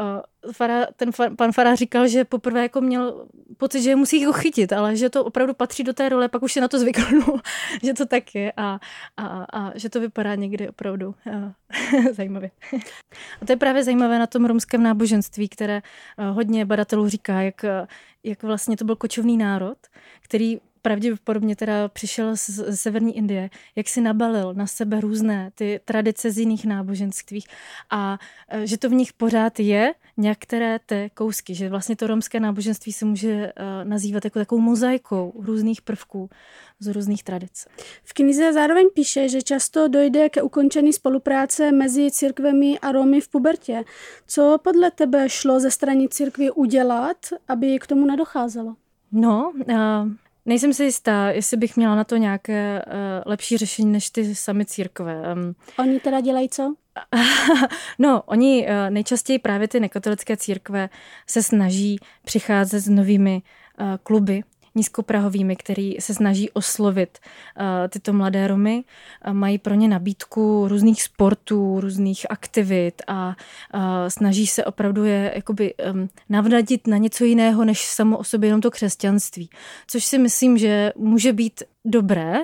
uh, 0.44 0.52
Fara, 0.52 0.86
ten 0.96 1.12
fa, 1.12 1.30
pan 1.36 1.52
Fara 1.52 1.74
říkal, 1.74 2.08
že 2.08 2.24
poprvé 2.24 2.62
jako 2.62 2.80
měl 2.80 3.26
pocit, 3.56 3.82
že 3.82 3.90
je 3.90 3.96
musí 3.96 4.24
ho 4.24 4.32
chytit, 4.32 4.72
ale 4.72 4.96
že 4.96 5.10
to 5.10 5.24
opravdu 5.24 5.54
patří 5.54 5.84
do 5.84 5.92
té 5.92 6.08
role, 6.08 6.28
pak 6.28 6.42
už 6.42 6.52
se 6.52 6.60
na 6.60 6.68
to 6.68 6.78
zvyknul, 6.78 7.40
že 7.82 7.94
to 7.94 8.06
tak 8.06 8.34
je 8.34 8.52
a, 8.56 8.80
a, 9.16 9.46
a 9.52 9.78
že 9.78 9.88
to 9.88 10.00
vypadá 10.00 10.34
někdy 10.34 10.68
opravdu 10.68 11.14
uh, 11.26 12.12
zajímavě. 12.12 12.50
a 13.42 13.46
to 13.46 13.52
je 13.52 13.56
právě 13.56 13.84
zajímavé 13.84 14.18
na 14.18 14.26
tom 14.26 14.44
romském 14.44 14.82
náboženství, 14.82 15.48
které 15.48 15.82
uh, 16.18 16.24
hodně 16.24 16.64
badatelů 16.64 17.08
říká, 17.08 17.40
jak, 17.40 17.64
jak 18.24 18.42
vlastně 18.42 18.76
to 18.76 18.84
byl 18.84 18.96
kočovný 18.96 19.36
národ, 19.36 19.78
který 20.22 20.60
pravděpodobně 20.82 21.56
teda 21.56 21.88
přišel 21.88 22.36
z, 22.36 22.50
z 22.50 22.76
severní 22.76 23.16
Indie, 23.16 23.50
jak 23.76 23.88
si 23.88 24.00
nabalil 24.00 24.54
na 24.54 24.66
sebe 24.66 25.00
různé 25.00 25.50
ty 25.54 25.80
tradice 25.84 26.30
z 26.30 26.38
jiných 26.38 26.66
náboženství 26.66 27.44
a 27.90 28.18
e, 28.48 28.66
že 28.66 28.78
to 28.78 28.88
v 28.88 28.92
nich 28.92 29.12
pořád 29.12 29.60
je 29.60 29.94
některé 30.16 30.78
ty 30.86 31.10
kousky, 31.14 31.54
že 31.54 31.68
vlastně 31.68 31.96
to 31.96 32.06
romské 32.06 32.40
náboženství 32.40 32.92
se 32.92 33.04
může 33.04 33.34
uh, 33.34 33.88
nazývat 33.88 34.24
jako 34.24 34.38
takovou 34.38 34.60
mozaikou 34.60 35.32
různých 35.38 35.82
prvků 35.82 36.30
z 36.78 36.86
různých 36.86 37.24
tradic. 37.24 37.66
V 38.04 38.12
knize 38.12 38.52
zároveň 38.52 38.88
píše, 38.94 39.28
že 39.28 39.42
často 39.42 39.88
dojde 39.88 40.28
ke 40.28 40.42
ukončení 40.42 40.92
spolupráce 40.92 41.72
mezi 41.72 42.10
církvemi 42.10 42.78
a 42.78 42.92
Romy 42.92 43.20
v 43.20 43.28
pubertě. 43.28 43.84
Co 44.26 44.58
podle 44.62 44.90
tebe 44.90 45.28
šlo 45.28 45.60
ze 45.60 45.70
strany 45.70 46.08
církvy 46.08 46.50
udělat, 46.50 47.16
aby 47.48 47.78
k 47.78 47.86
tomu 47.86 48.06
nedocházelo? 48.06 48.74
No, 49.12 49.52
Nejsem 50.46 50.74
si 50.74 50.84
jistá, 50.84 51.30
jestli 51.30 51.56
bych 51.56 51.76
měla 51.76 51.94
na 51.94 52.04
to 52.04 52.16
nějaké 52.16 52.84
uh, 52.86 52.92
lepší 53.26 53.56
řešení 53.56 53.92
než 53.92 54.10
ty 54.10 54.34
sami 54.34 54.64
církve. 54.64 55.32
Um, 55.32 55.54
oni 55.78 56.00
teda 56.00 56.20
dělají 56.20 56.48
co? 56.48 56.74
no, 57.98 58.22
oni 58.22 58.66
uh, 58.66 58.90
nejčastěji 58.90 59.38
právě 59.38 59.68
ty 59.68 59.80
nekatolické 59.80 60.36
církve 60.36 60.88
se 61.26 61.42
snaží 61.42 61.98
přicházet 62.24 62.80
s 62.80 62.88
novými 62.88 63.42
uh, 63.80 63.86
kluby, 64.02 64.42
nízkoprahovými, 64.74 65.56
který 65.56 65.96
se 66.00 66.14
snaží 66.14 66.50
oslovit 66.50 67.18
uh, 67.18 67.64
tyto 67.88 68.12
mladé 68.12 68.46
Romy. 68.46 68.84
Uh, 69.26 69.32
mají 69.32 69.58
pro 69.58 69.74
ně 69.74 69.88
nabídku 69.88 70.68
různých 70.68 71.02
sportů, 71.02 71.80
různých 71.80 72.26
aktivit 72.30 73.02
a 73.06 73.36
uh, 73.74 73.82
snaží 74.08 74.46
se 74.46 74.64
opravdu 74.64 75.04
je 75.04 75.32
jakoby 75.34 75.74
um, 75.74 76.08
navnadit 76.28 76.86
na 76.86 76.96
něco 76.96 77.24
jiného, 77.24 77.64
než 77.64 77.86
samo 77.86 78.18
o 78.18 78.24
sobě 78.24 78.48
jenom 78.48 78.60
to 78.60 78.70
křesťanství. 78.70 79.50
Což 79.86 80.04
si 80.04 80.18
myslím, 80.18 80.58
že 80.58 80.92
může 80.96 81.32
být 81.32 81.62
dobré, 81.84 82.34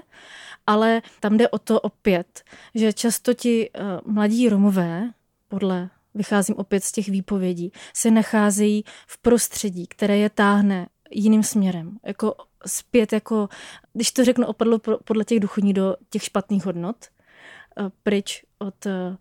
ale 0.66 1.03
tam 1.20 1.37
jde 1.37 1.49
o 1.49 1.59
to 1.59 1.81
opět, 1.81 2.43
že 2.74 2.93
často 2.93 3.35
ti 3.35 3.70
uh, 3.70 4.12
mladí 4.14 4.49
Romové, 4.49 5.11
podle 5.49 5.89
vycházím 6.14 6.57
opět 6.57 6.85
z 6.85 6.93
těch 6.93 7.09
výpovědí, 7.09 7.72
se 7.95 8.11
nacházejí 8.11 8.85
v 9.07 9.18
prostředí, 9.18 9.87
které 9.87 10.16
je 10.16 10.31
táhne 10.31 10.87
jiným 11.11 11.42
směrem. 11.42 11.98
Jako 12.06 12.34
zpět, 12.66 13.12
jako, 13.12 13.48
když 13.92 14.12
to 14.12 14.24
řeknu 14.24 14.46
opadlo 14.46 14.78
podle 15.04 15.24
těch 15.24 15.40
duchovní 15.40 15.72
do 15.72 15.96
těch 16.11 16.22
špatných 16.22 16.66
hodnot, 16.66 16.96
eh, 17.06 17.84
pryč 18.02 18.44
od 18.59 18.86
eh, 18.86 19.16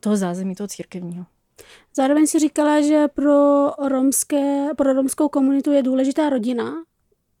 toho 0.00 0.16
zázemí, 0.16 0.54
toho 0.54 0.68
církevního. 0.68 1.26
Zároveň 1.96 2.26
si 2.26 2.38
říkala, 2.38 2.80
že 2.80 3.08
pro, 3.08 3.70
romské, 3.88 4.68
pro 4.76 4.92
romskou 4.92 5.28
komunitu 5.28 5.72
je 5.72 5.82
důležitá 5.82 6.30
rodina, 6.30 6.72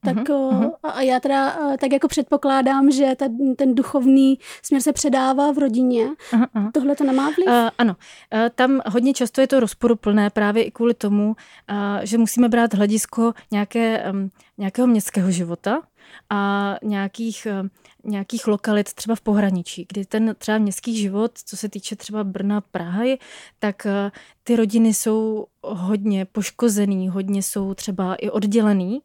tak 0.04 0.16
uh-huh. 0.16 0.72
a 0.82 1.00
já 1.00 1.20
teda 1.20 1.56
tak 1.80 1.92
jako 1.92 2.08
předpokládám, 2.08 2.90
že 2.90 3.14
ta, 3.16 3.24
ten 3.56 3.74
duchovní 3.74 4.38
směr 4.62 4.82
se 4.82 4.92
předává 4.92 5.52
v 5.52 5.58
rodině. 5.58 6.06
Uh-huh. 6.32 6.70
Tohle 6.72 6.96
to 6.96 7.04
nemá 7.04 7.24
vliv? 7.24 7.46
Uh, 7.46 7.70
ano, 7.78 7.96
uh, 8.34 8.40
tam 8.54 8.80
hodně 8.86 9.14
často 9.14 9.40
je 9.40 9.46
to 9.46 9.60
rozporuplné 9.60 10.30
právě 10.30 10.64
i 10.64 10.70
kvůli 10.70 10.94
tomu, 10.94 11.26
uh, 11.26 11.36
že 12.02 12.18
musíme 12.18 12.48
brát 12.48 12.74
hledisko 12.74 13.32
nějaké, 13.50 14.04
um, 14.12 14.30
nějakého 14.58 14.86
městského 14.86 15.30
života, 15.30 15.82
a 16.30 16.74
nějakých, 16.82 17.46
eh, 17.46 17.62
nějakých 18.04 18.46
lokalit 18.46 18.92
třeba 18.92 19.14
v 19.14 19.20
pohraničí, 19.20 19.86
kdy 19.88 20.04
ten 20.04 20.34
třeba 20.38 20.58
městský 20.58 20.96
život, 20.96 21.32
co 21.44 21.56
se 21.56 21.68
týče 21.68 21.96
třeba 21.96 22.24
Brna, 22.24 22.60
Prahy, 22.60 23.18
tak 23.58 23.86
eh, 23.86 24.10
ty 24.44 24.56
rodiny 24.56 24.94
jsou 24.94 25.46
hodně 25.62 26.24
poškozený, 26.24 27.08
hodně 27.08 27.42
jsou 27.42 27.74
třeba 27.74 28.14
i 28.14 28.30
oddělený, 28.30 29.02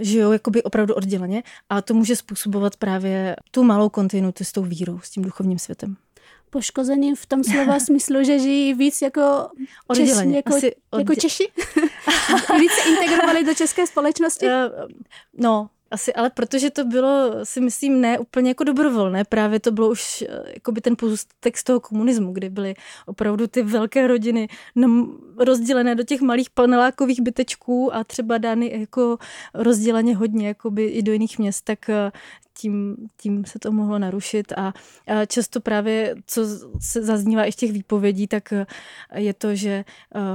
žijou 0.00 0.32
jakoby 0.32 0.62
opravdu 0.62 0.94
odděleně 0.94 1.42
a 1.68 1.82
to 1.82 1.94
může 1.94 2.16
způsobovat 2.16 2.76
právě 2.76 3.36
tu 3.50 3.62
malou 3.62 3.88
kontinuitu 3.88 4.44
s 4.44 4.52
tou 4.52 4.62
vírou, 4.62 5.00
s 5.00 5.10
tím 5.10 5.22
duchovním 5.22 5.58
světem 5.58 5.96
poškozený 6.50 7.14
v 7.14 7.26
tom 7.26 7.44
slova 7.44 7.80
smyslu, 7.86 8.24
že 8.24 8.38
žijí 8.38 8.74
víc 8.74 9.02
jako, 9.02 9.48
Čes, 9.94 10.20
jako, 10.20 10.54
Asi 10.54 10.74
odděl... 10.90 11.00
jako 11.00 11.14
Češi? 11.14 11.44
víc 12.60 12.72
se 12.72 12.88
integrovali 12.88 13.44
do 13.44 13.54
české 13.54 13.86
společnosti? 13.86 14.46
Uh, 14.46 14.52
no, 15.38 15.70
asi, 15.90 16.14
ale 16.14 16.30
protože 16.30 16.70
to 16.70 16.84
bylo, 16.84 17.34
si 17.42 17.60
myslím, 17.60 18.00
ne 18.00 18.18
úplně 18.18 18.50
jako 18.50 18.64
dobrovolné, 18.64 19.24
právě 19.24 19.60
to 19.60 19.70
bylo 19.70 19.90
už 19.90 20.22
eh, 20.22 20.42
jako 20.54 20.72
by 20.72 20.80
ten 20.80 20.96
pozůstek 20.96 21.58
z 21.58 21.64
toho 21.64 21.80
komunismu, 21.80 22.32
kdy 22.32 22.50
byly 22.50 22.74
opravdu 23.06 23.46
ty 23.46 23.62
velké 23.62 24.06
rodiny 24.06 24.48
rozdělené 25.38 25.94
do 25.94 26.04
těch 26.04 26.20
malých 26.20 26.50
panelákových 26.50 27.20
bytečků 27.20 27.94
a 27.94 28.04
třeba 28.04 28.38
dány 28.38 28.80
jako 28.80 29.18
rozděleně 29.54 30.16
hodně 30.16 30.48
jakoby 30.48 30.84
i 30.84 31.02
do 31.02 31.12
jiných 31.12 31.38
měst, 31.38 31.64
tak 31.64 31.88
eh, 31.88 32.12
tím, 32.54 32.96
tím 33.16 33.44
se 33.44 33.58
to 33.58 33.72
mohlo 33.72 33.98
narušit 33.98 34.52
a 34.52 34.72
často 35.26 35.60
právě, 35.60 36.16
co 36.26 36.42
se 36.80 37.02
zaznívá 37.02 37.44
i 37.44 37.52
v 37.52 37.56
těch 37.56 37.72
výpovědí, 37.72 38.26
tak 38.26 38.52
eh, 38.52 38.66
je 39.16 39.34
to, 39.34 39.54
že 39.54 39.84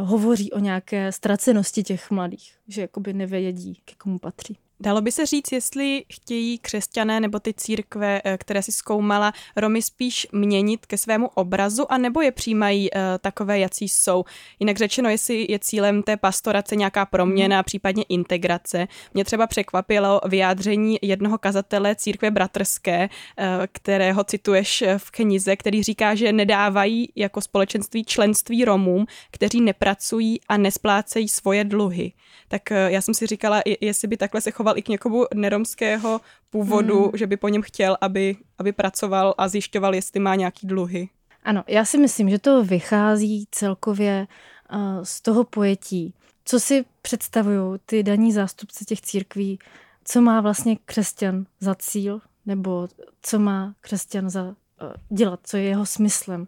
hovoří 0.04 0.52
o 0.52 0.60
nějaké 0.60 1.12
ztracenosti 1.12 1.84
těch 1.84 2.12
mladých, 2.12 2.54
že 2.68 2.82
jakoby 2.82 3.14
nevědí, 3.14 3.82
k 3.86 3.96
komu 3.96 4.20
patří. 4.20 4.58
Dalo 4.80 5.02
by 5.02 5.12
se 5.12 5.26
říct, 5.26 5.52
jestli 5.52 6.04
chtějí 6.14 6.58
křesťané 6.58 7.20
nebo 7.20 7.40
ty 7.40 7.54
církve, 7.54 8.22
eh, 8.26 8.38
které 8.38 8.64
si 8.64 8.72
zkoumala, 8.72 9.34
Romy 9.56 9.82
spíš 9.82 10.28
měnit 10.32 10.86
ke 10.86 10.98
svému 10.98 11.28
obrazu, 11.28 11.92
anebo 11.92 12.22
je 12.22 12.32
přijímají 12.32 12.92
uh, 12.92 13.00
takové, 13.22 13.60
jací 13.60 13.90
jsou. 13.90 14.24
Jinak 14.60 14.78
řečeno, 14.78 15.10
jestli 15.10 15.46
je 15.50 15.60
cílem 15.60 16.04
té 16.04 16.18
pastorace 16.18 16.76
nějaká 16.76 17.06
proměna, 17.06 17.56
hmm. 17.56 17.64
případně 17.64 18.04
integrace. 18.10 18.88
Mě 19.14 19.26
třeba 19.26 19.48
překvapilo 19.48 20.22
vyjádření 20.28 21.00
jednoho 21.02 21.38
kazatele 21.38 21.96
církve 21.96 22.32
bratrské, 22.32 23.10
uh, 23.10 23.46
kterého 23.72 24.24
cituješ 24.24 24.84
v 24.98 25.12
knize, 25.12 25.56
který 25.56 25.84
říká, 25.84 26.16
že 26.16 26.34
nedávají 26.34 27.10
jako 27.16 27.42
společenství 27.42 28.04
členství 28.06 28.66
Romům, 28.66 29.06
kteří 29.32 29.62
nepracují 29.62 30.40
a 30.48 30.58
nesplácejí 30.58 31.30
svoje 31.30 31.64
dluhy. 31.64 32.12
Tak 32.48 32.62
uh, 32.72 32.78
já 32.78 33.02
jsem 33.02 33.14
si 33.14 33.28
říkala, 33.28 33.62
jestli 33.82 34.08
by 34.08 34.18
takhle 34.18 34.42
se 34.42 34.52
choval 34.52 34.75
i 34.78 34.82
k 34.82 34.90
někomu 34.90 35.26
neromského 35.34 36.22
původu, 36.50 37.02
hmm. 37.02 37.12
že 37.14 37.28
by 37.28 37.38
po 37.38 37.50
něm 37.50 37.62
chtěl, 37.62 37.98
aby, 38.02 38.38
aby 38.58 38.72
pracoval 38.72 39.36
a 39.38 39.48
zjišťoval, 39.48 39.96
jestli 39.96 40.20
má 40.20 40.36
nějaký 40.36 40.68
dluhy. 40.68 41.10
Ano, 41.44 41.64
já 41.68 41.86
si 41.86 41.98
myslím, 41.98 42.30
že 42.30 42.40
to 42.40 42.64
vychází 42.64 43.48
celkově 43.52 44.28
uh, 44.74 45.04
z 45.04 45.22
toho 45.22 45.44
pojetí, 45.44 46.14
co 46.46 46.60
si 46.60 46.86
představují 47.02 47.80
ty 47.86 48.04
daní 48.04 48.32
zástupci 48.32 48.86
těch 48.86 49.02
církví, 49.02 49.60
co 50.04 50.22
má 50.22 50.42
vlastně 50.42 50.78
křesťan 50.86 51.46
za 51.60 51.76
cíl, 51.76 52.22
nebo 52.46 52.88
co 53.22 53.40
má 53.40 53.74
křesťan 53.82 54.30
za 54.30 54.44
uh, 54.44 54.54
dělat, 55.10 55.40
co 55.44 55.58
je 55.58 55.64
jeho 55.64 55.86
smyslem. 55.86 56.48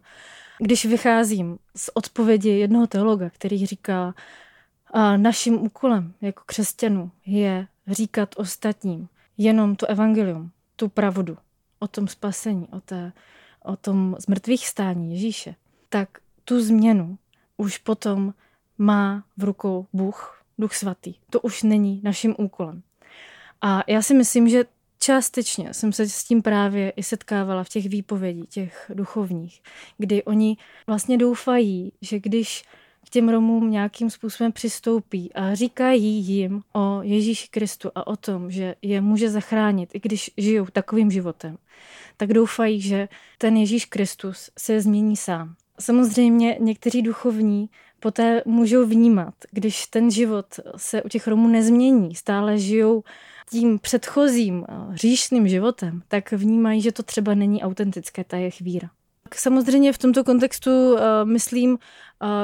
Když 0.58 0.84
vycházím 0.84 1.58
z 1.76 1.90
odpovědi 1.94 2.50
jednoho 2.50 2.86
teologa, 2.86 3.30
který 3.30 3.66
říká, 3.66 4.14
a 4.90 5.16
naším 5.16 5.54
úkolem 5.54 6.14
jako 6.20 6.42
křesťanů 6.46 7.10
je 7.26 7.66
říkat 7.90 8.34
ostatním 8.36 9.08
jenom 9.38 9.76
to 9.76 9.86
evangelium, 9.86 10.50
tu 10.76 10.88
pravdu 10.88 11.38
o 11.78 11.88
tom 11.88 12.08
spasení, 12.08 12.68
o, 12.68 12.80
té, 12.80 13.12
o 13.62 13.76
tom 13.76 14.16
zmrtvých 14.18 14.68
stání 14.68 15.12
Ježíše, 15.12 15.54
tak 15.88 16.08
tu 16.44 16.60
změnu 16.60 17.18
už 17.56 17.78
potom 17.78 18.34
má 18.78 19.24
v 19.36 19.44
rukou 19.44 19.86
Bůh, 19.92 20.42
Duch 20.58 20.74
Svatý. 20.74 21.14
To 21.30 21.40
už 21.40 21.62
není 21.62 22.00
naším 22.04 22.34
úkolem. 22.38 22.82
A 23.60 23.82
já 23.86 24.02
si 24.02 24.14
myslím, 24.14 24.48
že 24.48 24.64
částečně 24.98 25.74
jsem 25.74 25.92
se 25.92 26.08
s 26.08 26.24
tím 26.24 26.42
právě 26.42 26.90
i 26.90 27.02
setkávala 27.02 27.64
v 27.64 27.68
těch 27.68 27.88
výpovědích 27.88 28.48
těch 28.48 28.90
duchovních, 28.94 29.62
kdy 29.98 30.24
oni 30.24 30.56
vlastně 30.86 31.18
doufají, 31.18 31.92
že 32.00 32.20
když 32.20 32.64
k 33.08 33.10
těm 33.10 33.28
Romům 33.28 33.70
nějakým 33.70 34.10
způsobem 34.10 34.52
přistoupí 34.52 35.32
a 35.32 35.54
říkají 35.54 36.24
jim 36.24 36.62
o 36.74 37.02
Ježíši 37.02 37.48
Kristu 37.48 37.90
a 37.94 38.06
o 38.06 38.16
tom, 38.16 38.50
že 38.50 38.74
je 38.82 39.00
může 39.00 39.30
zachránit, 39.30 39.90
i 39.94 40.00
když 40.00 40.30
žijou 40.36 40.66
takovým 40.72 41.10
životem, 41.10 41.56
tak 42.16 42.32
doufají, 42.32 42.80
že 42.80 43.08
ten 43.38 43.56
Ježíš 43.56 43.84
Kristus 43.84 44.50
se 44.58 44.80
změní 44.80 45.16
sám. 45.16 45.54
Samozřejmě 45.80 46.56
někteří 46.60 47.02
duchovní 47.02 47.70
poté 48.00 48.42
můžou 48.46 48.86
vnímat, 48.86 49.34
když 49.50 49.86
ten 49.86 50.10
život 50.10 50.46
se 50.76 51.02
u 51.02 51.08
těch 51.08 51.28
Romů 51.28 51.48
nezmění, 51.48 52.14
stále 52.14 52.58
žijou 52.58 53.02
tím 53.50 53.78
předchozím 53.78 54.66
říšným 54.94 55.48
životem, 55.48 56.02
tak 56.08 56.32
vnímají, 56.32 56.80
že 56.80 56.92
to 56.92 57.02
třeba 57.02 57.34
není 57.34 57.62
autentické, 57.62 58.24
ta 58.24 58.36
jejich 58.36 58.60
víra. 58.60 58.90
Samozřejmě 59.34 59.92
v 59.92 59.98
tomto 59.98 60.24
kontextu 60.24 60.70
uh, 60.92 61.00
myslím, 61.24 61.70
uh, 61.72 61.78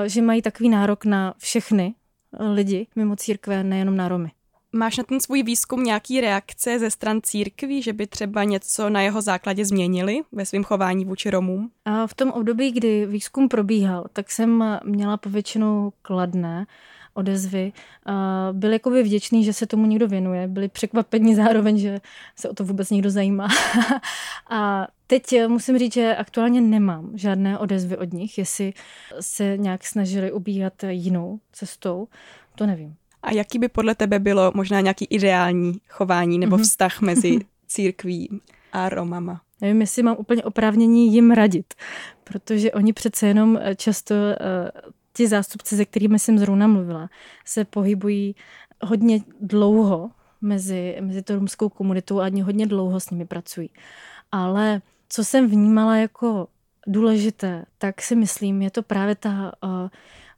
že 0.07 0.22
mají 0.22 0.43
takový 0.43 0.68
nárok 0.68 1.05
na 1.05 1.35
všechny 1.39 1.95
uh, 2.41 2.53
lidi 2.55 2.87
mimo 2.97 3.16
církve, 3.16 3.64
nejenom 3.64 3.97
na 3.97 4.09
Romy. 4.09 4.30
Máš 4.72 4.97
na 4.97 5.05
ten 5.05 5.20
svůj 5.20 5.43
výzkum 5.43 5.85
nějaký 5.85 6.20
reakce 6.20 6.78
ze 6.78 6.91
stran 6.91 7.20
církví, 7.22 7.82
že 7.82 7.93
by 7.93 8.07
třeba 8.07 8.45
něco 8.45 8.91
na 8.91 9.01
jeho 9.01 9.22
základě 9.22 9.64
změnili 9.64 10.20
ve 10.32 10.47
svém 10.47 10.64
chování 10.64 11.05
vůči 11.05 11.30
Romům? 11.30 11.70
A 11.85 12.07
v 12.07 12.14
tom 12.14 12.30
období, 12.30 12.72
kdy 12.72 13.07
výzkum 13.07 13.49
probíhal, 13.49 14.05
tak 14.12 14.30
jsem 14.30 14.78
měla 14.85 15.16
povětšinou 15.16 15.93
kladné 16.03 16.66
odezvy. 17.14 17.72
Byli 18.53 18.72
jakoby 18.72 19.03
vděční, 19.03 19.45
že 19.45 19.53
se 19.53 19.66
tomu 19.66 19.87
někdo 19.87 20.09
věnuje, 20.09 20.49
byli 20.49 20.68
překvapení 20.68 21.35
zároveň, 21.45 21.78
že 21.78 22.01
se 22.37 22.49
o 22.49 22.55
to 22.55 22.64
vůbec 22.64 22.91
někdo 22.91 23.11
zajímá. 23.11 23.49
a 24.51 24.87
teď 25.20 25.48
musím 25.48 25.78
říct, 25.78 25.94
že 25.94 26.16
aktuálně 26.16 26.60
nemám 26.60 27.10
žádné 27.14 27.58
odezvy 27.58 27.96
od 27.96 28.12
nich, 28.12 28.38
jestli 28.38 28.72
se 29.20 29.56
nějak 29.56 29.84
snažili 29.84 30.32
ubíhat 30.32 30.72
jinou 30.88 31.40
cestou, 31.52 32.08
to 32.54 32.66
nevím. 32.66 32.94
A 33.22 33.32
jaký 33.32 33.58
by 33.58 33.68
podle 33.68 33.94
tebe 33.94 34.18
bylo 34.18 34.52
možná 34.54 34.80
nějaký 34.80 35.04
ideální 35.04 35.72
chování 35.88 36.38
nebo 36.38 36.56
mm-hmm. 36.56 36.62
vztah 36.62 37.00
mezi 37.00 37.38
církví 37.66 38.40
a 38.72 38.88
Romama? 38.88 39.40
Nevím, 39.60 39.80
jestli 39.80 40.02
mám 40.02 40.16
úplně 40.18 40.42
oprávnění 40.42 41.12
jim 41.12 41.30
radit, 41.30 41.74
protože 42.24 42.72
oni 42.72 42.92
přece 42.92 43.26
jenom 43.26 43.58
často 43.76 44.14
ti 45.12 45.28
zástupci, 45.28 45.76
se 45.76 45.84
kterými 45.84 46.18
jsem 46.18 46.38
zrovna 46.38 46.66
mluvila, 46.66 47.08
se 47.44 47.64
pohybují 47.64 48.34
hodně 48.82 49.20
dlouho 49.40 50.10
mezi, 50.40 50.96
mezi 51.00 51.22
to 51.22 51.34
romskou 51.34 51.68
komunitou 51.68 52.20
a 52.20 52.30
hodně 52.42 52.66
dlouho 52.66 53.00
s 53.00 53.10
nimi 53.10 53.26
pracují. 53.26 53.70
Ale 54.32 54.82
co 55.14 55.24
jsem 55.24 55.48
vnímala 55.48 55.96
jako 55.96 56.48
důležité, 56.86 57.64
tak 57.78 58.02
si 58.02 58.16
myslím, 58.16 58.62
je 58.62 58.70
to 58.70 58.82
právě 58.82 59.14
ta 59.14 59.52
uh, 59.64 59.70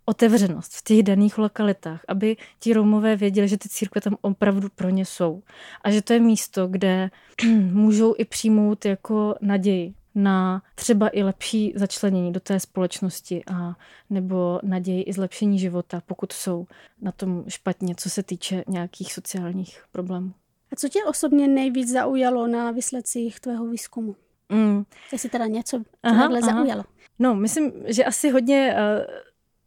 otevřenost 0.04 0.72
v 0.72 0.84
těch 0.84 1.02
daných 1.02 1.38
lokalitách, 1.38 2.04
aby 2.08 2.36
ti 2.58 2.72
Romové 2.72 3.16
věděli, 3.16 3.48
že 3.48 3.58
ty 3.58 3.68
církve 3.68 4.00
tam 4.00 4.16
opravdu 4.20 4.68
pro 4.74 4.88
ně 4.88 5.04
jsou. 5.04 5.42
A 5.84 5.90
že 5.90 6.02
to 6.02 6.12
je 6.12 6.20
místo, 6.20 6.66
kde 6.66 7.10
můžou 7.72 8.14
i 8.18 8.24
přijmout 8.24 8.84
jako 8.84 9.34
naději 9.40 9.94
na 10.14 10.62
třeba 10.74 11.10
i 11.12 11.22
lepší 11.22 11.72
začlenění 11.76 12.32
do 12.32 12.40
té 12.40 12.60
společnosti 12.60 13.42
a 13.52 13.76
nebo 14.10 14.60
naději 14.62 15.02
i 15.02 15.12
zlepšení 15.12 15.58
života, 15.58 16.02
pokud 16.06 16.32
jsou 16.32 16.66
na 17.00 17.12
tom 17.12 17.44
špatně, 17.48 17.94
co 17.94 18.10
se 18.10 18.22
týče 18.22 18.64
nějakých 18.68 19.12
sociálních 19.12 19.82
problémů. 19.92 20.32
A 20.72 20.76
co 20.76 20.88
tě 20.88 21.04
osobně 21.04 21.48
nejvíc 21.48 21.92
zaujalo 21.92 22.46
na 22.46 22.70
výsledcích 22.70 23.40
tvého 23.40 23.66
výzkumu? 23.66 24.16
Mm. 24.48 24.84
Jestli 25.12 25.28
teda 25.28 25.46
něco 25.46 25.82
takhle 26.00 26.42
zaujalo. 26.42 26.84
No, 27.18 27.34
myslím, 27.34 27.72
že 27.86 28.04
asi 28.04 28.30
hodně 28.30 28.74
uh, 28.74 29.14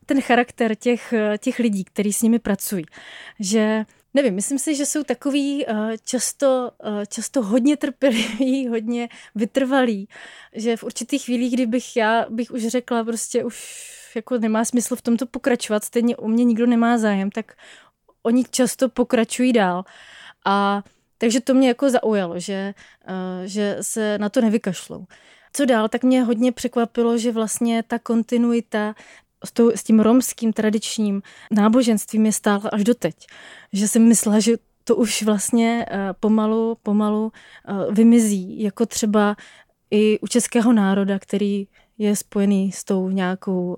ten 0.05 0.21
charakter 0.21 0.75
těch, 0.75 1.13
těch 1.37 1.59
lidí, 1.59 1.83
kteří 1.83 2.13
s 2.13 2.21
nimi 2.21 2.39
pracují. 2.39 2.85
Že 3.39 3.85
Nevím, 4.13 4.35
myslím 4.35 4.59
si, 4.59 4.75
že 4.75 4.85
jsou 4.85 5.03
takový 5.03 5.65
uh, 5.65 5.91
často, 6.03 6.71
uh, 6.85 7.05
často 7.05 7.41
hodně 7.41 7.77
trpěliví, 7.77 8.67
hodně 8.69 9.09
vytrvalí, 9.35 10.07
že 10.53 10.77
v 10.77 10.83
určitých 10.83 11.25
chvílích, 11.25 11.53
kdybych 11.53 11.95
já 11.95 12.25
bych 12.29 12.51
už 12.51 12.67
řekla 12.67 13.03
prostě 13.03 13.43
už 13.43 13.89
jako 14.15 14.37
nemá 14.37 14.65
smysl 14.65 14.95
v 14.95 15.01
tomto 15.01 15.25
pokračovat, 15.25 15.83
stejně 15.83 16.17
u 16.17 16.27
mě 16.27 16.43
nikdo 16.43 16.65
nemá 16.65 16.97
zájem, 16.97 17.31
tak 17.31 17.53
oni 18.23 18.43
často 18.43 18.89
pokračují 18.89 19.53
dál. 19.53 19.83
A 20.45 20.83
takže 21.19 21.39
to 21.41 21.53
mě 21.53 21.67
jako 21.67 21.89
zaujalo, 21.89 22.39
že, 22.39 22.73
uh, 23.09 23.45
že 23.45 23.77
se 23.81 24.17
na 24.17 24.29
to 24.29 24.41
nevykašlou. 24.41 25.05
Co 25.53 25.65
dál, 25.65 25.89
tak 25.89 26.03
mě 26.03 26.23
hodně 26.23 26.51
překvapilo, 26.51 27.17
že 27.17 27.31
vlastně 27.31 27.83
ta 27.83 27.99
kontinuita 27.99 28.95
s, 29.75 29.83
tím 29.83 29.99
romským 29.99 30.53
tradičním 30.53 31.21
náboženstvím 31.51 32.25
je 32.25 32.31
stále 32.31 32.69
až 32.71 32.83
doteď. 32.83 33.15
Že 33.73 33.87
jsem 33.87 34.07
myslela, 34.07 34.39
že 34.39 34.57
to 34.83 34.95
už 34.95 35.23
vlastně 35.23 35.85
uh, 35.91 35.97
pomalu, 36.19 36.77
pomalu 36.83 37.31
uh, 37.69 37.93
vymizí, 37.93 38.63
jako 38.63 38.85
třeba 38.85 39.35
i 39.91 40.19
u 40.19 40.27
českého 40.27 40.73
národa, 40.73 41.19
který 41.19 41.67
je 41.97 42.15
spojený 42.15 42.71
s 42.71 42.83
tou 42.83 43.09
nějakou 43.09 43.77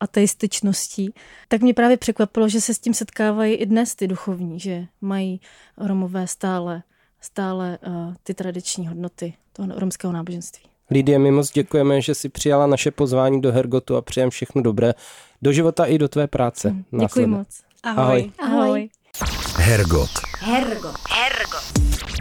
ateističností, 0.00 1.14
tak 1.48 1.60
mě 1.60 1.74
právě 1.74 1.96
překvapilo, 1.96 2.48
že 2.48 2.60
se 2.60 2.74
s 2.74 2.78
tím 2.78 2.94
setkávají 2.94 3.54
i 3.54 3.66
dnes 3.66 3.94
ty 3.94 4.08
duchovní, 4.08 4.60
že 4.60 4.86
mají 5.00 5.40
Romové 5.78 6.26
stále, 6.26 6.82
stále 7.20 7.78
uh, 7.86 8.14
ty 8.22 8.34
tradiční 8.34 8.88
hodnoty 8.88 9.34
toho 9.52 9.68
romského 9.76 10.12
náboženství. 10.12 10.64
Lidie, 10.90 11.18
my 11.18 11.30
moc 11.30 11.50
děkujeme, 11.50 12.00
že 12.00 12.14
si 12.14 12.28
přijala 12.28 12.66
naše 12.66 12.90
pozvání 12.90 13.40
do 13.40 13.52
Hergotu 13.52 13.96
a 13.96 14.02
přejem 14.02 14.30
všechno 14.30 14.62
dobré 14.62 14.94
do 15.42 15.52
života 15.52 15.84
i 15.84 15.98
do 15.98 16.08
tvé 16.08 16.26
práce. 16.26 16.70
Mm, 16.70 16.78
děkuji 16.78 17.02
Následně. 17.02 17.36
moc. 17.36 17.48
Ahoj. 17.82 18.30
Ahoj. 18.38 18.60
Ahoj. 18.62 18.88
Hergot. 19.56 20.10
Hergot. 20.38 20.96
Hergot. 21.10 21.64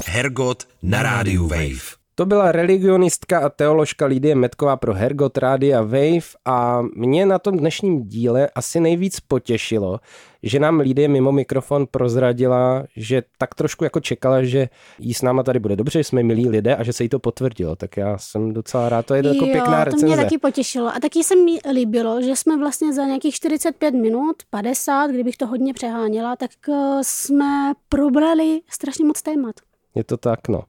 Hergot 0.05 0.67
na 0.81 1.03
rádiu 1.03 1.47
Wave. 1.47 2.04
To 2.17 2.25
byla 2.25 2.51
religionistka 2.51 3.39
a 3.39 3.49
teoložka 3.49 4.05
Lidie 4.05 4.35
Metková 4.35 4.77
pro 4.77 4.93
Hergot 4.93 5.37
Rádia 5.37 5.81
Wave 5.81 6.27
a 6.45 6.81
mě 6.95 7.25
na 7.25 7.39
tom 7.39 7.57
dnešním 7.57 8.03
díle 8.03 8.49
asi 8.55 8.79
nejvíc 8.79 9.19
potěšilo, 9.19 9.99
že 10.43 10.59
nám 10.59 10.79
Lidie 10.79 11.07
mimo 11.07 11.31
mikrofon 11.31 11.87
prozradila, 11.91 12.83
že 12.95 13.23
tak 13.37 13.55
trošku 13.55 13.83
jako 13.83 13.99
čekala, 13.99 14.43
že 14.43 14.69
jí 14.99 15.13
s 15.13 15.21
náma 15.21 15.43
tady 15.43 15.59
bude 15.59 15.75
dobře, 15.75 15.99
že 15.99 16.03
jsme 16.03 16.23
milí 16.23 16.49
lidé 16.49 16.75
a 16.75 16.83
že 16.83 16.93
se 16.93 17.03
jí 17.03 17.09
to 17.09 17.19
potvrdilo. 17.19 17.75
Tak 17.75 17.97
já 17.97 18.17
jsem 18.17 18.53
docela 18.53 18.89
rád, 18.89 19.05
to 19.05 19.13
je 19.13 19.25
jako 19.25 19.45
jo, 19.45 19.51
pěkná 19.51 19.83
recenze. 19.83 20.05
to 20.05 20.13
mě 20.13 20.23
taky 20.23 20.37
potěšilo. 20.37 20.87
A 20.87 20.99
taky 20.99 21.23
se 21.23 21.35
mi 21.35 21.59
líbilo, 21.73 22.21
že 22.21 22.35
jsme 22.35 22.57
vlastně 22.57 22.93
za 22.93 23.05
nějakých 23.05 23.35
45 23.35 23.93
minut, 23.93 24.35
50, 24.49 25.11
kdybych 25.11 25.37
to 25.37 25.47
hodně 25.47 25.73
přeháněla, 25.73 26.35
tak 26.35 26.51
eh, 26.69 26.99
jsme 27.01 27.73
probrali 27.89 28.61
strašně 28.69 29.05
moc 29.05 29.21
témat. 29.21 29.55
Je 29.95 30.03
to 30.03 30.17
tak, 30.17 30.47
no. 30.47 30.63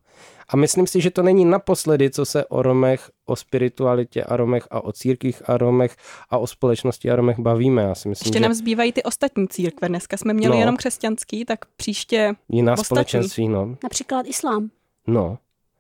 A 0.49 0.57
myslím 0.57 0.87
si, 0.87 1.01
že 1.01 1.11
to 1.11 1.23
není 1.23 1.45
naposledy, 1.45 2.11
co 2.11 2.25
se 2.25 2.47
o 2.47 2.63
Romech, 2.63 3.11
o 3.25 3.37
spiritualitě 3.37 4.25
a 4.25 4.37
Romech 4.37 4.67
a 4.71 4.85
o 4.85 4.93
církvích 4.93 5.43
a 5.49 5.57
Romech 5.57 5.97
a 6.31 6.39
o 6.39 6.47
společnosti 6.47 7.11
a 7.11 7.17
Romech 7.17 7.39
bavíme. 7.39 7.83
Já 7.83 7.95
si 7.95 8.09
myslím, 8.09 8.29
Ještě 8.29 8.39
že... 8.39 8.43
nám 8.43 8.55
zbývají 8.55 8.93
ty 8.93 9.03
ostatní 9.03 9.49
církve. 9.49 9.89
Dneska 9.89 10.17
jsme 10.17 10.35
měli 10.35 10.55
no. 10.55 10.61
jenom 10.61 10.77
křesťanský, 10.77 11.45
tak 11.45 11.59
příště 11.77 12.35
Jiná 12.49 12.73
ostatní. 12.73 12.85
společenství, 12.85 13.49
no. 13.49 13.77
Například 13.83 14.27
islám. 14.27 14.71
No. 15.07 15.39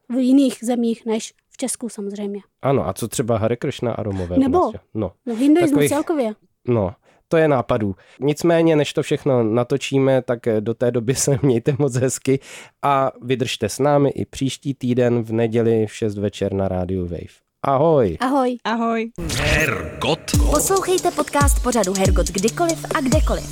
V 0.09 0.15
jiných 0.15 0.59
zemích 0.63 1.07
než 1.07 1.35
v 1.51 1.57
Česku 1.57 1.89
samozřejmě. 1.89 2.41
Ano, 2.63 2.89
a 2.89 2.93
co 2.93 3.09
třeba 3.09 3.39
Hare 3.39 3.57
Krishna 3.57 3.93
a 3.93 4.03
Romové? 4.03 4.39
Nebo, 4.39 4.73
no. 4.95 5.13
no 5.27 5.35
hinduismus 5.35 5.71
Takových... 5.71 5.91
celkově. 5.91 6.35
No, 6.69 6.95
to 7.29 7.37
je 7.37 7.49
nápadů. 7.49 7.95
Nicméně, 8.21 8.77
než 8.77 8.93
to 8.93 9.03
všechno 9.03 9.43
natočíme, 9.43 10.23
tak 10.23 10.41
do 10.61 10.75
té 10.75 10.91
doby 10.91 11.15
se 11.27 11.39
mějte 11.43 11.77
moc 11.79 11.95
hezky 11.95 12.41
a 12.83 13.13
vydržte 13.23 13.69
s 13.69 13.79
námi 13.79 14.11
i 14.11 14.25
příští 14.25 14.75
týden 14.75 15.23
v 15.23 15.33
neděli 15.33 15.87
v 15.87 15.95
6 15.95 16.19
večer 16.19 16.53
na 16.53 16.69
rádiu 16.69 17.03
Wave. 17.07 17.47
Ahoj. 17.63 18.17
Ahoj. 18.21 18.57
Ahoj. 18.65 19.11
Hergot. 19.37 20.21
Poslouchejte 20.51 21.11
podcast 21.11 21.63
pořadu 21.63 21.93
Hergot 21.99 22.27
kdykoliv 22.27 22.85
a 22.95 23.01
kdekoliv. 23.01 23.45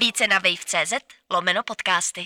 Více 0.00 0.26
na 0.26 0.38
wave.cz 0.38 0.92
lomeno 1.32 1.62
podcasty. 1.66 2.20